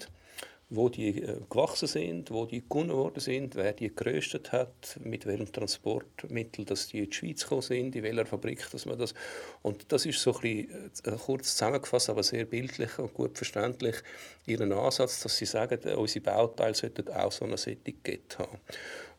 wo 0.70 0.88
die 0.88 1.22
äh, 1.22 1.40
gewachsen 1.48 1.88
sind, 1.88 2.30
wo 2.30 2.46
die 2.46 2.62
gewonnen 2.66 2.92
worden 2.92 3.20
sind, 3.20 3.54
wer 3.54 3.72
die 3.72 3.94
geröstet 3.94 4.52
hat, 4.52 4.98
mit 5.02 5.26
welchem 5.26 5.52
Transportmittel 5.52 6.64
dass 6.64 6.88
die 6.88 7.00
in 7.00 7.10
die 7.10 7.12
Schweiz 7.12 7.42
gekommen 7.42 7.62
sind, 7.62 7.96
in 7.96 8.02
welcher 8.02 8.26
Fabrik 8.26 8.68
dass 8.70 8.86
man 8.86 8.98
das 8.98 9.14
und 9.62 9.92
das 9.92 10.06
ist 10.06 10.20
so 10.20 10.34
ein 10.34 10.40
bisschen, 10.40 11.14
äh, 11.14 11.16
kurz 11.18 11.52
zusammengefasst, 11.52 12.10
aber 12.10 12.22
sehr 12.22 12.44
bildlich 12.44 12.98
und 12.98 13.14
gut 13.14 13.36
verständlich 13.36 13.96
ihren 14.46 14.72
Ansatz, 14.72 15.20
dass 15.22 15.36
sie 15.36 15.46
sagen, 15.46 15.78
äh, 15.84 15.94
unsere 15.94 16.24
Bauteile 16.24 16.74
sollten 16.74 17.08
auch 17.08 17.32
so 17.32 17.44
ein 17.44 17.52
Etikett 17.52 18.38
haben. 18.38 18.58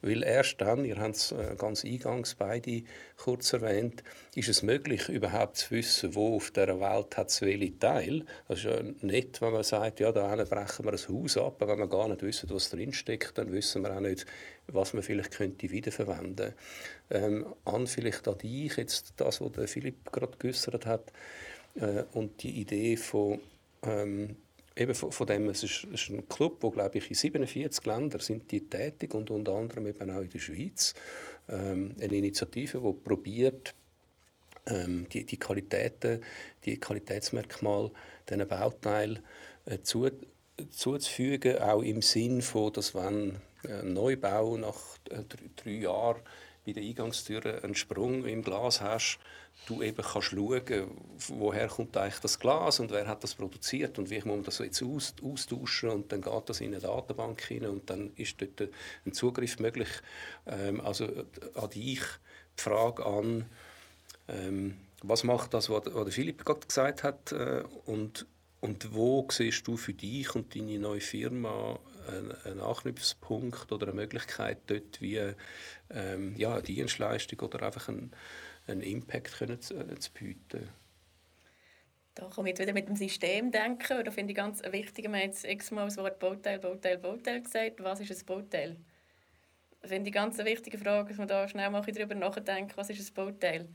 Weil 0.05 0.23
erst 0.23 0.61
dann, 0.61 0.85
ihr 0.85 0.97
habt 0.97 1.15
es 1.15 1.31
äh, 1.31 1.55
ganz 1.57 1.83
eingangs 1.83 2.35
beide 2.35 2.83
kurz 3.17 3.53
erwähnt, 3.53 4.03
ist 4.35 4.49
es 4.49 4.61
möglich, 4.61 5.09
überhaupt 5.09 5.57
zu 5.57 5.71
wissen, 5.71 6.13
wo 6.13 6.35
auf 6.35 6.51
der 6.51 6.79
Welt 6.79 7.17
hat 7.17 7.29
es 7.29 7.41
welche 7.41 7.77
Teil. 7.79 8.23
Das 8.47 8.59
ist 8.59 8.65
ja 8.65 8.81
nicht, 9.01 9.41
wenn 9.41 9.53
man 9.53 9.63
sagt, 9.63 9.99
ja, 9.99 10.11
da 10.11 10.35
brechen 10.35 10.85
wir 10.85 10.93
ein 10.93 11.09
Haus 11.09 11.37
ab, 11.37 11.61
aber 11.61 11.73
wenn 11.73 11.79
wir 11.79 11.87
gar 11.87 12.07
nicht 12.07 12.21
wissen, 12.21 12.49
was 12.51 12.69
drinsteckt, 12.69 13.37
dann 13.37 13.51
wissen 13.51 13.81
wir 13.81 13.95
auch 13.95 13.99
nicht, 13.99 14.25
was 14.67 14.93
man 14.93 15.01
vielleicht 15.01 15.31
könnte 15.31 15.71
wiederverwenden 15.71 16.35
könnte. 16.35 16.53
Ähm, 17.09 17.45
an 17.65 17.87
vielleicht 17.87 18.27
an 18.27 18.37
dich, 18.37 18.77
jetzt 18.77 19.13
das, 19.17 19.41
was 19.41 19.71
Philipp 19.71 20.11
gerade 20.11 20.37
geäußert 20.37 20.85
hat, 20.85 21.11
äh, 21.75 22.03
und 22.13 22.43
die 22.43 22.61
Idee 22.61 22.97
von 22.97 23.39
ähm, 23.83 24.35
eben 24.75 24.93
von, 24.93 25.11
von 25.11 25.27
dem, 25.27 25.49
es 25.49 25.63
ist, 25.63 25.85
es 25.93 26.03
ist 26.03 26.09
ein 26.09 26.27
Club, 26.27 26.57
wo 26.61 26.71
glaube 26.71 26.97
ich 26.97 27.09
in 27.09 27.15
47 27.15 27.85
Ländern 27.85 28.21
sind 28.21 28.51
die 28.51 28.67
tätig 28.67 29.13
und 29.13 29.31
unter 29.31 29.53
anderem 29.53 29.87
eben 29.87 30.11
auch 30.11 30.21
in 30.21 30.29
der 30.29 30.39
Schweiz. 30.39 30.93
Ähm, 31.49 31.95
eine 32.01 32.15
Initiative, 32.15 32.79
die 32.79 32.93
probiert, 33.07 33.73
ähm, 34.67 35.07
die, 35.11 35.25
die 35.25 35.37
Qualitäten, 35.37 36.21
die 36.65 36.79
Qualitätsmerkmale 36.79 37.91
diesen 38.29 38.47
Bauteilen 38.47 39.19
äh, 39.65 39.79
zu, 39.81 40.09
zuzufügen, 40.69 41.59
auch 41.59 41.81
im 41.81 42.01
Sinn 42.01 42.41
von, 42.41 42.73
dass 42.73 42.95
wenn 42.95 43.37
ein 43.67 43.93
Neubau 43.93 44.57
nach 44.57 44.97
äh, 45.09 45.23
drei, 45.23 45.49
drei 45.55 45.71
Jahren 45.71 46.21
bei 46.65 46.73
der 46.73 46.83
Eingangstür 46.83 47.63
einen 47.63 47.75
Sprung 47.75 48.25
im 48.25 48.43
Glas 48.43 48.81
hast, 48.81 49.19
du 49.67 49.81
eben 49.81 50.01
kannst 50.03 50.29
schauen, 50.29 50.91
woher 51.29 51.67
kommt 51.67 51.95
eigentlich 51.97 52.19
das 52.19 52.39
Glas 52.39 52.79
und 52.79 52.91
wer 52.91 53.07
hat 53.07 53.23
das 53.23 53.35
produziert 53.35 53.97
und 53.97 54.09
wie 54.09 54.17
muss 54.17 54.25
man 54.25 54.43
das 54.43 54.59
jetzt 54.59 54.83
austauschen 54.83 55.89
und 55.89 56.11
dann 56.11 56.21
geht 56.21 56.49
das 56.49 56.61
in 56.61 56.73
eine 56.73 56.81
Datenbank 56.81 57.41
hinein 57.41 57.69
und 57.69 57.89
dann 57.89 58.11
ist 58.15 58.41
dort 58.41 58.69
ein 59.05 59.13
Zugriff 59.13 59.59
möglich. 59.59 59.89
Ähm, 60.45 60.81
also 60.81 61.05
äh, 61.05 61.25
an 61.55 61.69
dich 61.69 62.01
die 62.57 62.61
Frage 62.61 63.05
an, 63.05 63.45
ähm, 64.27 64.77
was 65.03 65.23
macht 65.23 65.53
das, 65.53 65.69
was, 65.69 65.83
Philipp 66.13 66.45
gerade 66.45 66.65
gesagt 66.65 67.03
hat 67.03 67.31
äh, 67.31 67.63
und, 67.85 68.25
und 68.61 68.93
wo 68.93 69.27
siehst 69.29 69.67
du 69.67 69.77
für 69.77 69.93
dich 69.93 70.33
und 70.35 70.55
deine 70.55 70.79
neue 70.79 71.01
Firma 71.01 71.79
einen 72.07 72.59
Anknüpfungspunkt 72.59 73.71
oder 73.71 73.87
eine 73.87 73.95
Möglichkeit 73.95 74.59
dort 74.67 75.01
wie 75.01 75.33
ähm, 75.89 76.35
ja, 76.35 76.53
eine 76.53 76.63
Dienstleistung 76.63 77.39
oder 77.39 77.63
einfach 77.63 77.89
ein 77.89 78.11
einen 78.67 78.81
Impact 78.81 79.37
können 79.37 79.61
zu, 79.61 79.75
äh, 79.75 79.99
zu 79.99 80.11
bieten. 80.11 80.69
Da 82.15 82.27
komme 82.27 82.51
ich 82.51 82.57
wieder 82.57 82.73
mit 82.73 82.87
dem 82.87 82.95
System 82.95 83.51
denken. 83.51 84.03
Da 84.03 84.11
finde 84.11 84.31
ich 84.31 84.37
ganz 84.37 84.61
wichtig, 84.63 85.05
wir 85.05 85.11
haben 85.11 85.27
jetzt 85.27 85.43
x-mal 85.43 85.85
das 85.85 85.97
Wort 85.97 86.17
Bauteil, 86.19 86.59
Bauteil, 86.59 86.97
Bauteil 86.97 87.41
gesagt. 87.41 87.83
Was 87.83 87.99
ist 87.99 88.11
ein 88.11 88.25
Bauteil? 88.25 88.77
Das 89.81 89.91
finde 89.91 90.09
ich 90.09 90.13
ganz 90.13 90.37
wichtige 90.37 90.77
Frage, 90.77 91.09
dass 91.09 91.17
man 91.17 91.27
da 91.27 91.47
schnell 91.47 91.69
mal 91.69 91.81
darüber 91.81 92.15
nachdenkt, 92.15 92.77
was 92.77 92.89
ist 92.89 93.09
ein 93.09 93.13
Bauteil? 93.13 93.67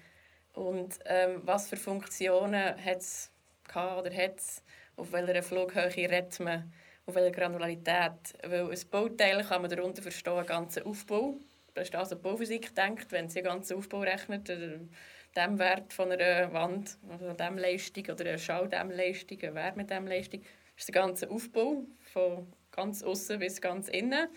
Und 0.55 0.99
ähm, 1.05 1.43
was 1.45 1.69
für 1.69 1.77
Funktionen 1.77 2.75
hat 2.83 2.99
es 2.99 3.31
oder 3.75 4.13
hat 4.13 4.39
es? 4.39 4.65
Auf 4.97 5.13
welcher 5.13 5.43
Flughöhe 5.43 5.95
redet 5.95 6.41
man? 6.41 6.73
Auf 7.11 7.17
welcher 7.17 7.33
Granularität? 7.33 8.35
Weil 8.43 8.71
ein 8.71 8.81
Bauteil 8.91 9.45
kann 9.45 9.63
man 9.63 9.71
darunter 9.71 10.03
verstehen, 10.03 10.35
einen 10.35 10.47
ganzen 10.47 10.85
Aufbau 10.85 11.37
das 11.75 11.89
ist 11.89 11.95
also 11.95 12.15
die 12.15 12.23
Bauphysik 12.23 12.75
denkt, 12.75 13.13
wenn 13.13 13.29
sie 13.29 13.41
den 13.41 13.45
ganzen 13.45 13.77
Aufbau 13.77 14.01
rechnet, 14.01 14.49
dem 14.49 15.59
Wert 15.59 15.93
von 15.93 16.11
einer 16.11 16.53
Wand, 16.53 16.99
also 17.09 17.33
dem 17.33 17.59
Leistung 17.59 18.05
oder 18.05 18.25
einer 18.25 18.39
Schalldämmleistung, 18.39 19.39
eine 19.43 19.55
Wärmedämmleistung, 19.55 20.43
ist 20.77 20.89
der 20.89 20.95
ganze 20.95 21.31
Aufbau 21.31 21.85
von 22.13 22.53
ganz 22.73 23.03
außen 23.03 23.39
bis 23.39 23.61
ganz 23.61 23.89
innen. 23.89 24.29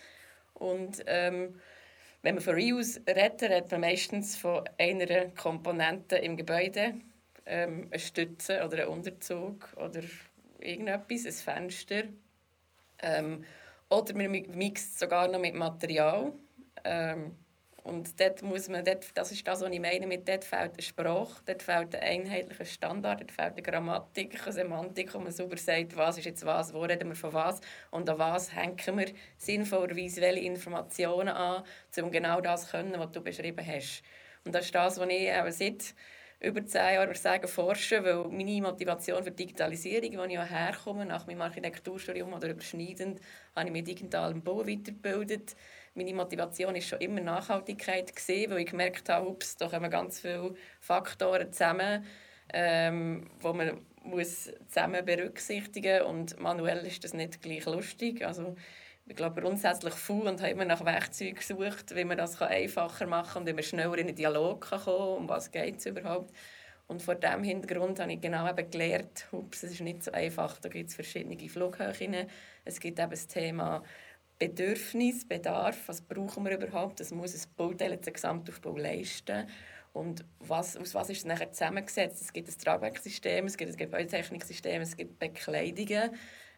Und 0.53 1.03
ähm, 1.07 1.59
wenn 2.21 2.35
man 2.35 2.43
von 2.43 2.53
Reuse 2.53 3.01
redet, 3.07 3.41
redet 3.43 3.71
man 3.71 3.81
meistens 3.81 4.37
von 4.37 4.63
einer 4.77 5.29
Komponente 5.29 6.17
im 6.17 6.37
Gebäude, 6.37 6.93
ähm, 7.45 7.87
eine 7.89 7.99
Stütze 7.99 8.63
oder 8.65 8.83
ein 8.83 8.87
Unterzug 8.87 9.73
oder 9.75 10.01
irgendetwas, 10.59 11.25
ein 11.25 11.69
Fenster. 11.69 12.03
Ähm, 13.03 13.43
oder 13.89 14.15
man 14.15 14.31
mixt 14.31 14.97
sogar 14.97 15.27
noch 15.27 15.39
mit 15.39 15.53
Material. 15.53 16.33
Ähm, 16.83 17.37
und 17.83 18.17
dort 18.17 18.41
muss 18.41 18.69
man, 18.69 18.85
dort, 18.85 19.05
das 19.13 19.33
ist 19.33 19.45
das, 19.45 19.59
was 19.59 19.69
ich 19.69 19.79
meine, 19.79 20.07
mit 20.07 20.27
dort 20.27 20.45
fehlt 20.45 20.71
eine 20.73 20.81
Sprache, 20.81 21.41
dort 21.45 21.61
fehlt 21.61 21.93
ein 21.95 22.21
einheitlicher 22.21 22.63
Standard, 22.63 23.19
dort 23.19 23.31
fehlt 23.31 23.53
eine 23.53 23.61
Grammatik, 23.61 24.41
eine 24.41 24.53
Semantik, 24.53 25.13
wo 25.13 25.19
man 25.19 25.33
sauber 25.33 25.57
sagt, 25.57 25.97
was 25.97 26.17
ist 26.17 26.23
jetzt 26.23 26.45
was, 26.45 26.73
wo 26.73 26.81
reden 26.81 27.09
wir 27.09 27.15
von 27.15 27.33
was 27.33 27.59
und 27.91 28.09
an 28.09 28.17
was 28.17 28.55
hängen 28.55 28.97
wir 28.97 29.07
sinnvollerweise 29.37 30.21
welche 30.21 30.45
Informationen 30.45 31.29
an, 31.29 31.63
um 32.01 32.09
genau 32.09 32.39
das 32.39 32.65
zu 32.65 32.71
können, 32.71 32.97
was 32.97 33.11
du 33.11 33.21
beschrieben 33.21 33.65
hast. 33.67 34.01
Und 34.45 34.55
das 34.55 34.65
ist 34.65 34.75
das, 34.75 34.97
was 34.97 35.09
ich 35.09 35.31
auch 35.33 35.51
seit 35.51 35.93
über 36.43 36.65
zehn 36.65 36.95
Jahren 36.95 37.15
sagen, 37.15 37.47
forschen, 37.47 38.03
weil 38.03 38.25
meine 38.25 38.61
Motivation 38.61 39.23
für 39.23 39.31
Digitalisierung, 39.31 40.17
wo 40.17 40.23
ich 40.23 40.37
auch 40.37 40.49
herkomme, 40.49 41.05
nach 41.05 41.25
meinem 41.25 41.41
Architekturstudium 41.41 42.33
oder 42.33 42.49
überschneidend, 42.49 43.21
habe 43.55 43.67
ich 43.67 43.71
mich 43.71 43.85
digital 43.85 44.31
im 44.31 44.43
Bau 44.43 44.59
weitergebildet. 44.59 45.55
Meine 45.95 46.13
Motivation 46.13 46.73
war 46.73 46.81
schon 46.81 46.99
immer 46.99 47.21
Nachhaltigkeit, 47.21 48.13
gewesen, 48.13 48.51
weil 48.51 48.59
ich 48.59 48.71
gemerkt 48.71 49.07
habe, 49.07 49.29
ups, 49.29 49.55
da 49.55 49.69
kommen 49.69 49.89
ganz 49.89 50.19
viele 50.19 50.55
Faktoren 50.81 51.51
zusammen, 51.53 52.05
ähm, 52.53 53.29
wo 53.39 53.53
man 53.53 53.79
muss 54.03 54.51
zusammen 54.67 55.05
berücksichtigen 55.05 56.03
muss. 56.03 56.09
Und 56.09 56.39
manuell 56.41 56.85
ist 56.85 57.05
das 57.05 57.13
nicht 57.13 57.41
gleich 57.41 57.65
lustig. 57.65 58.25
Also, 58.25 58.55
ich 59.05 59.15
glaube, 59.15 59.41
grundsätzlich 59.41 59.93
faul 59.93 60.27
und 60.27 60.41
habe 60.41 60.51
immer 60.51 60.65
nach 60.65 60.85
Werkzeugen 60.85 61.35
gesucht, 61.35 61.95
wie 61.95 62.05
man 62.05 62.17
das 62.17 62.41
einfacher 62.41 63.05
machen 63.05 63.45
kann 63.45 63.47
und 63.47 63.57
wie 63.57 63.63
schneller 63.63 63.97
in 63.97 64.07
einen 64.07 64.15
Dialog 64.15 64.61
kommen 64.61 64.83
kann, 64.83 64.93
um 64.93 65.29
was 65.29 65.51
geht 65.51 65.77
es 65.77 65.85
überhaupt. 65.85 66.33
Und 66.87 67.01
vor 67.01 67.15
diesem 67.15 67.43
Hintergrund 67.43 67.99
habe 67.99 68.13
ich 68.13 68.21
genau 68.21 68.49
eben 68.49 68.69
gelernt, 68.69 69.27
ups, 69.31 69.63
es 69.63 69.73
ist 69.73 69.81
nicht 69.81 70.03
so 70.03 70.11
einfach, 70.11 70.59
da 70.59 70.69
gibt 70.69 70.89
es 70.89 70.95
verschiedene 70.95 71.37
Flughöhen. 71.49 72.27
Es 72.65 72.79
gibt 72.79 72.99
eben 72.99 73.09
das 73.09 73.27
Thema 73.27 73.83
Bedürfnis, 74.39 75.27
Bedarf, 75.27 75.87
was 75.87 76.01
brauchen 76.01 76.45
wir 76.45 76.57
überhaupt, 76.57 76.99
das 76.99 77.11
muss 77.11 77.33
ein 77.33 77.49
Bauteil, 77.55 77.97
den 77.97 78.13
Gesamtaufbau 78.13 78.77
leisten. 78.77 79.47
Und 79.93 80.25
was, 80.39 80.75
aus 80.75 80.95
was 80.95 81.09
ist 81.09 81.19
es 81.19 81.25
nachher 81.25 81.51
zusammengesetzt? 81.51 82.21
Es 82.21 82.33
gibt 82.33 82.49
ein 82.49 82.57
Tragwerksystem, 82.57 83.45
es 83.45 83.57
gibt 83.57 83.71
ein 83.71 83.77
Gebäudetechniksystem, 83.77 84.81
es 84.81 84.97
gibt 84.97 85.19
Bekleidungen. 85.19 86.11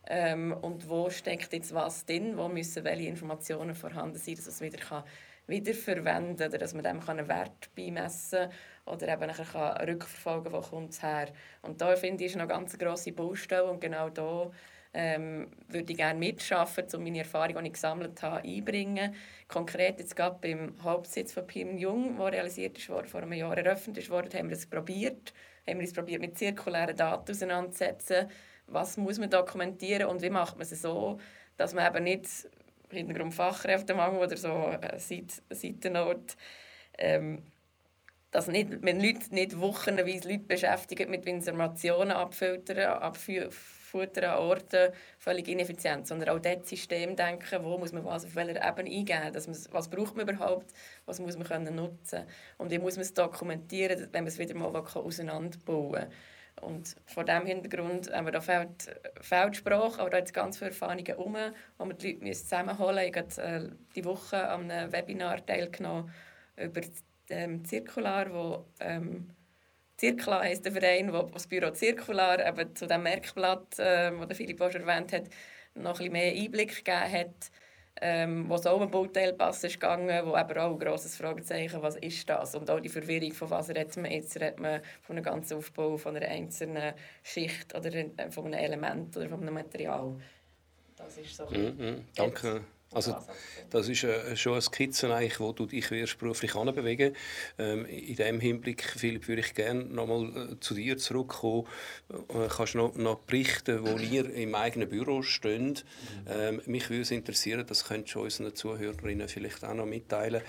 Ähm, 0.07 0.55
und 0.61 0.89
wo 0.89 1.09
steckt 1.09 1.53
jetzt 1.53 1.73
was 1.73 2.05
drin? 2.05 2.37
Wo 2.37 2.47
müssen 2.47 2.83
welche 2.83 3.07
Informationen 3.07 3.75
vorhanden 3.75 4.17
sein, 4.17 4.35
dass 4.35 4.47
es 4.47 4.61
wieder 4.61 4.77
kann 4.77 5.03
wiederverwenden 5.47 6.37
kann 6.37 6.47
oder 6.49 6.57
dass 6.57 6.73
man 6.73 6.83
dem 6.83 7.07
einen 7.07 7.27
Wert 7.27 7.69
beimessen 7.75 8.49
kann 8.49 8.93
oder 8.93 9.07
eben 9.07 9.27
nachher 9.27 9.45
kann 9.45 9.87
rückverfolgen 9.89 10.51
kann, 10.51 10.53
wo 10.53 10.67
kommt 10.67 10.91
es 10.91 11.03
her. 11.03 11.27
Und 11.61 11.81
da 11.81 11.95
finde 11.95 12.23
ich, 12.23 12.31
ist 12.31 12.35
noch 12.35 12.43
eine 12.43 12.53
ganz 12.53 12.77
grosse 12.77 13.11
Baustelle 13.11 13.65
und 13.65 13.79
genau 13.79 14.09
da 14.09 14.51
ähm, 14.93 15.47
würde 15.67 15.91
ich 15.91 15.97
gerne 15.97 16.17
mitschaffen, 16.17 16.85
um 16.93 17.03
meine 17.03 17.19
Erfahrungen, 17.19 17.63
die 17.63 17.67
ich 17.67 17.73
gesammelt 17.73 18.21
habe, 18.23 18.47
einbringen. 18.47 19.13
Konkret 19.47 19.99
jetzt 19.99 20.15
gerade 20.15 20.37
beim 20.41 20.73
Hauptsitz 20.83 21.33
von 21.33 21.45
Pim 21.45 21.77
Jung, 21.77 22.17
der 22.17 22.31
realisiert 22.31 22.77
ist, 22.77 22.85
vor 22.85 23.21
einem 23.21 23.33
Jahr 23.33 23.57
eröffnet 23.57 24.09
worden, 24.09 24.33
haben 24.33 24.49
wir 24.49 24.55
es 24.55 24.65
probiert. 24.65 25.33
Haben 25.67 25.79
wir 25.79 25.85
es 25.85 25.93
probiert, 25.93 26.21
mit 26.21 26.37
zirkulären 26.37 26.95
Daten 26.95 27.31
auseinanderzusetzen. 27.31 28.29
Was 28.67 28.97
muss 28.97 29.19
man 29.19 29.29
dokumentieren 29.29 30.09
und 30.09 30.21
wie 30.21 30.29
macht 30.29 30.55
man 30.55 30.63
es 30.63 30.81
so, 30.81 31.19
dass 31.57 31.73
man 31.73 31.87
eben 31.87 32.03
nicht 32.03 32.27
Hintergrund 32.89 33.33
Fachkräftemangel 33.33 34.19
oder 34.19 34.37
so 34.37 34.69
äh, 34.81 34.99
Seitennot 34.99 36.35
ähm, 36.97 37.41
dass 38.35 38.47
nicht, 38.47 38.83
man 38.83 38.99
Leute 38.99 39.33
nicht 39.33 39.59
wochenweise 39.61 40.27
Leute 40.27 40.43
beschäftigt 40.43 41.09
mit 41.09 41.25
Informationen 41.25 42.11
abfiltern, 42.11 42.79
abführen 43.01 43.49
Futter 43.49 44.33
an 44.33 44.39
Orten 44.39 44.91
völlig 45.17 45.47
ineffizient, 45.47 46.05
sondern 46.05 46.29
auch 46.29 46.41
dort 46.41 46.67
System 46.67 47.15
denken, 47.15 47.63
wo 47.63 47.77
muss 47.77 47.93
man 47.93 48.03
was 48.03 48.25
auf 48.25 48.35
welcher 48.35 48.57
Ebene 48.57 48.93
eingeben, 48.93 49.31
dass 49.31 49.47
man, 49.47 49.55
was 49.71 49.89
braucht 49.89 50.17
man 50.17 50.27
überhaupt, 50.27 50.73
was 51.05 51.21
muss 51.21 51.37
man 51.37 51.47
können 51.47 51.75
nutzen 51.75 52.25
und 52.57 52.71
wie 52.71 52.77
muss 52.77 52.97
man 52.97 53.03
es 53.03 53.13
dokumentieren, 53.13 54.09
wenn 54.11 54.25
man 54.25 54.27
es 54.27 54.37
wieder 54.37 54.53
mal 54.53 54.75
auseinanderbauen 54.75 55.93
kann. 55.93 56.11
Und 56.61 56.95
vor 57.05 57.25
diesem 57.25 57.45
Hintergrund 57.45 58.11
haben 58.11 58.25
wir 58.25 58.31
da 58.31 58.41
fehlt, 58.41 58.95
fehlt 59.21 59.57
Sprache, 59.57 59.99
aber 59.99 60.09
da 60.09 60.17
hat 60.17 60.33
ganz 60.33 60.57
viele 60.57 60.71
Erfahrungen 60.71 61.05
herum, 61.05 61.37
wo 61.77 61.85
wir 61.85 61.93
die 61.93 62.13
Leute 62.13 62.31
zusammenholen 62.31 63.11
müssen. 63.11 63.29
Ich 63.29 63.41
habe 63.41 63.65
äh, 63.65 63.69
diese 63.95 64.05
Woche 64.05 64.47
an 64.47 64.71
einem 64.71 64.91
Webinar 64.91 65.45
teilgenommen 65.45 66.11
über 66.57 66.81
ähm, 67.29 67.65
Zirkular, 67.65 68.33
wo 68.33 68.65
ähm, 68.79 69.29
Zirkla 69.97 70.41
heisst 70.41 70.65
der 70.65 70.71
Verein, 70.71 71.13
wo 71.13 71.23
das 71.23 71.47
Büro 71.47 71.71
Zirkular 71.71 72.45
eben 72.45 72.75
zu 72.75 72.87
dem 72.87 73.03
Merkblatt, 73.03 73.79
äh, 73.79 74.11
das 74.27 74.37
Philipp 74.37 74.61
auch 74.61 74.71
schon 74.71 74.87
erwähnt 74.87 75.13
hat, 75.13 75.29
noch 75.73 75.99
ein 75.99 76.11
bisschen 76.11 76.13
mehr 76.13 76.33
Einblick 76.33 76.83
gegeben 76.83 77.11
hat, 77.11 77.51
ähm, 78.01 78.49
wo 78.49 78.55
es 78.55 78.65
auch 78.65 78.79
um 78.79 78.91
Bauteilpass 78.91 79.63
ist 79.63 79.79
gegangen, 79.79 80.25
wo 80.25 80.37
eben 80.37 80.57
auch 80.57 80.71
ein 80.71 80.79
grosses 80.79 81.15
Fragezeichen, 81.15 81.81
was 81.81 81.95
ist 81.95 82.29
das? 82.29 82.55
Und 82.55 82.69
auch 82.69 82.79
die 82.79 82.89
Verwirrung, 82.89 83.31
von 83.31 83.49
was 83.49 83.69
redet 83.69 83.95
man 83.97 84.11
jetzt? 84.11 84.35
Redet 84.35 84.59
man 84.59 84.81
von 85.01 85.15
einem 85.15 85.23
ganzen 85.23 85.57
Aufbau, 85.57 85.97
von 85.97 86.15
einer 86.15 86.27
einzelnen 86.27 86.93
Schicht 87.23 87.73
oder 87.73 87.91
von 88.31 88.45
einem 88.47 88.59
Element 88.59 89.15
oder 89.15 89.29
von 89.29 89.41
einem 89.41 89.53
Material? 89.53 90.15
Das 90.97 91.17
ist 91.17 91.35
so. 91.35 91.45
Mm 91.45 91.77
-hmm. 91.79 91.97
Danke. 92.15 92.61
Also 92.95 93.15
das 93.69 93.89
ist 93.89 94.03
äh, 94.03 94.35
schon 94.37 94.53
eine 94.53 94.61
Skizze, 94.61 95.13
eigentlich, 95.13 95.39
wo 95.39 95.51
du 95.51 95.65
dich 95.65 95.91
wirst 95.91 96.17
beruflich 96.17 96.55
anbewegen 96.55 97.13
ähm, 97.57 97.85
In 97.85 98.15
diesem 98.15 98.39
Hinblick, 98.39 98.83
Philipp, 98.83 99.27
würde 99.27 99.41
ich 99.41 99.53
gerne 99.53 99.83
nochmal 99.83 100.53
äh, 100.53 100.59
zu 100.59 100.73
dir 100.73 100.97
zurückkommen. 100.97 101.67
Äh, 102.09 102.47
kannst 102.47 102.75
du 102.75 102.77
noch, 102.77 102.95
noch 102.95 103.19
berichten, 103.19 103.85
wo 103.85 103.97
ihr 103.97 104.33
im 104.33 104.55
eigenen 104.55 104.87
Büro 104.87 105.23
steht? 105.23 105.83
Ähm, 106.27 106.61
mich 106.65 106.89
würde 106.89 107.01
es 107.01 107.11
interessieren, 107.11 107.65
das 107.67 107.83
könntest 107.83 108.15
du 108.15 108.21
unseren 108.21 108.55
Zuhörerinnen 108.55 109.27
vielleicht 109.27 109.65
auch 109.65 109.73
noch 109.73 109.85
mitteilen. 109.85 110.41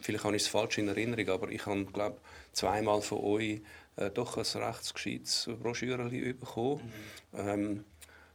Vielleicht 0.00 0.24
habe 0.24 0.34
ich 0.34 0.42
es 0.42 0.48
falsch 0.48 0.78
in 0.78 0.88
Erinnerung, 0.88 1.28
aber 1.28 1.48
ich 1.50 1.64
habe, 1.66 1.84
glaube 1.84 2.18
zweimal 2.52 3.00
von 3.02 3.18
euch 3.18 3.60
äh, 3.96 4.10
doch 4.10 4.36
ein 4.36 4.62
recht 4.62 4.94
gescheites 4.94 5.48
Broschüre 5.60 6.08
bekommen. 6.08 6.92
Mhm. 7.32 7.38
Ähm, 7.38 7.84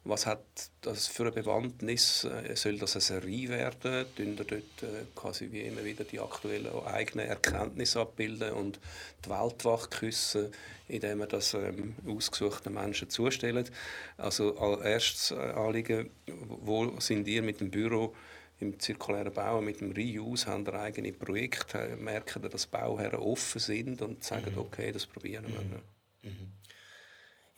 was 0.08 0.26
hat 0.26 0.41
das 0.82 1.08
für 1.08 1.24
eine 1.24 1.32
Bewandtnis? 1.32 2.24
Äh, 2.24 2.55
soll 2.55 2.78
das 2.78 2.95
eine 2.95 3.01
Serie 3.01 3.49
werden? 3.49 4.05
Tun 4.16 4.36
dort 4.36 4.51
äh, 4.51 5.05
quasi 5.16 5.51
wie 5.51 5.62
immer 5.62 5.84
wieder 5.84 6.03
die 6.03 6.20
aktuellen 6.20 6.74
eigenen 6.86 7.28
Erkenntnisse 7.28 8.01
abbilden 8.01 8.53
und 8.53 8.80
die 9.26 9.30
Welt 9.30 9.66
wachküssen, 9.66 10.51
indem 10.88 11.20
man 11.20 11.30
das 11.30 11.53
ähm, 11.53 11.95
ausgesuchten 12.08 12.74
Menschen 12.74 13.10
zustellt? 13.10 13.72
Also 14.18 14.58
als 14.58 14.82
erstes 14.82 15.32
äh, 15.32 15.36
Anliegen, 15.36 16.10
wo 16.47 16.99
sind 16.99 17.28
ihr 17.28 17.41
mit 17.41 17.60
dem 17.60 17.72
Büro 17.72 18.16
im 18.60 18.80
zirkulären 18.80 19.34
Bau, 19.34 19.62
mit 19.62 19.82
dem 19.82 19.91
Reuse, 19.91 20.47
haben 20.47 20.66
ihr 20.66 20.74
eigene 20.74 21.14
Projekte? 21.14 21.95
Merken 21.97 22.41
dass 22.49 22.66
Bauherren 22.66 23.20
offen 23.20 23.60
sind 23.60 24.01
und 24.01 24.24
sagen, 24.24 24.53
mhm. 24.53 24.60
okay, 24.60 24.91
das 24.91 25.05
probieren 25.05 25.45
wir? 25.47 25.62
Mhm. 25.62 25.82
Mhm. 26.24 26.57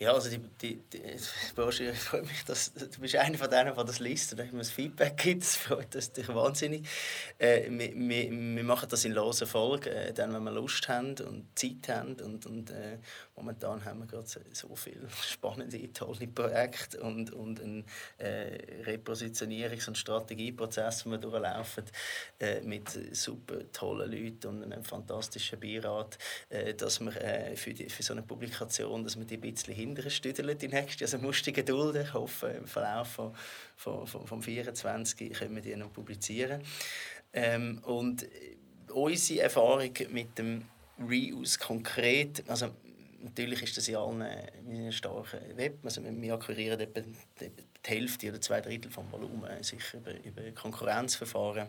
Ja, 0.01 0.13
also 0.13 0.29
die, 0.29 0.39
die, 0.61 0.79
die 0.93 1.01
Borsche, 1.55 1.91
ich 1.91 1.99
freue 1.99 2.21
mich, 2.21 2.45
dass 2.45 2.73
du 2.73 2.87
bist 3.01 3.17
einer 3.17 3.37
von 3.37 3.49
denen, 3.49 3.75
der 3.75 3.83
das 3.83 3.99
liest 3.99 4.31
und 4.31 4.53
mir 4.53 4.59
das 4.59 4.71
Feedback 4.71 5.17
gibt. 5.17 5.41
Das 5.41 5.57
freut 5.57 5.93
uns 5.93 6.13
dich 6.13 6.27
wahnsinnig. 6.29 6.87
Äh, 7.37 7.69
wir, 7.69 7.93
wir, 7.93 8.63
machen 8.63 8.87
das 8.89 9.03
in 9.03 9.11
losen 9.11 9.45
Folge, 9.45 9.89
äh, 9.89 10.13
dann, 10.13 10.33
wenn 10.33 10.43
wir 10.43 10.51
Lust 10.51 10.87
haben 10.87 11.15
und 11.27 11.47
Zeit 11.53 11.89
haben. 11.89 12.13
Und, 12.13 12.45
und 12.45 12.69
äh, 12.69 12.99
momentan 13.35 13.83
haben 13.83 13.99
wir 13.99 14.05
gerade 14.05 14.25
so, 14.25 14.39
so 14.53 14.73
viele 14.73 15.09
spannende, 15.09 15.91
tolle 15.91 16.27
Projekte 16.27 17.01
und, 17.01 17.33
und 17.33 17.61
einen 17.61 17.83
äh, 18.19 18.57
Repositionierungs- 18.85 19.89
und 19.89 19.97
Strategieprozess, 19.97 21.03
den 21.03 21.11
wir 21.11 21.17
durchlaufen, 21.17 21.83
äh, 22.39 22.61
mit 22.61 22.89
super 23.11 23.69
tollen 23.73 24.09
Leuten 24.09 24.47
und 24.47 24.63
einem 24.63 24.85
fantastischen 24.85 25.59
Beirat, 25.59 26.17
äh, 26.47 26.73
dass 26.73 27.01
wir 27.01 27.11
für, 27.55 27.73
die, 27.73 27.89
für 27.89 28.03
so 28.03 28.13
eine 28.13 28.21
Publikation, 28.21 29.03
dass 29.03 29.17
wir 29.17 29.25
die 29.25 29.35
ein 29.35 29.41
bisschen 29.41 29.88
hinterher 29.89 30.11
stüdeln 30.11 30.57
die 30.57 30.67
nächste. 30.67 31.05
Also 31.05 31.17
musst 31.17 31.45
du 31.45 31.51
gedulden. 31.51 32.03
Ich 32.03 32.13
hoffe, 32.13 32.47
im 32.47 32.67
Verlauf 32.67 33.07
von, 33.09 33.35
von, 33.75 34.07
von, 34.07 34.25
vom 34.25 34.41
24 34.41 35.33
können 35.33 35.55
wir 35.55 35.61
die 35.61 35.75
noch 35.75 35.91
publizieren. 35.91 36.61
Ähm, 37.33 37.79
und 37.83 38.25
unsere 38.91 39.41
Erfahrung 39.41 39.93
mit 40.11 40.37
dem 40.37 40.65
Reuse 40.99 41.59
konkret, 41.59 42.43
also 42.47 42.69
natürlich 43.21 43.61
ist 43.63 43.77
das 43.77 43.87
in 43.87 43.95
allen 43.95 44.21
in 44.67 44.91
starken 44.91 45.55
Web, 45.55 45.79
also 45.83 46.01
wir 46.03 46.33
akquirieren 46.33 46.79
etwa 46.79 47.01
die 47.39 47.51
Hälfte 47.85 48.29
oder 48.29 48.41
zwei 48.41 48.61
Drittel 48.61 48.91
vom 48.91 49.11
Volumen 49.11 49.63
sicher 49.63 49.97
über, 49.97 50.23
über 50.23 50.51
Konkurrenzverfahren. 50.51 51.67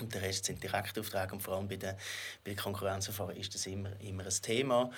Und 0.00 0.14
der 0.14 0.22
Rest 0.22 0.44
sind 0.44 0.62
Direktaufträge 0.62 1.32
und 1.32 1.40
vor 1.40 1.56
allem 1.56 1.66
bei 1.66 1.76
den, 1.76 1.94
bei 2.44 2.52
den 2.52 2.56
Konkurrenzverfahren 2.56 3.36
ist 3.36 3.52
das 3.54 3.66
immer, 3.66 4.00
immer 4.00 4.24
ein 4.24 4.42
Thema. 4.42 4.92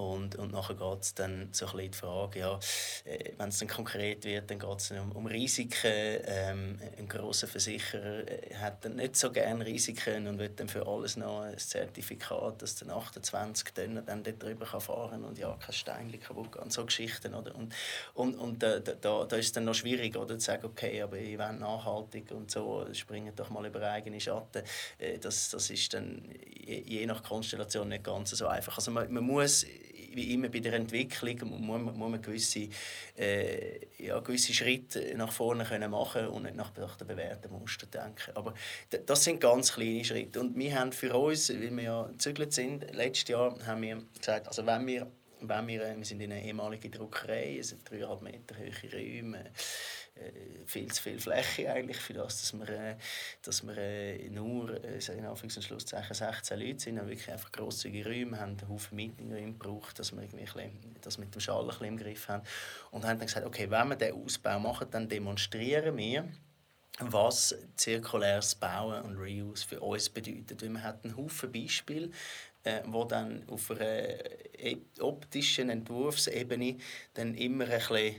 Und, 0.00 0.36
und 0.36 0.52
nachher 0.52 0.74
geht 0.74 1.02
es 1.02 1.14
dann 1.14 1.48
so 1.52 1.66
ein 1.66 1.90
die 1.90 1.96
Frage, 1.96 2.40
ja, 2.40 2.58
äh, 3.04 3.32
wenn 3.36 3.50
es 3.50 3.58
dann 3.58 3.68
konkret 3.68 4.24
wird, 4.24 4.50
dann 4.50 4.58
geht 4.58 4.78
es 4.78 4.90
um, 4.92 5.12
um 5.12 5.26
Risiken. 5.26 6.20
Ähm, 6.24 6.78
ein 6.98 7.06
grosser 7.06 7.46
Versicherer 7.46 8.26
äh, 8.26 8.54
hat 8.54 8.84
dann 8.84 8.96
nicht 8.96 9.16
so 9.16 9.30
gerne 9.30 9.64
Risiken 9.66 10.26
und 10.26 10.38
will 10.38 10.48
dann 10.48 10.68
für 10.68 10.86
alles 10.86 11.16
noch 11.16 11.42
ein 11.42 11.58
Zertifikat, 11.58 12.62
dass 12.62 12.76
dann 12.76 12.90
28 12.90 13.74
Tonnen 13.74 14.04
dann 14.06 14.22
dort 14.22 14.42
drüber 14.42 14.64
kann 14.64 14.80
fahren 14.80 15.24
und 15.24 15.38
ja, 15.38 15.54
kein 15.60 15.74
Steinchen 15.74 16.20
kaputt 16.20 16.56
und 16.56 16.72
so 16.72 16.84
Geschichten. 16.86 17.34
Oder? 17.34 17.54
Und, 17.54 17.74
und, 18.14 18.38
und 18.38 18.62
da, 18.62 18.78
da, 18.78 19.24
da 19.24 19.36
ist 19.36 19.46
es 19.46 19.52
dann 19.52 19.64
noch 19.64 19.74
schwierig, 19.74 20.16
oder, 20.16 20.38
zu 20.38 20.46
sagen, 20.46 20.64
okay, 20.64 21.02
aber 21.02 21.18
ich 21.18 21.36
will 21.38 21.52
nachhaltig 21.52 22.30
und 22.30 22.50
so, 22.50 22.86
springen 22.92 23.34
doch 23.36 23.50
mal 23.50 23.66
über 23.66 23.82
eigene 23.82 24.20
Schatten. 24.20 24.62
Äh, 24.98 25.18
das, 25.18 25.50
das 25.50 25.68
ist 25.68 25.92
dann 25.92 26.22
je, 26.46 26.82
je 26.86 27.06
nach 27.06 27.22
Konstellation 27.22 27.88
nicht 27.88 28.04
ganz 28.04 28.30
so 28.30 28.46
einfach. 28.46 28.76
Also 28.76 28.90
man, 28.90 29.12
man 29.12 29.24
muss 29.24 29.66
wie 30.14 30.34
immer 30.34 30.48
bei 30.48 30.60
der 30.60 30.74
Entwicklung 30.74 31.48
muss 31.48 31.60
man, 31.60 31.84
muss 31.84 32.10
man 32.10 32.22
gewisse, 32.22 32.68
äh, 33.18 33.80
ja, 33.98 34.18
gewisse 34.20 34.52
Schritte 34.52 35.14
nach 35.16 35.32
vorne 35.32 35.64
können 35.64 35.90
machen 35.90 36.26
und 36.28 36.44
nicht 36.44 36.56
nach, 36.56 36.76
nach 36.76 36.96
den 36.96 37.06
bewährten 37.06 37.52
Muster 37.52 37.86
denken. 37.86 38.34
Aber 38.34 38.54
das 39.06 39.24
sind 39.24 39.40
ganz 39.40 39.72
kleine 39.72 40.04
Schritte. 40.04 40.40
Und 40.40 40.56
wir 40.56 40.78
haben 40.78 40.92
für 40.92 41.14
uns, 41.14 41.50
weil 41.50 41.76
wir 41.76 41.82
ja 41.82 42.02
gezügelt 42.06 42.52
sind, 42.52 42.94
letztes 42.94 43.28
Jahr 43.28 43.54
haben 43.66 43.82
wir 43.82 44.02
gesagt, 44.18 44.48
also 44.48 44.66
wenn 44.66 44.86
wir 44.86 45.10
wenn 45.42 45.66
wir, 45.68 45.82
äh, 45.82 45.96
wir 45.96 46.04
sind 46.04 46.20
in 46.20 46.32
einer 46.32 46.42
ehemaligen 46.42 46.90
Druckerei, 46.90 47.58
es 47.58 47.68
sind 47.68 47.88
dreieinhalb 47.88 48.22
Meter 48.22 48.56
hohe 48.56 48.92
Räume, 48.92 49.44
viel 50.66 50.90
zu 50.92 51.02
viel 51.02 51.18
Fläche 51.18 51.72
eigentlich 51.72 51.98
für 51.98 52.12
das, 52.12 52.40
dass 52.40 52.52
wir, 52.52 52.68
äh, 52.68 52.96
dass 53.42 53.66
wir 53.66 53.76
äh, 53.76 54.28
nur 54.28 54.82
äh, 54.84 54.98
in 54.98 55.24
Anführungs- 55.24 55.56
und 55.56 55.62
Schlusszeichen 55.62 56.14
16 56.14 56.60
Leute 56.60 56.78
sind, 56.78 56.96
wirklich 56.96 57.30
einfach 57.30 57.50
grosszügige 57.52 58.08
Räume, 58.08 58.38
haben 58.38 58.56
einen 58.58 58.68
Haufen 58.68 58.96
Meetingräume 58.96 59.52
gebraucht, 59.52 59.98
dass 59.98 60.12
wir 60.12 60.22
irgendwie 60.22 60.70
das 61.00 61.18
mit 61.18 61.34
dem 61.34 61.40
Schall 61.40 61.68
ein 61.70 61.84
im 61.84 61.96
Griff 61.96 62.28
haben 62.28 62.42
und 62.90 63.04
haben 63.04 63.18
dann 63.18 63.26
gesagt, 63.26 63.46
okay, 63.46 63.70
wenn 63.70 63.88
wir 63.88 63.96
diesen 63.96 64.22
Ausbau 64.22 64.58
machen, 64.60 64.88
dann 64.90 65.08
demonstrieren 65.08 65.96
wir, 65.96 66.28
was 67.00 67.56
zirkuläres 67.76 68.54
Bauen 68.54 69.02
und 69.02 69.16
Reuse 69.16 69.66
für 69.66 69.80
uns 69.80 70.10
bedeutet. 70.10 70.60
Weil 70.62 70.68
wir 70.68 70.82
hatten 70.82 71.08
einen 71.08 71.16
Haufen 71.16 71.50
Beispiele, 71.50 72.10
äh, 72.62 72.82
wo 72.86 73.04
dann 73.04 73.48
auf 73.48 73.70
einer 73.70 73.80
äh, 73.80 74.76
optischen 75.00 75.70
Entwurfsebene 75.70 76.76
dann 77.14 77.34
immer 77.34 77.64
ein 77.64 77.70
bisschen 77.70 78.16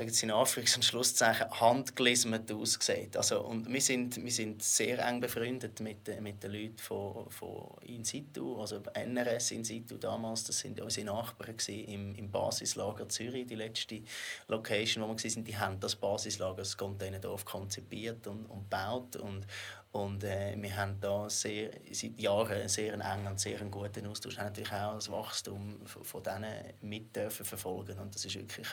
sage 0.00 0.10
jetzt 0.10 0.22
in 0.22 0.30
Anführungs- 0.30 0.76
und 0.76 0.84
Schlusszeichen, 0.84 1.50
handgelismet 1.60 2.50
aussieht. 2.52 3.16
Also, 3.16 3.42
und 3.42 3.70
wir 3.70 3.80
sind, 3.80 4.22
wir 4.22 4.32
sind 4.32 4.62
sehr 4.62 4.98
eng 5.06 5.20
befreundet 5.20 5.80
mit, 5.80 6.08
mit 6.22 6.42
den 6.42 6.52
Leuten 6.52 6.78
von, 6.78 7.30
von 7.30 7.76
In 7.82 8.04
situ, 8.04 8.58
also 8.58 8.80
NRS 8.94 9.50
In 9.50 9.64
situ 9.64 9.98
damals, 9.98 10.44
das 10.44 10.58
sind 10.58 10.80
unsere 10.80 11.06
Nachbarn 11.06 11.54
im, 11.66 12.14
im 12.14 12.30
Basislager 12.30 13.08
Zürich, 13.08 13.46
die 13.46 13.56
letzte 13.56 14.00
Location, 14.48 15.04
wo 15.04 15.08
wir 15.08 15.22
waren, 15.22 15.44
die 15.44 15.58
haben 15.58 15.80
das 15.80 15.96
Basislager, 15.96 16.58
das 16.58 16.76
Containerdorf 16.76 17.44
konzipiert 17.44 18.26
und, 18.26 18.46
und 18.46 18.70
gebaut. 18.70 19.16
Und, 19.16 19.46
und 19.92 20.22
äh, 20.22 20.54
wir 20.56 20.76
haben 20.76 21.00
da 21.00 21.28
sehr, 21.28 21.70
seit 21.90 22.20
Jahren 22.20 22.52
einen 22.52 22.68
sehr 22.68 22.92
engen 22.92 23.26
und 23.26 23.40
sehr 23.40 23.58
guten 23.64 24.06
Austausch. 24.06 24.36
Wir 24.36 24.44
haben 24.44 24.46
natürlich 24.46 24.72
auch 24.72 24.94
das 24.94 25.10
Wachstum 25.10 25.80
von, 25.84 26.04
von 26.04 26.22
denen 26.22 26.54
mit 26.80 27.16
dürfen 27.16 27.44
verfolgen. 27.44 27.98
Und 27.98 28.14
das 28.14 28.24
ist 28.24 28.36
wirklich 28.36 28.68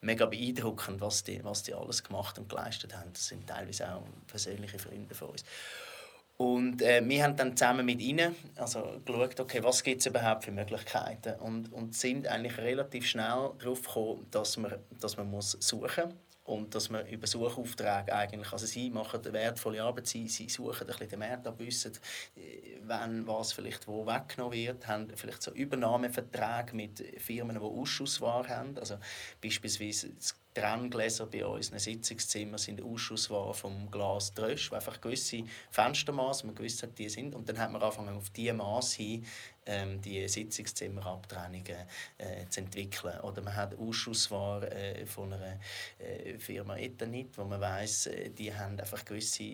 mega 0.00 0.24
beeindruckend, 0.24 1.02
was 1.02 1.24
die, 1.24 1.44
was 1.44 1.62
die 1.62 1.74
alles 1.74 2.02
gemacht 2.02 2.38
und 2.38 2.48
geleistet 2.48 2.96
haben. 2.96 3.12
Das 3.12 3.28
sind 3.28 3.46
teilweise 3.46 3.94
auch 3.94 4.02
persönliche 4.26 4.78
Freunde 4.78 5.14
von 5.14 5.28
uns. 5.28 5.44
Und 6.38 6.80
äh, 6.80 7.06
wir 7.06 7.22
haben 7.22 7.36
dann 7.36 7.54
zusammen 7.54 7.84
mit 7.84 8.00
ihnen 8.00 8.34
also 8.56 8.98
geschaut, 9.04 9.38
okay, 9.40 9.62
was 9.62 9.82
gibt 9.82 10.00
es 10.00 10.06
überhaupt 10.06 10.44
für 10.44 10.52
Möglichkeiten 10.52 11.38
und, 11.40 11.70
und 11.70 11.94
sind 11.94 12.26
eigentlich 12.26 12.56
relativ 12.56 13.06
schnell 13.06 13.50
darauf 13.58 13.82
gekommen, 13.82 14.26
dass 14.30 14.56
man, 14.56 14.76
dass 14.98 15.18
man 15.18 15.30
muss 15.30 15.50
suchen 15.60 16.04
muss 16.06 16.31
und 16.52 16.74
dass 16.74 16.90
man 16.90 17.06
über 17.06 17.26
Suchaufträge 17.26 18.12
eigentlich, 18.12 18.52
also 18.52 18.66
sie 18.66 18.90
machen 18.90 19.24
wertvolle 19.24 19.82
Arbeit, 19.82 20.06
sie, 20.06 20.28
sie 20.28 20.48
suchen 20.48 20.82
ein 20.82 20.86
bisschen 20.86 21.08
den 21.08 21.18
Markt 21.18 21.46
ab, 21.46 21.58
wissen, 21.58 21.92
äh, 22.36 22.78
wenn 22.82 23.26
was 23.26 23.52
vielleicht 23.52 23.88
wo 23.88 24.06
weggenommen 24.06 24.52
wird, 24.52 24.86
haben 24.86 25.08
vielleicht 25.14 25.42
so 25.42 25.52
Übernahmeverträge 25.52 26.76
mit 26.76 26.98
Firmen, 27.20 27.56
die 27.56 27.62
Ausschussware 27.62 28.48
haben, 28.48 28.78
also 28.78 28.98
beispielsweise 29.40 30.10
das 30.10 30.36
Trenngläser 30.54 31.26
bei 31.26 31.46
uns 31.46 31.70
in 31.70 31.78
Sitzungszimmern 31.78 32.58
sind 32.58 32.82
Ausschussware 32.82 33.54
vom 33.54 33.90
Glas 33.90 34.34
Drösch, 34.34 34.70
wo 34.70 34.74
einfach 34.74 35.00
gewisse 35.00 35.44
Fenstermaße, 35.70 36.46
man 36.46 36.54
gewusst 36.54 36.82
hat, 36.82 36.98
die 36.98 37.08
sind 37.08 37.34
und 37.34 37.48
dann 37.48 37.58
hat 37.58 37.72
man 37.72 37.82
angefangen 37.82 38.16
auf 38.16 38.30
diese 38.30 38.52
Maß 38.52 38.94
hin 38.94 39.24
ähm, 39.66 40.00
die 40.00 40.28
Sitzungszimmerabtrennungen 40.28 41.86
äh, 42.18 42.46
zu 42.48 42.60
entwickeln. 42.60 43.20
Oder 43.20 43.42
man 43.42 43.54
hat 43.54 43.78
Ausschussware 43.78 44.70
äh, 44.70 45.06
von 45.06 45.32
einer 45.32 45.58
äh, 45.98 46.38
Firma 46.38 46.76
Ethanit, 46.76 47.38
wo 47.38 47.44
man 47.44 47.60
weiß, 47.60 48.06
äh, 48.06 48.30
die 48.30 48.54
haben 48.54 48.78
einfach 48.78 49.04
gewisse 49.04 49.44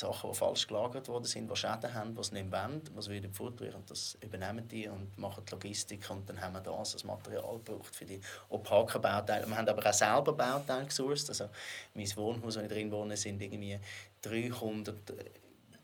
Sachen, 0.00 0.30
die 0.30 0.36
falsch 0.36 0.66
gelagert 0.66 1.08
worden 1.08 1.24
sind, 1.24 1.50
die 1.50 1.56
Schäden 1.56 1.94
haben, 1.94 2.14
die 2.14 2.22
sie 2.22 2.34
nicht 2.34 2.50
wollen, 2.50 2.82
die 2.84 3.02
sie 3.02 3.10
wieder 3.10 3.28
fortrühren. 3.30 3.82
Das 3.86 4.16
übernehmen 4.20 4.66
die 4.66 4.88
und 4.88 5.16
machen 5.18 5.44
die 5.46 5.52
Logistik 5.52 6.08
und 6.10 6.28
dann 6.28 6.40
haben 6.40 6.54
wir 6.54 6.60
das 6.60 6.94
als 6.94 7.04
Material 7.04 7.58
gebraucht 7.64 7.94
für 7.94 8.04
die 8.04 8.20
opaken 8.48 9.00
Bauteile. 9.00 9.46
Wir 9.46 9.56
haben 9.56 9.68
aber 9.68 9.88
auch 9.88 9.92
selber 9.92 10.32
Bauteile 10.32 10.86
gesourced. 10.86 11.28
Also 11.28 11.48
mein 11.94 12.16
Wohnhaus, 12.16 12.56
wo 12.56 12.60
ich 12.60 12.68
drin 12.68 12.90
wohne, 12.90 13.16
sind 13.16 13.40
irgendwie 13.40 13.78
300 14.22 14.94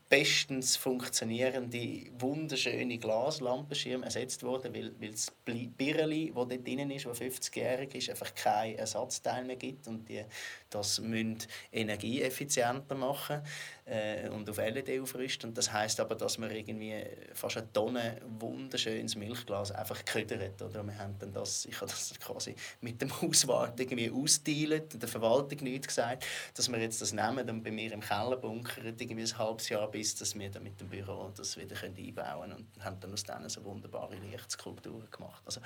bestens 0.09 0.77
funktionierende, 0.77 2.03
wunderschöne 2.19 2.97
Glaslampenschirme 2.97 4.05
ersetzt 4.05 4.41
worden, 4.43 4.73
weil, 4.73 4.93
weil 4.99 5.11
das 5.11 5.31
Birreli, 5.45 6.27
das 6.33 6.47
dort 6.47 6.65
drin 6.65 6.91
ist, 6.91 7.05
das 7.05 7.19
50-jährig 7.19 7.93
ist, 7.95 8.09
einfach 8.09 8.33
kein 8.33 8.75
Ersatzteil 8.75 9.43
mehr 9.43 9.57
gibt 9.57 9.87
und 9.87 10.07
die 10.07 10.23
das 10.69 10.99
müssen 10.99 11.39
energieeffizienter 11.71 12.95
machen 12.95 13.41
äh, 13.85 14.27
und 14.29 14.49
auf 14.49 14.57
LED 14.57 14.99
aufrüsten. 14.99 15.53
Das 15.53 15.71
heißt 15.71 15.99
aber, 15.99 16.15
dass 16.15 16.37
man 16.37 16.51
irgendwie 16.51 17.03
fast 17.33 17.57
eine 17.57 17.71
Tonne 17.71 18.17
wunderschönes 18.39 19.15
Milchglas 19.15 19.71
einfach 19.71 20.03
ködert. 20.05 20.61
Oder 20.61 20.83
wir 20.83 20.97
haben 20.97 21.15
dann 21.19 21.31
das, 21.31 21.65
ich 21.65 21.75
habe 21.75 21.89
das 21.89 22.13
quasi 22.19 22.55
mit 22.81 23.01
dem 23.01 23.21
Hauswart 23.21 23.79
irgendwie 23.79 24.11
ausdealt, 24.11 25.01
der 25.01 25.09
Verwaltung 25.09 25.59
nichts 25.63 25.87
gesagt, 25.87 26.25
dass 26.53 26.69
wir 26.69 26.79
jetzt 26.79 27.01
das 27.01 27.13
nehmen 27.13 27.49
und 27.49 27.63
bei 27.63 27.71
mir 27.71 27.91
im 27.93 28.01
Keller 28.01 28.37
bunkern, 28.37 28.95
irgendwie 28.99 29.23
ein 29.23 29.37
halbes 29.37 29.69
Jahr, 29.69 29.89
bis 29.89 30.15
dass 30.15 30.37
wir 30.37 30.49
dann 30.49 30.63
mit 30.63 30.79
dem 30.79 30.89
Büro 30.89 31.31
das 31.35 31.57
wieder 31.57 31.75
einbauen 31.81 32.49
können 32.49 32.53
und 32.53 32.83
haben 32.83 32.99
dann 32.99 33.13
aus 33.13 33.23
denen 33.23 33.49
so 33.49 33.63
wunderbare 33.63 34.15
Lichtskulpturen 34.15 35.09
gemacht. 35.09 35.41
Also, 35.45 35.61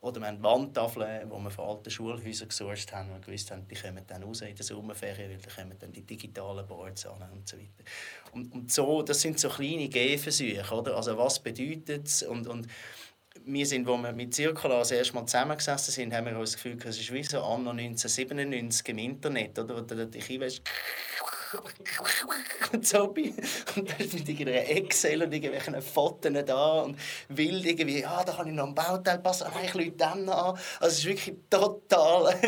oder 0.00 0.20
wir 0.20 0.26
haben 0.26 0.42
Wandtafeln, 0.42 1.28
die 1.30 1.36
wir 1.36 1.50
von 1.50 1.68
alten 1.68 1.90
Schulhäusern 1.90 2.48
gesourced 2.48 2.92
haben 2.92 3.10
und 3.12 3.24
gewusst 3.24 3.50
haben, 3.50 3.66
die 3.68 3.74
kommen 3.74 4.02
dann 4.06 4.22
raus 4.22 4.39
in 4.46 4.56
der 4.56 4.64
Sommerferien, 4.64 5.30
weil 5.30 5.38
dann 5.38 5.54
kommen 5.54 5.78
dann 5.78 5.92
die 5.92 6.02
digitalen 6.02 6.66
Boards 6.66 7.06
an 7.06 7.22
und 7.32 7.48
so 7.48 7.56
weiter. 7.56 7.84
Und, 8.32 8.52
und 8.52 8.72
so, 8.72 9.02
das 9.02 9.20
sind 9.20 9.38
so 9.38 9.48
kleine 9.48 9.88
Gehversuche, 9.88 10.74
oder? 10.74 10.96
Also 10.96 11.16
was 11.16 11.38
bedeutet 11.40 12.06
es? 12.06 12.22
Und, 12.22 12.46
und 12.46 12.66
wir 13.44 13.66
sind, 13.66 13.86
wo 13.86 13.96
wir 13.96 14.12
mit 14.12 14.34
Circular 14.34 14.80
das 14.80 14.90
erste 14.90 15.14
Mal 15.14 15.26
zusammengesessen 15.26 15.92
sind, 15.92 16.14
haben 16.14 16.26
wir 16.26 16.38
uns 16.38 16.52
das 16.52 16.62
Gefühl, 16.62 16.78
es 16.84 16.98
ist 16.98 17.12
wie 17.12 17.22
so 17.22 17.42
anno 17.42 17.70
1997 17.70 18.88
im 18.88 18.98
Internet, 18.98 19.58
oder? 19.58 19.76
Wo 19.76 19.80
du 19.80 20.06
dich 20.06 20.30
einwählst, 20.30 20.62
und 22.72 23.14
bin. 23.14 23.34
Und 23.76 23.90
dann 23.90 24.08
mit 24.12 24.28
irgendeiner 24.28 24.68
Excel 24.68 25.22
und 25.22 25.32
irgendwelchen 25.32 25.80
Fotos 25.82 26.32
da 26.46 26.80
und 26.82 26.96
wild 27.28 27.64
irgendwie, 27.64 28.00
ja, 28.00 28.22
da 28.24 28.32
kann 28.32 28.48
ich 28.48 28.54
noch 28.54 28.68
ein 28.68 28.74
Bauteil 28.74 29.18
passen, 29.18 29.44
aber 29.44 29.62
ich 29.64 29.74
lüte 29.74 29.96
dann 29.96 30.28
an. 30.28 30.58
Also 30.78 30.96
es 30.96 31.04
war 31.04 31.10
wirklich 31.10 31.36
total 31.48 32.40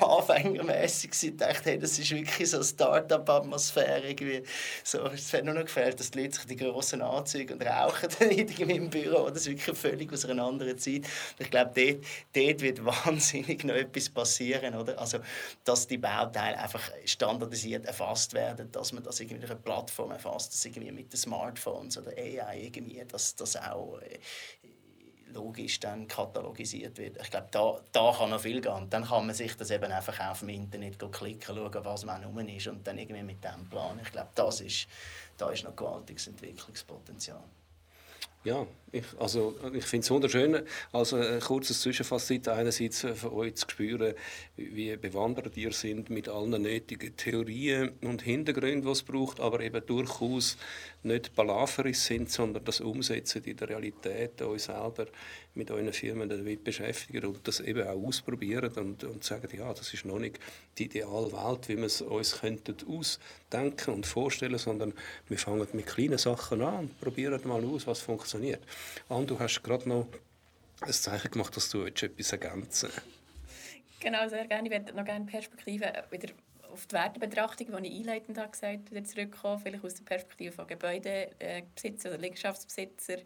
anfängermässig. 0.00 1.10
Ich 1.22 1.36
dachte, 1.36 1.70
hey, 1.70 1.78
das 1.78 1.98
ist 1.98 2.10
wirklich 2.10 2.50
so 2.50 2.58
eine 2.58 2.64
Start-up-Atmosphäre. 2.64 4.08
Irgendwie. 4.08 4.42
So, 4.82 5.06
es 5.06 5.32
hat 5.32 5.44
nur 5.44 5.54
noch 5.54 5.64
gefällt, 5.64 6.00
dass 6.00 6.10
die 6.10 6.22
Leute 6.22 6.36
sich 6.36 6.46
die 6.46 6.56
grossen 6.56 7.02
Anzüge 7.02 7.54
und 7.54 7.62
rauchen 7.62 8.08
dann 8.18 8.30
irgendwie 8.32 8.76
im 8.76 8.90
Büro. 8.90 9.28
Das 9.28 9.46
ist 9.46 9.48
wirklich 9.48 9.78
völlig 9.78 10.12
aus 10.12 10.24
einer 10.24 10.44
anderen 10.44 10.78
Zeit. 10.78 11.02
Ich 11.38 11.50
glaube, 11.50 11.72
dort, 11.74 12.04
dort 12.34 12.60
wird 12.60 12.84
wahnsinnig 13.06 13.64
noch 13.64 13.74
etwas 13.74 14.08
passieren. 14.08 14.74
Oder? 14.74 14.98
Also, 14.98 15.18
dass 15.64 15.86
die 15.86 15.98
Bauteile 15.98 16.58
einfach 16.58 16.82
standardisiert 17.04 17.86
erfasst 17.86 18.23
erfasst 18.24 18.34
werden, 18.34 18.72
dass 18.72 18.92
man 18.92 19.02
das 19.02 19.20
irgendwie 19.20 19.44
auf 19.44 19.50
einer 19.50 19.60
Plattform 19.60 20.10
erfasst, 20.10 20.52
dass 20.52 20.64
irgendwie 20.64 20.90
mit 20.92 21.12
den 21.12 21.18
Smartphones 21.18 21.98
oder 21.98 22.12
AI 22.16 22.62
irgendwie, 22.64 23.04
dass 23.04 23.34
das 23.34 23.56
auch 23.56 23.98
äh, 24.00 24.18
logisch 25.32 25.80
dann 25.80 26.06
katalogisiert 26.06 26.96
wird. 26.98 27.18
Ich 27.20 27.30
glaube, 27.30 27.48
da, 27.50 27.80
da 27.92 28.14
kann 28.16 28.30
noch 28.30 28.40
viel 28.40 28.60
gehen. 28.60 28.88
Dann 28.88 29.04
kann 29.04 29.26
man 29.26 29.34
sich 29.34 29.56
das 29.56 29.70
eben 29.70 29.90
einfach 29.90 30.18
auf 30.30 30.40
dem 30.40 30.50
Internet 30.50 30.98
klicken, 31.12 31.56
schauen, 31.56 31.84
was 31.84 32.04
man 32.04 32.24
rum 32.24 32.38
ist 32.48 32.66
und 32.68 32.86
dann 32.86 32.98
irgendwie 32.98 33.22
mit 33.22 33.42
dem 33.42 33.68
planen. 33.68 34.00
Ich 34.02 34.12
glaube, 34.12 34.30
das 34.34 34.60
ist, 34.60 34.86
da 35.36 35.50
ist 35.50 35.64
noch 35.64 35.74
gewaltiges 35.74 36.28
Entwicklungspotenzial. 36.28 37.42
Ja, 38.44 38.66
ich, 38.92 39.04
also, 39.18 39.54
ich 39.72 39.86
finde 39.86 40.04
es 40.04 40.10
wunderschön, 40.10 40.62
also 40.92 41.16
ein 41.16 41.40
kurzes 41.40 41.80
Zwischenfazit. 41.80 42.46
Einerseits 42.46 43.00
von 43.00 43.32
euch 43.32 43.54
zu 43.54 43.66
spüren, 43.70 44.12
wie 44.56 44.94
bewandert 44.98 45.56
ihr 45.56 45.72
sind 45.72 46.10
mit 46.10 46.28
allen 46.28 46.60
nötigen 46.60 47.16
Theorien 47.16 47.92
und 48.02 48.20
Hintergründen, 48.20 48.82
die 48.82 48.90
es 48.90 49.02
braucht, 49.02 49.40
aber 49.40 49.60
eben 49.60 49.84
durchaus 49.86 50.58
nicht 51.04 51.34
Palaveris 51.34 52.06
sind, 52.06 52.30
sondern 52.30 52.64
das 52.64 52.80
Umsetzen 52.80 53.44
in 53.44 53.56
der 53.56 53.68
Realität, 53.68 54.40
euch 54.42 54.62
selber 54.62 55.06
mit 55.54 55.70
euren 55.70 55.92
Firmen 55.92 56.28
damit 56.28 56.64
beschäftigen 56.64 57.26
und 57.26 57.46
das 57.46 57.60
eben 57.60 57.86
auch 57.86 58.06
ausprobieren 58.06 58.72
und, 58.74 59.04
und 59.04 59.22
sagen, 59.22 59.48
ja, 59.56 59.72
das 59.72 59.92
ist 59.92 60.04
noch 60.04 60.18
nicht 60.18 60.38
die 60.78 60.86
ideale 60.86 61.30
Welt, 61.32 61.68
wie 61.68 61.76
wir 61.76 61.84
es 61.84 62.00
uns 62.00 62.40
könnten 62.40 62.76
ausdenken 62.88 63.94
und 63.94 64.06
vorstellen, 64.06 64.58
sondern 64.58 64.94
wir 65.28 65.38
fangen 65.38 65.66
mit 65.72 65.86
kleinen 65.86 66.18
Sachen 66.18 66.62
an 66.62 66.80
und 66.80 67.00
probieren 67.00 67.40
mal 67.44 67.64
aus, 67.64 67.86
was 67.86 68.00
funktioniert. 68.00 68.62
Anne, 69.08 69.26
du 69.26 69.38
hast 69.38 69.62
gerade 69.62 69.88
noch 69.88 70.06
ein 70.80 70.92
Zeichen 70.92 71.30
gemacht, 71.30 71.56
dass 71.56 71.70
du 71.70 71.84
etwas 71.84 72.32
ergänzen 72.32 72.90
Genau, 74.00 74.28
sehr 74.28 74.46
gerne. 74.46 74.68
Ich 74.68 74.74
würde 74.74 74.94
noch 74.94 75.04
gerne 75.04 75.24
Perspektive 75.24 75.90
wieder 76.10 76.28
auf 76.74 76.86
die 76.86 76.94
Wertebetrachtung, 76.94 77.82
die 77.82 77.88
ich 77.88 78.00
einleitend 78.00 78.38
habe 78.38 78.50
gesagt 78.50 78.90
wieder 78.90 79.04
zurückkommen, 79.04 79.60
vielleicht 79.60 79.84
aus 79.84 79.94
der 79.94 80.04
Perspektive 80.04 80.52
von 80.52 80.66
Gebäudebesitzer 80.66 82.10
oder 82.10 82.18
Liegenschaftsbesitzer 82.18 83.18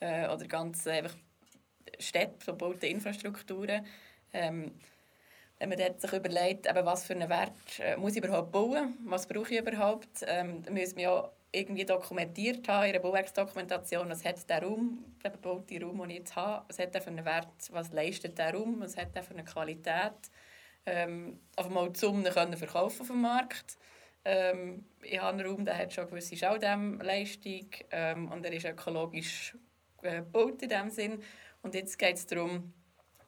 äh, 0.00 0.28
oder 0.28 0.46
ganz 0.46 0.86
einfach 0.86 1.14
Städte, 1.98 2.44
verbaute 2.44 2.86
Infrastrukturen. 2.86 3.86
Ähm, 4.32 4.72
wenn 5.58 5.68
man 5.68 5.98
sich 5.98 6.12
überlegt, 6.12 6.66
eben, 6.66 6.84
was 6.84 7.04
für 7.04 7.14
einen 7.14 7.28
Wert 7.28 7.52
äh, 7.78 7.96
muss 7.96 8.16
ich 8.16 8.22
überhaupt 8.22 8.52
bauen, 8.52 8.98
was 9.04 9.26
brauche 9.26 9.54
ich 9.54 9.60
überhaupt, 9.60 10.24
ähm, 10.26 10.62
dann 10.62 10.74
müssen 10.74 10.96
wir 10.96 11.02
ja 11.02 11.30
irgendwie 11.52 11.84
dokumentiert 11.84 12.68
haben 12.68 12.84
in 12.84 12.90
einer 12.90 12.98
Bauwerksdokumentation, 12.98 14.10
was 14.10 14.24
hat 14.24 14.48
der 14.50 14.62
Raum, 14.62 15.04
der 15.22 15.30
bebaute 15.30 15.80
Raum, 15.80 16.00
den 16.00 16.10
ich 16.10 16.18
jetzt 16.18 16.36
habe, 16.36 16.64
was 16.68 16.78
hat 16.78 16.92
der 16.92 17.00
für 17.00 17.10
einen 17.10 17.24
Wert, 17.24 17.48
was 17.70 17.92
leistet 17.92 18.36
der 18.36 18.52
Raum, 18.52 18.80
was 18.80 18.96
hat 18.96 19.14
der 19.14 19.22
für 19.22 19.34
eine 19.34 19.44
Qualität, 19.44 20.12
ähm, 20.86 21.40
auf 21.56 21.66
einmal 21.66 21.92
zum 21.92 22.24
können 22.24 22.56
verkaufen 22.56 23.00
auf 23.02 23.06
dem 23.08 23.20
Markt. 23.20 23.78
Ähm, 24.24 24.86
ich 25.02 25.18
habe 25.20 25.38
einen 25.38 25.46
Raum, 25.46 25.64
der 25.64 25.76
hat 25.76 25.92
schon 25.92 26.06
gewisse 26.08 26.36
Schaudämmleistung 26.36 27.68
ähm, 27.90 28.30
und 28.30 28.44
er 28.44 28.52
ist 28.52 28.64
ökologisch 28.64 29.56
äh, 30.02 30.16
gebaut 30.16 30.62
in 30.62 30.68
dem 30.68 30.90
Sinn. 30.90 31.22
Und 31.62 31.74
jetzt 31.74 31.98
geht 31.98 32.16
es 32.16 32.26
darum, 32.26 32.72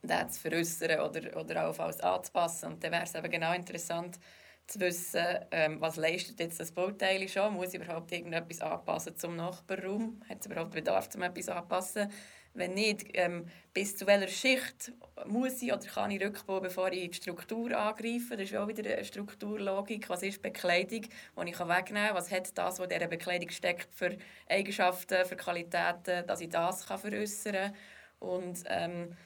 den 0.03 0.31
zu 0.31 0.41
veräußern 0.41 1.01
oder, 1.01 1.41
oder 1.41 1.63
allenfalls 1.63 2.01
anzupassen. 2.01 2.73
Und 2.73 2.85
dann 2.85 2.93
wäre 2.93 3.05
es 3.05 3.15
eben 3.15 3.31
genau 3.31 3.53
interessant, 3.53 4.19
zu 4.67 4.81
wissen, 4.81 5.25
ähm, 5.53 5.81
was 5.81 5.97
leistet 5.97 6.41
jetzt 6.41 6.59
das 6.59 6.73
Bauteil 6.73 7.29
schon, 7.29 7.55
muss 7.55 7.73
ich 7.73 7.81
überhaupt 7.81 8.11
irgendetwas 8.11 8.61
anpassen 8.61 9.17
zum 9.17 9.37
Nachbarraum, 9.37 10.21
hat 10.29 10.41
es 10.41 10.47
überhaupt 10.47 10.73
Bedarf, 10.73 11.09
um 11.15 11.23
etwas 11.23 11.49
anzupassen. 11.49 12.11
Wenn 12.57 12.75
nicht, 12.75 13.07
ähm, 13.15 13.47
bis 13.75 13.97
zu 13.97 14.07
welcher 14.07 14.29
Schicht 14.29 14.93
muss 15.27 15.61
ich 15.61 15.73
oder 15.73 15.87
kann 15.87 16.11
ich 16.11 16.23
rückbauen, 16.23 16.63
bevor 16.63 16.91
ich 16.91 17.11
die 17.11 17.17
Struktur 17.17 17.77
angreife. 17.77 18.37
Das 18.37 18.51
ist 18.51 18.57
auch 18.57 18.67
wieder 18.67 18.91
eine 18.91 19.05
Strukturlogik. 19.05 20.09
Was 20.09 20.23
ist 20.23 20.41
Bekleidung, 20.41 21.03
die 21.03 21.51
ich 21.51 21.61
wegnehmen 21.61 22.07
kann? 22.07 22.15
Was 22.15 22.31
hat 22.31 22.57
das, 22.57 22.79
was 22.79 22.87
in 22.87 22.89
dieser 22.89 23.09
Bekleidung 23.09 23.51
steckt, 23.51 23.89
für 23.95 24.17
Eigenschaften, 24.49 25.27
für 25.27 25.37
Qualitäten, 25.37 26.27
dass 26.27 26.41
ich 26.41 26.49
das 26.49 26.85
veräußern 26.85 27.53
kann? 27.53 27.75
Und 28.21 28.63
ähm, 28.67 29.17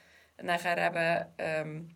nachher 0.41 0.77
eben... 0.77 1.25
Ähm, 1.37 1.95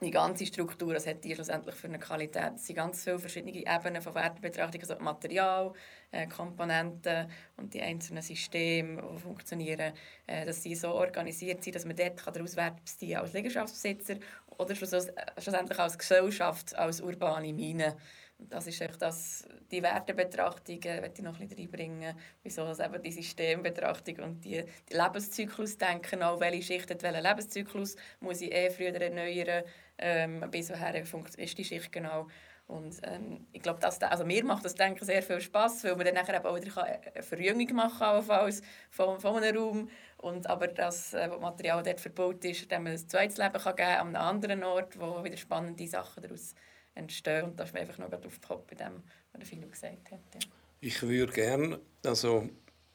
die 0.00 0.10
ganze 0.10 0.46
Struktur, 0.46 0.94
was 0.94 1.06
hat 1.06 1.24
die 1.24 1.34
schlussendlich 1.34 1.74
für 1.74 1.88
eine 1.88 1.98
Qualität. 1.98 2.52
Es 2.54 2.66
sind 2.66 2.76
ganz 2.76 3.02
viele 3.02 3.18
verschiedene 3.18 3.52
Ebenen 3.52 4.00
von 4.00 4.14
Wertebetrachtung, 4.14 4.80
also 4.80 4.96
Material, 5.00 5.72
äh, 6.12 6.26
Komponenten 6.28 7.28
und 7.56 7.74
die 7.74 7.82
einzelnen 7.82 8.22
Systeme, 8.22 9.02
die 9.02 9.18
funktionieren, 9.18 9.92
äh, 10.26 10.46
dass 10.46 10.62
sie 10.62 10.76
so 10.76 10.90
organisiert 10.90 11.64
sind, 11.64 11.74
dass 11.74 11.84
man 11.84 11.96
dort 11.96 12.24
daraus 12.24 12.56
Wert 12.56 12.76
beziehen 12.76 13.18
als 13.18 13.32
Liegenschaftsbesitzer 13.32 14.16
oder 14.56 14.74
schlussendlich 14.74 15.78
als 15.78 15.98
Gesellschaft, 15.98 16.76
als 16.76 17.00
urbane 17.00 17.52
Mine. 17.52 17.96
Das 18.40 18.66
ist 18.68 18.80
echt 18.80 19.02
das, 19.02 19.48
die 19.70 19.82
Wertebetrachtung, 19.82 20.80
äh, 20.84 21.10
ich 21.12 21.22
noch 21.22 21.40
ein 21.40 21.48
bisschen 21.48 21.58
reinbringen, 21.58 22.16
wieso 22.42 22.64
das 22.64 22.78
eben 22.78 23.02
die 23.02 23.10
Systembetrachtung 23.10 24.20
und 24.20 24.44
die, 24.44 24.64
die 24.88 24.96
Lebenszyklus 24.96 25.76
denken, 25.76 26.22
auch 26.22 26.38
welche 26.38 26.62
Schicht 26.62 26.90
hat 26.90 27.02
welchen 27.02 27.22
Lebenszyklus, 27.22 27.96
muss 28.20 28.40
ich 28.40 28.52
eh 28.52 28.70
früher 28.70 28.94
erneuern, 28.94 29.64
ähm, 29.98 30.44
bis 30.50 30.70
woher 30.70 30.94
ist 30.94 31.58
die 31.58 31.64
Schicht 31.64 31.90
genau. 31.90 32.28
Und 32.68 33.00
ähm, 33.02 33.46
ich 33.52 33.62
glaube, 33.62 33.80
also 33.82 34.24
mir 34.26 34.44
macht 34.44 34.64
das 34.64 34.74
Denken 34.74 35.04
sehr 35.04 35.22
viel 35.22 35.40
Spaß, 35.40 35.84
weil 35.84 35.96
man 35.96 36.04
dann 36.04 36.14
nachher 36.14 36.44
auch 36.44 36.54
wieder 36.54 36.84
eine 36.84 37.22
Verjüngung 37.22 37.74
machen 37.74 38.28
kann 38.28 38.52
von, 38.90 39.18
von 39.18 39.42
einem 39.42 39.56
Raum. 39.56 39.90
Und 40.18 40.46
aber 40.46 40.68
das 40.68 41.14
äh, 41.14 41.28
Material 41.28 41.82
dort 41.82 41.98
verbaut 41.98 42.44
ist, 42.44 42.70
dem 42.70 42.82
man 42.82 42.92
ein 42.92 43.08
zweites 43.08 43.38
Leben 43.38 43.54
kann 43.54 43.74
geben 43.74 43.88
an 43.88 44.06
einem 44.08 44.16
anderen 44.16 44.64
Ort, 44.64 45.00
wo 45.00 45.24
wieder 45.24 45.38
spannende 45.38 45.88
Sachen 45.88 46.22
daraus 46.22 46.50
entstehen. 46.50 46.77
Und 46.98 47.58
das 47.58 47.70
ist 47.70 47.76
einfach 47.76 47.98
noch 47.98 48.12
aufgepoppt 48.12 48.68
bei 48.68 48.74
dem, 48.76 49.02
was 49.32 49.40
der 49.40 49.46
Philo 49.46 49.68
gesagt 49.68 50.10
hat. 50.10 50.20
Ja. 50.34 50.40
Ich 50.80 51.02
würde 51.02 51.32
gerne, 51.32 51.80
also 52.04 52.48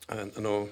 äh, 0.10 0.26
noch 0.40 0.70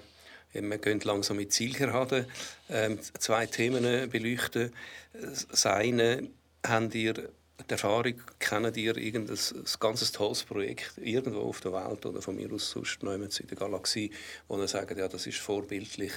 wir 0.53 0.77
gehen 0.79 0.99
langsam 1.01 1.38
mit 1.38 1.53
Zielgeraden. 1.53 2.25
Ähm, 2.69 2.99
zwei 3.19 3.45
Themen 3.45 4.09
beleuchten. 4.09 4.73
Das 5.13 5.65
eine, 5.65 6.27
habt 6.65 6.95
ihr 6.95 7.13
die 7.13 7.71
Erfahrung, 7.73 8.15
kennt 8.39 8.75
ihr 8.75 8.97
irgendein 8.97 9.38
ein 9.38 9.65
ganz 9.79 10.11
tolles 10.11 10.43
Projekt 10.43 10.93
irgendwo 10.97 11.41
auf 11.41 11.61
der 11.61 11.73
Welt 11.73 12.05
oder 12.05 12.21
von 12.21 12.36
mir 12.36 12.51
aus 12.51 12.71
sonst 12.71 13.01
in 13.03 13.47
der 13.47 13.57
Galaxie, 13.57 14.11
wo 14.47 14.57
ihr 14.57 14.67
sagt, 14.67 14.97
ja, 14.97 15.07
das 15.07 15.27
ist 15.27 15.38
vorbildlich 15.38 16.11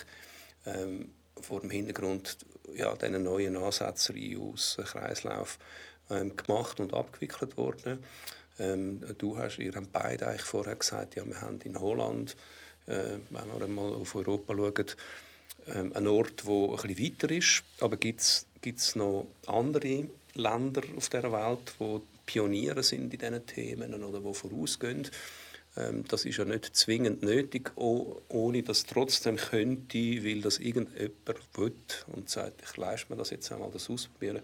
ähm, 0.66 1.10
vor 1.40 1.60
dem 1.60 1.70
Hintergrund 1.70 2.38
ja, 2.74 2.94
dieser 2.94 3.18
neuen 3.18 3.56
Ansätze 3.56 4.14
aus 4.38 4.78
Kreislauf 4.82 5.58
ähm, 6.10 6.36
gemacht 6.36 6.80
und 6.80 6.94
abgewickelt 6.94 7.56
worden. 7.56 7.98
Ähm, 8.58 9.00
du 9.18 9.36
hast, 9.36 9.58
ihr 9.58 9.74
habt 9.74 9.92
beide 9.92 10.28
eigentlich 10.28 10.42
vorher 10.42 10.76
gesagt, 10.76 11.16
ja, 11.16 11.26
wir 11.26 11.40
haben 11.40 11.60
in 11.64 11.78
Holland 11.78 12.36
äh, 12.86 13.18
wenn 13.30 13.60
wir 13.60 13.66
mal 13.68 13.94
auf 13.94 14.14
Europa 14.14 14.54
schauen, 14.54 14.86
ähm, 15.74 15.92
ein 15.94 16.06
Ort, 16.06 16.44
der 16.46 16.52
ein 16.52 16.88
bisschen 16.88 16.98
weiter 16.98 17.30
ist. 17.30 17.62
Aber 17.80 17.96
gibt 17.96 18.20
es 18.20 18.96
noch 18.96 19.26
andere 19.46 20.08
Länder 20.34 20.82
auf 20.96 21.08
der 21.08 21.32
Welt, 21.32 21.74
die 21.80 22.00
Pioniere 22.26 22.82
sind 22.82 23.12
in 23.12 23.18
diesen 23.18 23.46
Themen 23.46 24.04
oder 24.04 24.20
die 24.20 24.34
vorausgehen? 24.34 25.08
Ähm, 25.76 26.04
das 26.08 26.24
ist 26.24 26.36
ja 26.36 26.44
nicht 26.44 26.76
zwingend 26.76 27.22
nötig, 27.22 27.72
ohne 27.76 28.62
dass 28.62 28.86
trotzdem 28.86 29.36
könnte, 29.36 29.98
weil 30.24 30.40
das 30.40 30.58
irgendjemand 30.58 31.38
will 31.56 31.72
und 32.08 32.28
sagt, 32.28 32.62
ich 32.62 32.76
leiste 32.76 33.12
mir 33.12 33.18
das 33.18 33.30
jetzt 33.30 33.50
einmal, 33.50 33.70
das 33.70 33.90
ausprobieren, 33.90 34.40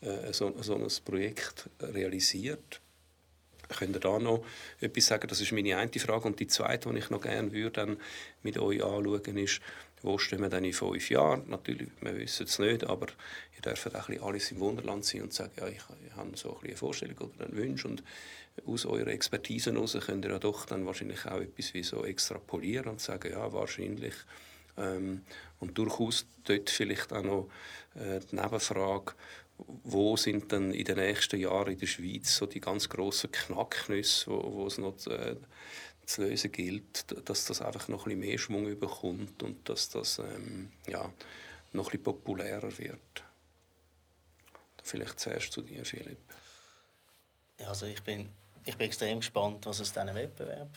äh, 0.00 0.32
so, 0.32 0.54
so 0.60 0.76
ein 0.76 0.88
Projekt 1.04 1.68
realisiert. 1.80 2.80
Könnt 3.68 3.94
ihr 3.94 4.00
da 4.00 4.18
noch 4.18 4.44
etwas 4.80 5.06
sagen? 5.06 5.28
Das 5.28 5.40
ist 5.40 5.52
meine 5.52 5.76
eine 5.76 5.90
Frage. 5.92 6.26
Und 6.26 6.40
die 6.40 6.48
zweite, 6.48 6.90
die 6.90 6.98
ich 6.98 7.10
noch 7.10 7.20
gerne 7.20 7.52
würde, 7.52 7.70
dann 7.70 7.98
mit 8.42 8.58
euch 8.58 8.82
anschauen, 8.82 9.38
ist, 9.38 9.60
wo 10.02 10.18
stehen 10.18 10.40
wir 10.40 10.48
dann 10.48 10.64
in 10.64 10.72
fünf 10.72 11.10
Jahren? 11.10 11.48
Natürlich, 11.48 11.88
wir 12.00 12.16
wissen 12.16 12.46
es 12.46 12.58
nicht, 12.58 12.84
aber 12.84 13.06
ihr 13.54 13.62
dürft 13.62 13.94
auch 13.94 14.08
ein 14.08 14.20
alles 14.20 14.50
im 14.50 14.60
Wunderland 14.60 15.04
sein 15.04 15.22
und 15.22 15.32
sagen, 15.32 15.52
ja, 15.56 15.68
ich, 15.68 15.82
ich 16.06 16.16
habe 16.16 16.36
so 16.36 16.58
ein 16.58 16.66
eine 16.66 16.76
Vorstellung 16.76 17.16
oder 17.18 17.46
einen 17.46 17.56
Wunsch 17.56 17.84
und 17.84 18.02
aus 18.66 18.86
eurer 18.86 19.08
Expertise 19.08 19.72
heraus 19.72 19.96
könnt 20.04 20.24
ihr 20.24 20.32
ja 20.32 20.38
doch 20.38 20.66
dann 20.66 20.86
wahrscheinlich 20.86 21.26
auch 21.26 21.40
etwas 21.40 21.74
wie 21.74 21.82
so 21.82 22.04
extrapolieren 22.04 22.90
und 22.90 23.00
sagen, 23.00 23.32
ja, 23.32 23.52
wahrscheinlich 23.52 24.14
ähm, 24.76 25.22
und 25.58 25.76
durchaus 25.76 26.26
dort 26.44 26.70
vielleicht 26.70 27.12
auch 27.12 27.22
noch 27.22 27.48
äh, 27.94 28.20
die 28.20 28.36
Nebenfrage, 28.36 29.14
wo 29.84 30.16
sind 30.16 30.52
dann 30.52 30.72
in 30.72 30.84
den 30.84 30.96
nächsten 30.96 31.38
Jahren 31.38 31.72
in 31.72 31.78
der 31.78 31.86
Schweiz 31.86 32.36
so 32.36 32.46
die 32.46 32.60
ganz 32.60 32.88
grossen 32.88 33.30
Knacknüsse, 33.30 34.30
wo, 34.30 34.66
es 34.66 34.78
noch 34.78 34.96
zu, 34.96 35.10
äh, 35.10 35.36
zu 36.06 36.22
lösen 36.22 36.50
gilt, 36.50 37.04
dass 37.28 37.44
das 37.44 37.60
einfach 37.60 37.88
noch 37.88 38.06
ein 38.06 38.18
bisschen 38.18 38.20
mehr 38.20 38.38
Schwung 38.38 38.78
bekommt 38.78 39.42
und 39.42 39.68
dass 39.68 39.90
das 39.90 40.18
ähm, 40.18 40.72
ja, 40.86 41.12
noch 41.72 41.86
ein 41.86 41.90
bisschen 41.90 42.02
populärer 42.02 42.78
wird. 42.78 43.24
Vielleicht 44.82 45.20
zuerst 45.20 45.52
zu 45.52 45.62
dir, 45.62 45.84
Philipp. 45.84 46.18
Also 47.66 47.86
ich 47.86 48.02
bin, 48.02 48.30
ich 48.64 48.76
bin 48.76 48.86
extrem 48.86 49.20
gespannt, 49.20 49.66
was 49.66 49.80
aus 49.80 49.92
diesem 49.92 50.14
Wettbewerb 50.14 50.70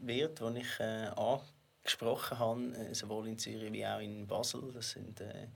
wird, 0.00 0.40
den 0.40 0.56
ich 0.56 0.80
äh, 0.80 1.10
angesprochen 1.16 2.38
habe, 2.38 2.62
äh, 2.76 2.94
sowohl 2.94 3.28
in 3.28 3.38
Zürich 3.38 3.72
wie 3.72 3.86
auch 3.86 4.00
in 4.00 4.26
Basel. 4.26 4.72
Das 4.72 4.90
sind 4.90 5.20
äh, 5.20 5.48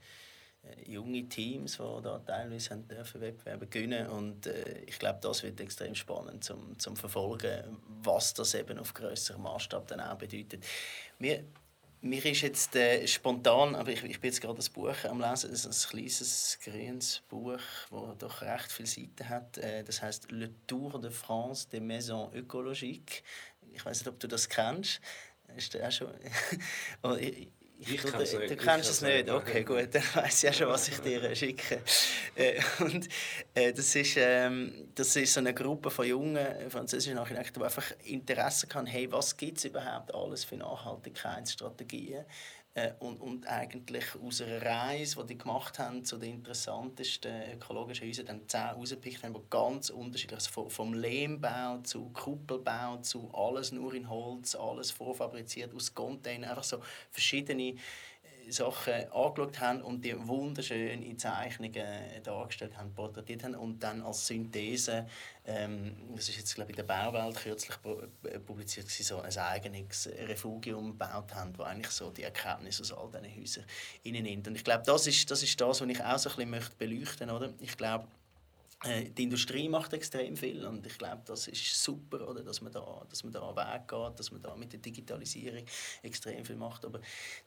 äh, 0.63 0.91
junge 0.91 1.27
Teams, 1.27 1.77
die 1.77 2.01
da 2.03 2.19
teilweise 2.19 2.71
haben 2.71 2.87
dürfen 2.87 3.21
Wettbewerbe 3.21 3.65
gewinnen 3.65 4.07
und 4.07 4.45
äh, 4.45 4.83
ich 4.85 4.99
glaube, 4.99 5.19
das 5.21 5.41
wird 5.41 5.59
extrem 5.59 5.95
spannend 5.95 6.43
zum, 6.43 6.77
zum 6.77 6.95
verfolgen, 6.95 7.77
was 8.03 8.33
das 8.33 8.53
eben 8.53 8.77
auf 8.77 8.93
größerem 8.93 9.41
Maßstab 9.41 9.87
dann 9.87 10.01
auch 10.01 10.17
bedeutet. 10.17 10.63
Mir, 11.17 11.43
mir 12.01 12.25
ist 12.25 12.41
jetzt 12.41 12.75
äh, 12.75 13.05
spontan, 13.07 13.75
aber 13.75 13.91
ich, 13.91 14.03
ich 14.03 14.19
bin 14.19 14.29
jetzt 14.29 14.41
gerade 14.41 14.55
das 14.55 14.69
Buch 14.69 14.95
am 15.05 15.21
lesen, 15.21 15.51
ein, 15.51 15.53
ein 15.53 15.89
kleines 15.89 16.59
grünes 16.63 17.21
Buch, 17.29 17.59
das 17.89 18.17
doch 18.17 18.41
recht 18.41 18.71
viele 18.71 18.87
Seiten 18.87 19.29
hat. 19.29 19.57
Äh, 19.59 19.83
das 19.83 20.01
heißt 20.01 20.31
Le 20.31 20.49
Tour 20.65 20.99
de 20.99 21.11
France 21.11 21.69
des 21.69 21.81
Maisons 21.81 22.33
Écologiques. 22.33 23.21
Ich 23.73 23.85
weiß 23.85 23.99
nicht, 23.99 24.07
ob 24.07 24.19
du 24.19 24.27
das 24.27 24.49
kennst. 24.49 24.99
Ist 25.55 25.79
auch 25.79 25.91
schon 25.91 26.13
Ich 27.83 27.99
du, 27.99 28.11
du, 28.11 28.47
du 28.47 28.55
kennst 28.57 28.91
es 28.91 29.01
nicht. 29.01 29.27
Okay, 29.27 29.63
gut, 29.63 29.87
dann 29.91 30.03
weiß 30.13 30.35
ich 30.35 30.43
ja 30.43 30.53
schon, 30.53 30.67
was 30.67 30.87
ich 30.87 30.99
dir 30.99 31.35
schicke. 31.35 31.81
Äh, 32.35 32.61
und 32.79 33.09
äh, 33.55 33.73
das, 33.73 33.95
ist, 33.95 34.17
ähm, 34.17 34.89
das 34.93 35.15
ist 35.15 35.33
so 35.33 35.39
eine 35.39 35.51
Gruppe 35.51 35.89
von 35.89 36.05
jungen 36.05 36.69
französischen 36.69 37.17
Architekten, 37.17 37.59
die 37.59 37.65
einfach 37.65 37.91
Interesse 38.03 38.67
haben, 38.71 38.85
hey, 38.85 39.11
was 39.11 39.35
gibt 39.35 39.57
es 39.57 39.65
überhaupt 39.65 40.13
alles 40.13 40.43
für 40.43 40.57
Nachhaltigkeitsstrategien? 40.57 42.23
Äh, 42.73 42.93
und, 42.99 43.19
und 43.19 43.47
eigentlich 43.47 44.05
aus 44.23 44.41
einer 44.41 44.61
Reise, 44.61 45.21
die 45.23 45.33
die 45.33 45.37
gemacht 45.37 45.77
haben, 45.77 46.05
zu 46.05 46.17
den 46.17 46.35
interessantesten 46.35 47.51
ökologischen 47.53 48.07
Häusern, 48.07 48.27
dann 48.27 48.47
zehn 48.47 48.61
rausgepickt 48.61 49.23
haben, 49.23 49.33
die 49.33 49.41
ganz 49.49 49.89
unterschiedlich. 49.89 50.39
Also 50.39 50.69
vom 50.69 50.93
Lehmbau 50.93 51.79
zu 51.83 52.09
Kuppelbau 52.13 52.97
zu 52.97 53.29
alles 53.33 53.73
nur 53.73 53.93
in 53.93 54.09
Holz, 54.09 54.55
alles 54.55 54.89
vorfabriziert 54.89 55.73
aus 55.73 55.93
Containern, 55.93 56.49
einfach 56.51 56.63
so 56.63 56.79
verschiedene 57.09 57.75
Sachen 58.49 59.11
angeschaut 59.11 59.59
haben 59.59 59.81
und 59.81 60.03
die 60.03 60.15
wunderschön 60.27 61.01
in 61.01 61.17
Zeichnungen 61.17 61.85
dargestellt 62.23 62.77
haben, 62.77 62.93
porträtiert 62.93 63.43
haben 63.43 63.55
und 63.55 63.81
dann 63.81 64.01
als 64.01 64.27
Synthese, 64.27 65.07
ähm, 65.45 65.95
das 66.15 66.29
ist 66.29 66.37
jetzt 66.37 66.55
glaube 66.55 66.71
ich 66.71 66.77
in 66.77 66.85
der 66.85 66.93
Bauwelt 66.93 67.35
kürzlich 67.37 67.77
äh, 68.23 68.39
publiziert, 68.39 68.89
so 68.89 69.21
ein 69.21 69.37
eigenes 69.37 70.09
Refugium 70.27 70.97
gebaut 70.97 71.33
haben, 71.33 71.57
wo 71.57 71.63
eigentlich 71.63 71.91
so 71.91 72.09
die 72.09 72.23
Erkenntnisse 72.23 72.83
aus 72.83 72.91
all 72.91 73.09
diesen 73.09 73.41
Häusern 73.41 73.65
innen 74.03 74.23
nimmt. 74.23 74.47
Und 74.47 74.55
ich 74.55 74.63
glaube, 74.63 74.83
das 74.85 75.07
ist, 75.07 75.29
das 75.29 75.43
ist 75.43 75.59
das, 75.59 75.81
was 75.81 75.87
ich 75.87 76.03
auch 76.03 76.17
so 76.17 76.29
ein 76.29 76.51
bisschen 76.51 76.77
beleuchten 76.77 77.29
möchte. 77.29 77.53
Ich 77.59 77.77
glaube, 77.77 78.05
äh, 78.05 78.20
die 78.83 79.23
Industrie 79.23 79.69
macht 79.69 79.93
extrem 79.93 80.35
viel 80.35 80.65
und 80.65 80.83
ich 80.87 80.97
glaube, 80.97 81.21
das 81.25 81.47
ist 81.47 81.83
super, 81.83 82.27
oder, 82.27 82.41
dass 82.41 82.61
man 82.61 82.71
da, 82.71 83.05
dass 83.07 83.23
man 83.23 83.31
da 83.31 83.47
einen 83.47 83.55
Weg 83.55 83.87
geht, 83.87 84.19
dass 84.19 84.31
man 84.31 84.41
da 84.41 84.55
mit 84.55 84.73
der 84.73 84.79
Digitalisierung 84.79 85.63
extrem 86.01 86.43
viel 86.43 86.55
macht. 86.55 86.83
Aber 86.85 86.99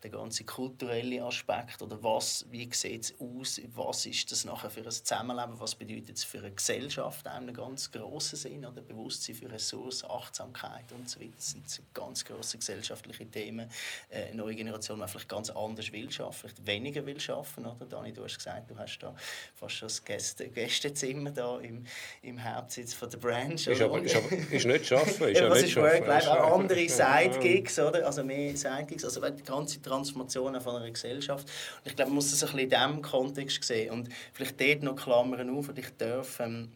der 0.02 0.10
ganze 0.10 0.44
kulturelle 0.44 1.24
Aspekt 1.24 1.82
oder 1.82 2.00
was, 2.04 2.46
wie 2.50 2.72
sieht 2.72 3.04
es 3.04 3.14
aus, 3.18 3.60
was 3.74 4.06
ist 4.06 4.30
das 4.30 4.44
nachher 4.44 4.70
für 4.70 4.82
ein 4.82 4.90
Zusammenleben, 4.92 5.58
was 5.58 5.74
bedeutet 5.74 6.18
es 6.18 6.22
für 6.22 6.38
eine 6.38 6.52
Gesellschaft, 6.52 7.26
einen 7.26 7.52
ganz 7.52 7.90
grossen 7.90 8.36
Sinn 8.36 8.64
oder 8.64 8.80
Bewusstsein 8.82 9.34
für 9.34 9.50
Ressourcen, 9.50 10.08
Achtsamkeit 10.08 10.92
und 10.92 11.10
so 11.10 11.20
weiter. 11.20 11.32
Das 11.36 11.50
sind 11.50 11.94
ganz 11.94 12.24
große 12.24 12.58
gesellschaftliche 12.58 13.28
Themen. 13.28 13.68
Äh, 14.08 14.26
eine 14.26 14.36
neue 14.36 14.54
Generation, 14.54 15.00
die 15.00 15.08
vielleicht 15.08 15.28
ganz 15.28 15.50
anders 15.50 15.90
will 15.90 16.12
schaffen, 16.12 16.48
vielleicht 16.48 16.64
weniger 16.64 17.04
will 17.04 17.18
schaffen, 17.18 17.66
oder? 17.66 17.86
Dani, 17.86 18.12
du 18.12 18.22
hast 18.22 18.36
gesagt, 18.36 18.70
du 18.70 18.78
hast 18.78 18.98
da 18.98 19.16
fast 19.56 19.74
schon 19.74 19.88
das 19.88 20.04
Gäste 20.04 20.48
Gästezimmer 20.48 21.23
immer 21.24 21.30
da 21.30 21.58
im, 21.60 21.84
im 22.22 22.44
Hauptsitz 22.44 22.94
von 22.94 23.08
der 23.08 23.18
Branch. 23.18 23.54
Ist 23.54 23.80
aber, 23.80 24.02
ist 24.02 24.16
aber 24.16 24.32
ist 24.50 24.66
nicht 24.66 24.86
schaffen. 24.86 25.28
Ist 25.28 25.40
ja, 25.40 25.50
was 25.50 25.62
ist 25.62 25.76
Work-Life? 25.76 26.30
Auch 26.30 26.60
andere 26.60 26.88
Sidegigs, 26.88 27.78
oder? 27.78 28.06
Also 28.06 28.22
mehr 28.22 28.56
Sidegigs, 28.56 29.04
also 29.04 29.20
die 29.28 29.42
ganze 29.42 29.80
Transformation 29.80 30.60
von 30.60 30.76
einer 30.76 30.90
Gesellschaft. 30.90 31.48
Und 31.82 31.90
ich 31.90 31.96
glaube, 31.96 32.10
man 32.10 32.16
muss 32.16 32.30
das 32.30 32.42
ein 32.42 32.56
bisschen 32.56 32.70
in 32.70 32.70
diesem 32.70 33.02
Kontext 33.02 33.64
sehen. 33.64 33.90
Und 33.90 34.08
vielleicht 34.32 34.60
dort 34.60 34.82
noch 34.82 34.96
Klammern 34.96 35.50
auf, 35.50 35.68
und 35.68 35.78
ich 35.78 35.88
darf... 35.96 36.40
Ähm, 36.40 36.72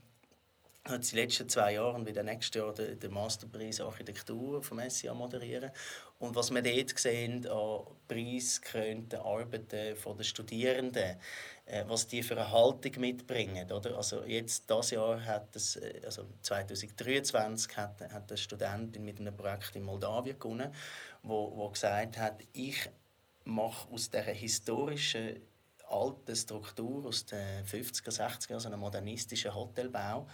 hat 0.85 1.13
die 1.13 1.17
letzten 1.17 1.49
zwei 1.49 1.75
Jahre 1.75 1.95
und 1.95 2.07
wieder 2.07 2.23
nächstes 2.23 2.59
Jahr 2.59 2.73
den, 2.73 2.99
den 2.99 3.13
Masterpreis 3.13 3.81
Architektur 3.81 4.63
vom 4.63 4.81
SIA 4.89 5.13
moderieren. 5.13 5.71
Und 6.19 6.35
was 6.35 6.51
wir 6.51 6.63
dort 6.63 6.99
sehen 6.99 7.47
an 7.47 7.81
preisgekrönten 8.09 9.19
Arbeiten 9.21 9.69
der 9.69 10.25
Studierenden, 10.25 11.17
was 11.87 12.07
die 12.07 12.23
für 12.23 12.35
eine 12.35 12.51
Haltung 12.51 13.01
mitbringen. 13.01 13.71
Oder? 13.71 13.97
Also 13.97 14.25
jetzt, 14.25 14.71
das 14.71 14.91
Jahr 14.91 15.25
hat 15.25 15.55
es, 15.55 15.77
äh, 15.77 16.01
also 16.05 16.25
2023 16.43 17.77
hat, 17.77 18.01
hat 18.01 18.31
eine 18.31 18.39
Studentin 18.39 19.05
mit 19.05 19.21
einem 19.21 19.37
Projekt 19.37 19.77
in 19.77 19.85
Moldawien 19.85 20.39
gewonnen, 20.39 20.73
wo, 21.23 21.55
wo 21.55 21.69
gesagt 21.69 22.17
hat, 22.19 22.41
ich 22.53 22.89
mache 23.45 23.91
aus 23.93 24.11
dieser 24.11 24.33
historischen 24.33 25.41
alten 25.91 26.37
Struktur 26.37 27.07
aus 27.07 27.25
den 27.25 27.65
50er, 27.65 28.11
60er, 28.11 28.55
also 28.55 28.69
einem 28.69 28.81
modernistischen 28.81 29.55
Hotelbau, 29.55 30.27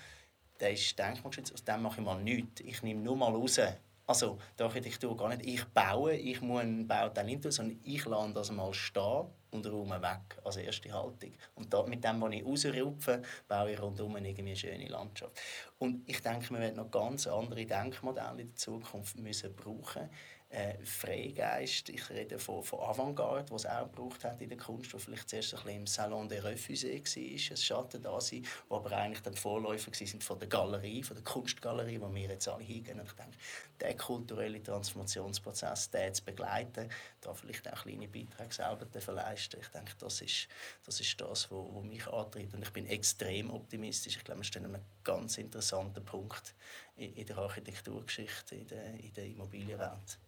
der 0.60 0.72
ist 0.72 0.98
denkmalgeschützt, 0.98 1.52
aus 1.52 1.64
dem 1.64 1.82
mache 1.82 2.00
ich 2.00 2.06
mal 2.06 2.20
nichts. 2.20 2.60
Ich 2.60 2.82
nehme 2.82 3.00
nur 3.00 3.16
mal 3.16 3.32
raus. 3.32 3.60
Also 4.06 4.38
die 4.58 4.62
Architektur 4.62 5.16
gar 5.16 5.28
nicht, 5.30 5.46
ich 5.46 5.64
baue, 5.64 6.14
ich 6.14 6.40
muss 6.42 6.60
einen 6.60 6.86
Bau 6.86 7.08
dann 7.08 7.26
nicht 7.26 7.42
tun, 7.42 7.50
sondern 7.50 7.80
ich 7.82 8.04
lasse 8.04 8.32
das 8.34 8.50
mal 8.50 8.74
stehen 8.74 9.26
und 9.54 9.66
räume 9.66 10.02
weg 10.02 10.38
als 10.44 10.56
erste 10.56 10.92
Haltung. 10.92 11.32
Und 11.54 11.72
da, 11.72 11.82
mit 11.84 12.04
dem, 12.04 12.20
was 12.20 12.32
ich 12.32 12.44
rausrupfe, 12.44 13.22
baue 13.48 13.72
ich 13.72 13.78
irgendwie 13.78 14.40
eine 14.40 14.56
schöne 14.56 14.88
Landschaft. 14.88 15.40
Und 15.78 16.08
ich 16.08 16.20
denke, 16.20 16.50
wir 16.50 16.60
werden 16.60 16.76
noch 16.76 16.90
ganz 16.90 17.26
andere 17.26 17.64
Denkmodelle 17.64 18.42
in 18.42 18.48
der 18.48 18.56
Zukunft 18.56 19.18
müssen 19.18 19.54
brauchen 19.54 20.10
äh, 20.54 20.74
Freigeist. 20.84 21.88
Ich 21.88 22.08
rede 22.10 22.38
von, 22.38 22.62
von 22.62 22.80
Avantgarde, 22.80 23.50
was 23.50 23.64
es 23.64 23.70
auch 23.70 23.90
gebraucht 23.90 24.24
hat 24.24 24.40
in 24.40 24.48
der 24.48 24.58
Kunst, 24.58 24.94
wo 24.94 24.98
vielleicht 24.98 25.28
zuerst 25.28 25.54
ein 25.54 25.62
bisschen 25.62 25.80
im 25.80 25.86
Salon 25.86 26.28
des 26.28 26.44
Refusés 26.44 27.16
war, 27.16 27.52
ein 27.52 27.56
Schatten 27.56 28.02
da 28.02 28.20
sein, 28.20 28.46
wo 28.68 28.76
aber 28.76 28.92
eigentlich 28.92 29.22
dann 29.22 29.34
Vorläufer 29.34 29.90
waren 29.90 30.20
von 30.20 30.38
der 30.38 30.48
Galerie, 30.48 31.02
von 31.02 31.16
der 31.16 31.24
Kunstgalerie, 31.24 32.00
wo 32.00 32.14
wir 32.14 32.28
jetzt 32.28 32.48
alle 32.48 32.62
hingehen. 32.62 33.00
Und 33.00 33.06
ich 33.06 33.12
denke, 33.14 33.36
der 33.80 33.96
kulturelle 33.96 34.62
Transformationsprozess, 34.62 35.90
den 35.90 36.14
zu 36.14 36.24
begleiten, 36.24 36.88
da 37.24 37.34
vielleicht 37.34 37.66
auch 37.72 37.82
kleine 37.82 38.08
Beiträge 38.08 38.52
selber 38.52 38.90
zu 38.90 39.12
leisten, 39.12 39.60
ich 39.60 39.68
denke, 39.68 39.92
das 39.98 40.20
ist 40.20 40.48
das, 40.84 41.00
ist 41.00 41.20
das 41.20 41.50
wo, 41.50 41.70
wo 41.72 41.80
mich 41.80 42.06
antreibt. 42.06 42.54
Und 42.54 42.62
ich 42.62 42.72
bin 42.72 42.86
extrem 42.86 43.50
optimistisch. 43.50 44.16
Ich 44.16 44.24
glaube, 44.24 44.40
wir 44.40 44.44
stehen 44.44 44.64
an 44.64 44.74
einem 44.74 44.84
ganz 45.02 45.38
interessanten 45.38 46.04
Punkt 46.04 46.54
in, 46.96 47.14
in 47.14 47.26
der 47.26 47.38
Architekturgeschichte, 47.38 48.56
in 48.56 48.66
der, 48.66 48.94
in 48.94 49.12
der 49.14 49.26
Immobilienwelt. 49.26 50.18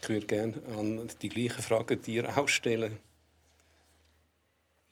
Ich 0.00 0.08
würde 0.08 0.26
gerne 0.26 0.62
an 0.76 1.10
die 1.20 1.28
gleichen 1.28 1.62
Fragen 1.62 2.02
dir 2.02 2.36
auch 2.36 2.48
stellen. 2.48 2.98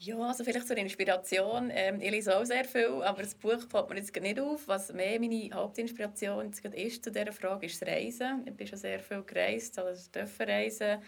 Ja, 0.03 0.19
also 0.19 0.45
vielleicht 0.45 0.67
zur 0.67 0.79
Inspiration. 0.79 1.71
Ähm, 1.75 2.01
ich 2.01 2.11
lese 2.11 2.35
auch 2.35 2.45
sehr 2.47 2.65
viel, 2.65 3.03
aber 3.03 3.21
das 3.21 3.35
Buch 3.35 3.61
fällt 3.69 3.91
mir 3.91 3.97
jetzt 3.97 4.17
nicht 4.17 4.41
auf. 4.41 4.67
Was 4.67 4.91
mehr 4.95 5.21
meine 5.21 5.51
Hauptinspiration 5.53 6.55
ist 6.73 7.05
zu 7.05 7.13
dieser 7.13 7.33
Frage, 7.33 7.67
ist 7.67 7.83
das 7.83 7.87
Reisen. 7.87 8.43
Ich 8.47 8.55
bin 8.55 8.67
schon 8.67 8.79
sehr 8.79 8.99
viel 9.01 9.23
gereist, 9.23 9.79
also 9.79 10.11
durfte 10.11 10.49
reisen. 10.49 11.03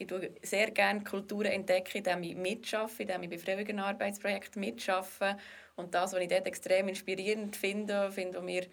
Ich 0.00 0.06
tue 0.06 0.30
sehr 0.42 0.70
gerne 0.70 1.02
Kulturen 1.02 1.50
entdecken, 1.50 1.98
indem 1.98 2.22
ich 2.22 2.36
mitarbeite, 2.36 3.02
indem 3.02 3.24
ich 3.24 3.30
bei 3.30 3.38
freiwilligen 3.38 3.80
Arbeitsprojekten 3.80 4.60
mitarbeite. 4.60 5.38
Und 5.74 5.92
das, 5.92 6.12
was 6.12 6.20
ich 6.20 6.28
dort 6.28 6.46
extrem 6.46 6.86
inspirierend 6.86 7.56
finde, 7.56 8.12
finde 8.12 8.46
wir 8.46 8.66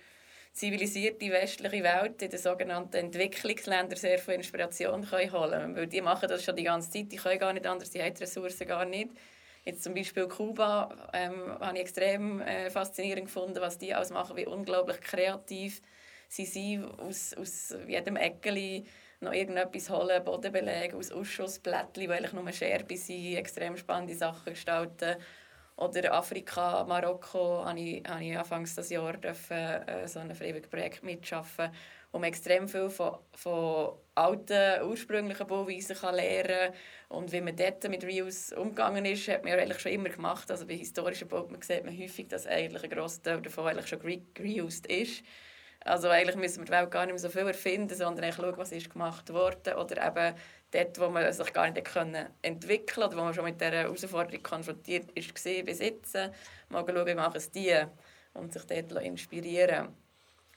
zivilisierte 0.53 1.31
westliche 1.31 1.83
Welt 1.83 2.21
in 2.21 2.29
den 2.29 2.39
sogenannten 2.39 2.95
Entwicklungsländern 2.95 3.97
sehr 3.97 4.19
viel 4.19 4.35
Inspiration 4.35 5.03
können 5.03 5.31
holen 5.31 5.51
können. 5.51 5.75
Weil 5.75 5.87
die 5.87 6.01
machen 6.01 6.29
das 6.29 6.43
schon 6.43 6.55
die 6.55 6.63
ganze 6.63 6.91
Zeit, 6.91 7.11
die 7.11 7.17
können 7.17 7.39
gar 7.39 7.53
nicht 7.53 7.65
anders, 7.65 7.89
die 7.89 8.03
haben 8.03 8.13
die 8.13 8.23
Ressourcen 8.23 8.67
gar 8.67 8.85
nicht. 8.85 9.09
Jetzt 9.65 9.81
zum 9.81 9.95
Beispiel 9.95 10.27
Kuba 10.27 11.09
ähm, 11.11 11.57
habe 11.59 11.75
ich 11.75 11.81
extrem 11.81 12.39
äh, 12.41 12.69
faszinierend 12.69 13.25
gefunden, 13.25 13.59
was 13.59 13.79
die 13.79 13.95
ausmachen, 13.95 14.37
wie 14.37 14.45
unglaublich 14.45 15.01
kreativ 15.01 15.81
sie 16.29 16.45
sind, 16.45 16.85
aus, 16.99 17.33
aus 17.33 17.75
jedem 17.87 18.15
Eckeli 18.15 18.85
noch 19.21 19.33
irgendetwas 19.33 19.89
holen, 19.89 20.23
Boden 20.23 20.51
belegen, 20.51 20.97
aus 20.97 21.11
Ausschussblättchen, 21.11 21.93
die 22.07 22.09
eigentlich 22.09 22.33
nur 22.33 22.51
Scherbe 22.51 22.97
sind, 22.97 23.35
extrem 23.35 23.77
spannende 23.77 24.15
Sachen 24.15 24.53
gestalten. 24.53 25.15
Oder 25.77 26.13
Afrika, 26.13 26.85
Marokko, 26.85 27.65
habe 27.65 27.79
ich, 27.79 28.03
habe 28.07 28.23
ich 28.23 28.37
anfangs 28.37 28.75
des 28.75 28.89
Jahr 28.89 29.17
dürfen, 29.17 29.57
äh, 29.57 30.07
so 30.07 30.19
ein 30.19 30.33
freiwilliges 30.33 30.69
Projekt 30.69 31.03
mitschaffen, 31.03 31.69
wo 32.13 32.19
man 32.19 32.29
extrem 32.29 32.69
viel 32.69 32.89
von, 32.89 33.17
von 33.33 33.97
alten, 34.15 34.83
ursprünglichen 34.87 35.45
Bauweisen 35.45 35.97
kann 35.97 36.15
lernen 36.15 36.71
kann. 37.09 37.19
Und 37.19 37.31
wie 37.33 37.41
man 37.41 37.57
dort 37.57 37.89
mit 37.89 38.05
Reuse 38.05 38.57
umgegangen 38.57 39.03
ist, 39.03 39.27
hat 39.27 39.43
man 39.43 39.51
eigentlich 39.53 39.79
schon 39.79 39.91
immer 39.91 40.07
gemacht. 40.07 40.49
Also 40.49 40.65
bei 40.65 40.75
historischen 40.75 41.27
Bauten 41.27 41.61
sieht 41.61 41.83
man 41.83 41.97
häufig, 41.97 42.29
dass 42.29 42.47
eigentlich 42.47 42.83
ein 42.85 42.89
grosser 42.89 43.23
Teil 43.23 43.41
davon 43.41 43.67
eigentlich 43.67 43.87
schon 43.87 43.99
reused 43.99 44.85
ist. 44.85 45.23
Also 45.85 46.09
eigentlich 46.09 46.35
müssen 46.35 46.61
wir 46.61 46.65
die 46.65 46.71
Welt 46.71 46.89
gar 46.89 47.05
nicht 47.05 47.13
mehr 47.13 47.19
so 47.19 47.29
viel 47.29 47.45
erfinden, 47.47 47.95
sondern 47.95 48.33
schauen, 48.33 48.57
was 48.57 48.71
ist 48.71 48.89
gemacht 48.89 49.31
worden. 49.31 49.75
Oder 49.75 50.07
eben 50.07 50.35
dort, 50.71 50.99
wo 50.99 51.09
man 51.09 51.31
sich 51.31 51.53
gar 51.53 51.69
nicht 51.69 51.85
können 51.85 52.27
entwickeln 52.41 53.07
oder 53.07 53.17
wo 53.17 53.21
man 53.21 53.33
schon 53.35 53.45
mit 53.45 53.61
dieser 53.61 53.71
Herausforderung 53.71 54.41
konfrontiert 54.41 55.11
ist, 55.11 55.35
gesehen 55.35 55.67
jetzt. 55.67 56.15
Mal 56.69 56.85
schauen, 56.87 57.05
wie 57.05 57.13
machen 57.13 57.35
es 57.37 57.51
die 57.51 57.75
und 58.33 58.51
sich 58.51 58.63
dort 58.65 59.03
inspirieren 59.03 59.89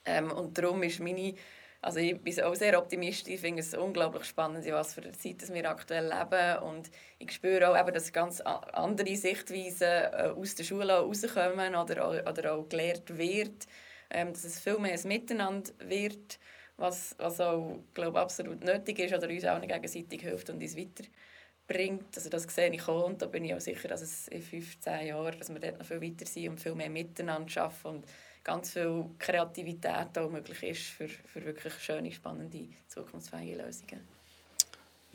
ähm, 0.07 0.31
Und 0.33 0.57
darum 0.57 0.83
ist 0.83 0.99
meine 0.99 1.35
also 1.81 2.01
ich 2.01 2.20
bin 2.20 2.41
auch 2.43 2.57
sehr 2.57 2.76
optimistisch. 2.76 3.35
Ich 3.35 3.41
finde 3.41 3.61
es 3.61 3.72
unglaublich 3.72 4.24
spannend, 4.24 4.66
in 4.66 4.72
was 4.72 4.95
für 4.95 5.03
einer 5.03 5.12
Zeit 5.12 5.49
wir 5.49 5.70
aktuell 5.70 6.09
leben. 6.09 6.62
Und 6.64 6.91
ich 7.20 7.31
spüre 7.31 7.68
auch, 7.70 7.79
eben, 7.79 7.95
dass 7.95 8.12
ganz 8.12 8.41
andere 8.41 9.14
Sichtweisen 9.14 9.83
äh, 9.83 10.33
aus 10.37 10.57
der 10.57 10.64
Schule 10.64 10.95
herauskommen 10.95 11.76
oder, 11.76 12.29
oder 12.29 12.55
auch 12.55 12.68
gelehrt 12.68 13.16
wird 13.16 13.68
ähm, 14.11 14.32
dass 14.32 14.44
es 14.44 14.61
viel 14.61 14.78
mehr 14.78 14.92
ein 14.92 15.09
Miteinander 15.09 15.70
wird, 15.80 16.38
was, 16.76 17.14
was 17.18 17.40
auch 17.40 17.78
glaube, 17.94 18.20
absolut 18.20 18.62
nötig 18.62 18.98
ist 19.00 19.14
oder 19.14 19.28
uns 19.28 19.44
auch 19.44 19.61
gegenseitig 19.61 20.22
hilft 20.22 20.48
und 20.50 20.62
uns 20.62 20.76
weiterbringt. 20.76 22.16
Also 22.16 22.30
das 22.30 22.44
sehe 22.44 22.72
ich 22.72 22.88
auch 22.88 23.06
und 23.06 23.20
da 23.20 23.26
bin 23.26 23.44
ich 23.44 23.54
auch 23.54 23.61
sicher, 23.61 23.88
dass 23.88 24.02
es 24.02 24.28
in 24.28 24.42
15 24.42 25.06
Jahren, 25.06 25.38
dass 25.38 25.52
wir 25.52 25.61
dort 25.61 25.78
noch 25.78 25.86
viel 25.86 26.00
weiter 26.00 26.26
sind 26.26 26.48
und 26.48 26.61
viel 26.61 26.74
mehr 26.74 26.90
miteinander 26.90 27.62
arbeiten 27.62 27.88
und 27.88 28.06
ganz 28.44 28.72
viel 28.72 29.04
Kreativität 29.18 30.16
auch 30.16 30.30
möglich 30.30 30.62
ist 30.62 30.82
für, 30.82 31.09
für 31.09 31.44
wirklich 31.44 31.74
schöne, 31.74 32.12
spannende, 32.12 32.68
zukunftsfähige 32.86 33.62
Lösungen. 33.62 34.17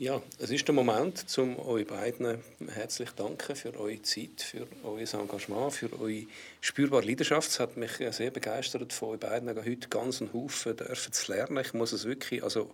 Ja, 0.04 0.20
es 0.38 0.50
ist 0.50 0.68
der 0.68 0.74
Moment, 0.74 1.24
um 1.38 1.58
euch 1.60 1.86
beiden 1.86 2.38
herzlich 2.74 3.08
danken 3.12 3.56
für 3.56 3.74
eure 3.80 4.02
Zeit, 4.02 4.42
für 4.42 4.66
euer 4.82 4.98
Engagement, 4.98 5.72
für 5.72 5.98
eure 5.98 6.26
spürbare 6.60 7.06
Leidenschaft. 7.06 7.48
Es 7.48 7.58
hat 7.58 7.78
mich 7.78 7.92
sehr 8.10 8.30
begeistert, 8.30 8.92
von 8.92 9.14
euch 9.14 9.20
beiden 9.20 9.48
heute 9.48 9.88
ganz 9.88 10.20
einen 10.20 10.30
Haufen 10.34 10.76
dürfen 10.76 11.10
zu 11.10 11.32
lernen. 11.32 11.64
Ich 11.64 11.72
muss 11.72 11.92
es 11.92 12.04
wirklich 12.04 12.44
also, 12.44 12.70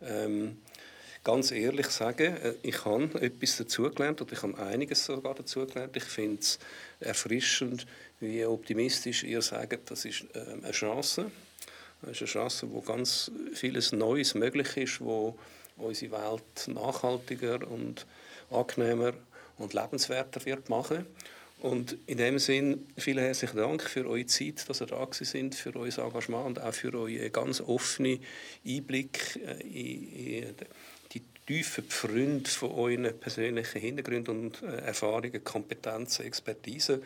ähm, 0.00 0.62
ganz 1.22 1.50
ehrlich 1.50 1.88
sagen, 1.88 2.38
äh, 2.38 2.54
ich 2.62 2.86
habe 2.86 3.20
etwas 3.20 3.58
dazugelernt 3.58 4.22
und 4.22 4.32
ich 4.32 4.42
habe 4.42 4.56
einiges 4.56 5.04
sogar 5.04 5.34
dazugelernt. 5.34 5.94
Ich 5.94 6.04
finde 6.04 6.40
es 6.40 6.58
erfrischend, 7.00 7.86
wie 8.18 8.46
optimistisch 8.46 9.24
ihr 9.24 9.42
sagt, 9.42 9.90
das 9.90 10.06
ist 10.06 10.24
ähm, 10.32 10.64
eine 10.64 10.72
Chance. 10.72 11.30
Das 12.00 12.12
ist 12.12 12.22
eine 12.22 12.28
Chance, 12.28 12.72
wo 12.72 12.80
ganz 12.80 13.30
vieles 13.52 13.92
Neues 13.92 14.34
möglich 14.34 14.74
ist, 14.78 15.02
wo 15.02 15.38
unsere 15.76 16.12
Welt 16.12 16.68
nachhaltiger 16.68 17.66
und, 17.68 18.06
angenehmer 18.50 19.12
und 19.58 19.74
lebenswerter 19.74 20.44
wird 20.44 20.68
machen. 20.68 21.06
Und 21.62 21.96
in 22.06 22.18
dem 22.18 22.40
Sinn 22.40 22.88
vielen 22.98 23.22
herzlichen 23.22 23.56
Dank 23.56 23.82
für 23.82 24.04
eure 24.08 24.26
Zeit, 24.26 24.68
dass 24.68 24.80
ihr 24.80 24.86
da 24.86 25.06
sind, 25.12 25.54
für 25.54 25.74
euer 25.76 25.96
Engagement 25.96 26.46
und 26.46 26.60
auch 26.60 26.74
für 26.74 26.92
euren 26.92 27.30
ganz 27.30 27.60
offenen 27.60 28.18
Einblick 28.66 29.38
äh, 29.46 29.60
in, 30.40 30.54
die 31.12 31.22
tiefen 31.46 31.84
Pfründe 31.84 32.50
von 32.50 32.72
euren 32.72 33.16
persönlichen 33.18 33.80
Hintergründen 33.80 34.40
und 34.40 34.62
äh, 34.62 34.78
Erfahrungen, 34.78 35.44
Kompetenzen, 35.44 36.26
Expertise. 36.26 37.00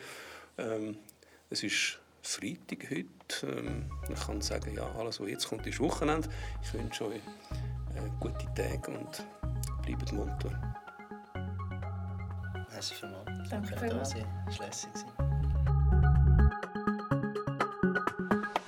Ähm, 0.57 0.97
es 1.51 1.61
ist 1.61 1.99
Freitag 2.23 2.89
heute. 2.89 3.07
Ähm, 3.43 3.91
ich 4.11 4.25
kann 4.25 4.41
sagen, 4.41 4.73
ja, 4.75 4.91
alles, 4.97 5.19
was 5.19 5.29
jetzt 5.29 5.47
kommt, 5.47 5.67
ist 5.67 5.79
Wochenende. 5.79 6.29
Ich 6.63 6.73
wünsche 6.73 7.05
euch 7.05 7.21
gute 8.19 8.45
Tage 8.55 8.91
und 8.91 9.25
bleibt 9.83 10.11
munter. 10.13 10.49
Merci 12.71 12.95
vielmals. 12.95 13.49
Danke, 13.49 13.75
Danke 13.75 13.95
da 13.95 14.05
sein. 14.05 14.25
Es 14.47 14.59
war 14.59 14.67
lässig. 14.67 14.91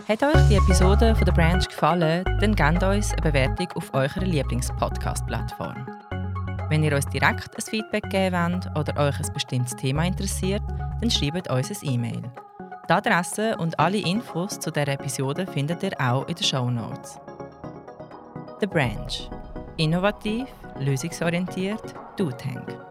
Hat 0.07 0.23
euch 0.23 0.47
die 0.49 0.55
Episode 0.55 1.15
von 1.15 1.25
der 1.25 1.34
Branch 1.34 1.63
gefallen, 1.67 2.23
dann 2.39 2.55
gebt 2.55 2.82
uns 2.82 3.11
eine 3.11 3.21
Bewertung 3.21 3.67
auf 3.75 3.93
eurer 3.93 4.21
Lieblings-Podcast-Plattform. 4.21 5.86
Wenn 6.69 6.84
ihr 6.84 6.95
uns 6.95 7.05
direkt 7.07 7.55
ein 7.55 7.61
Feedback 7.61 8.09
geben 8.09 8.36
wollt 8.36 8.75
oder 8.75 9.07
euch 9.07 9.19
ein 9.19 9.34
bestimmtes 9.34 9.75
Thema 9.75 10.05
interessiert, 10.05 10.63
dann 10.99 11.11
schreibt 11.11 11.49
uns 11.49 11.69
ein 11.69 11.89
E-Mail. 11.89 12.23
Die 12.89 12.93
Adresse 12.93 13.55
und 13.57 13.80
alle 13.80 13.99
Infos 13.99 14.59
zu 14.59 14.71
dieser 14.71 14.88
Episode 14.88 15.45
findet 15.45 15.84
ihr 15.84 15.91
auch 15.99 16.27
in 16.27 16.34
den 16.34 16.43
Show 16.43 16.71
Notes. 16.71 17.19
The 18.60 18.68
Branch. 18.68 19.30
Innovativ, 19.78 20.47
lösungsorientiert, 20.80 21.95
Du 22.18 22.30
Tank. 22.30 22.88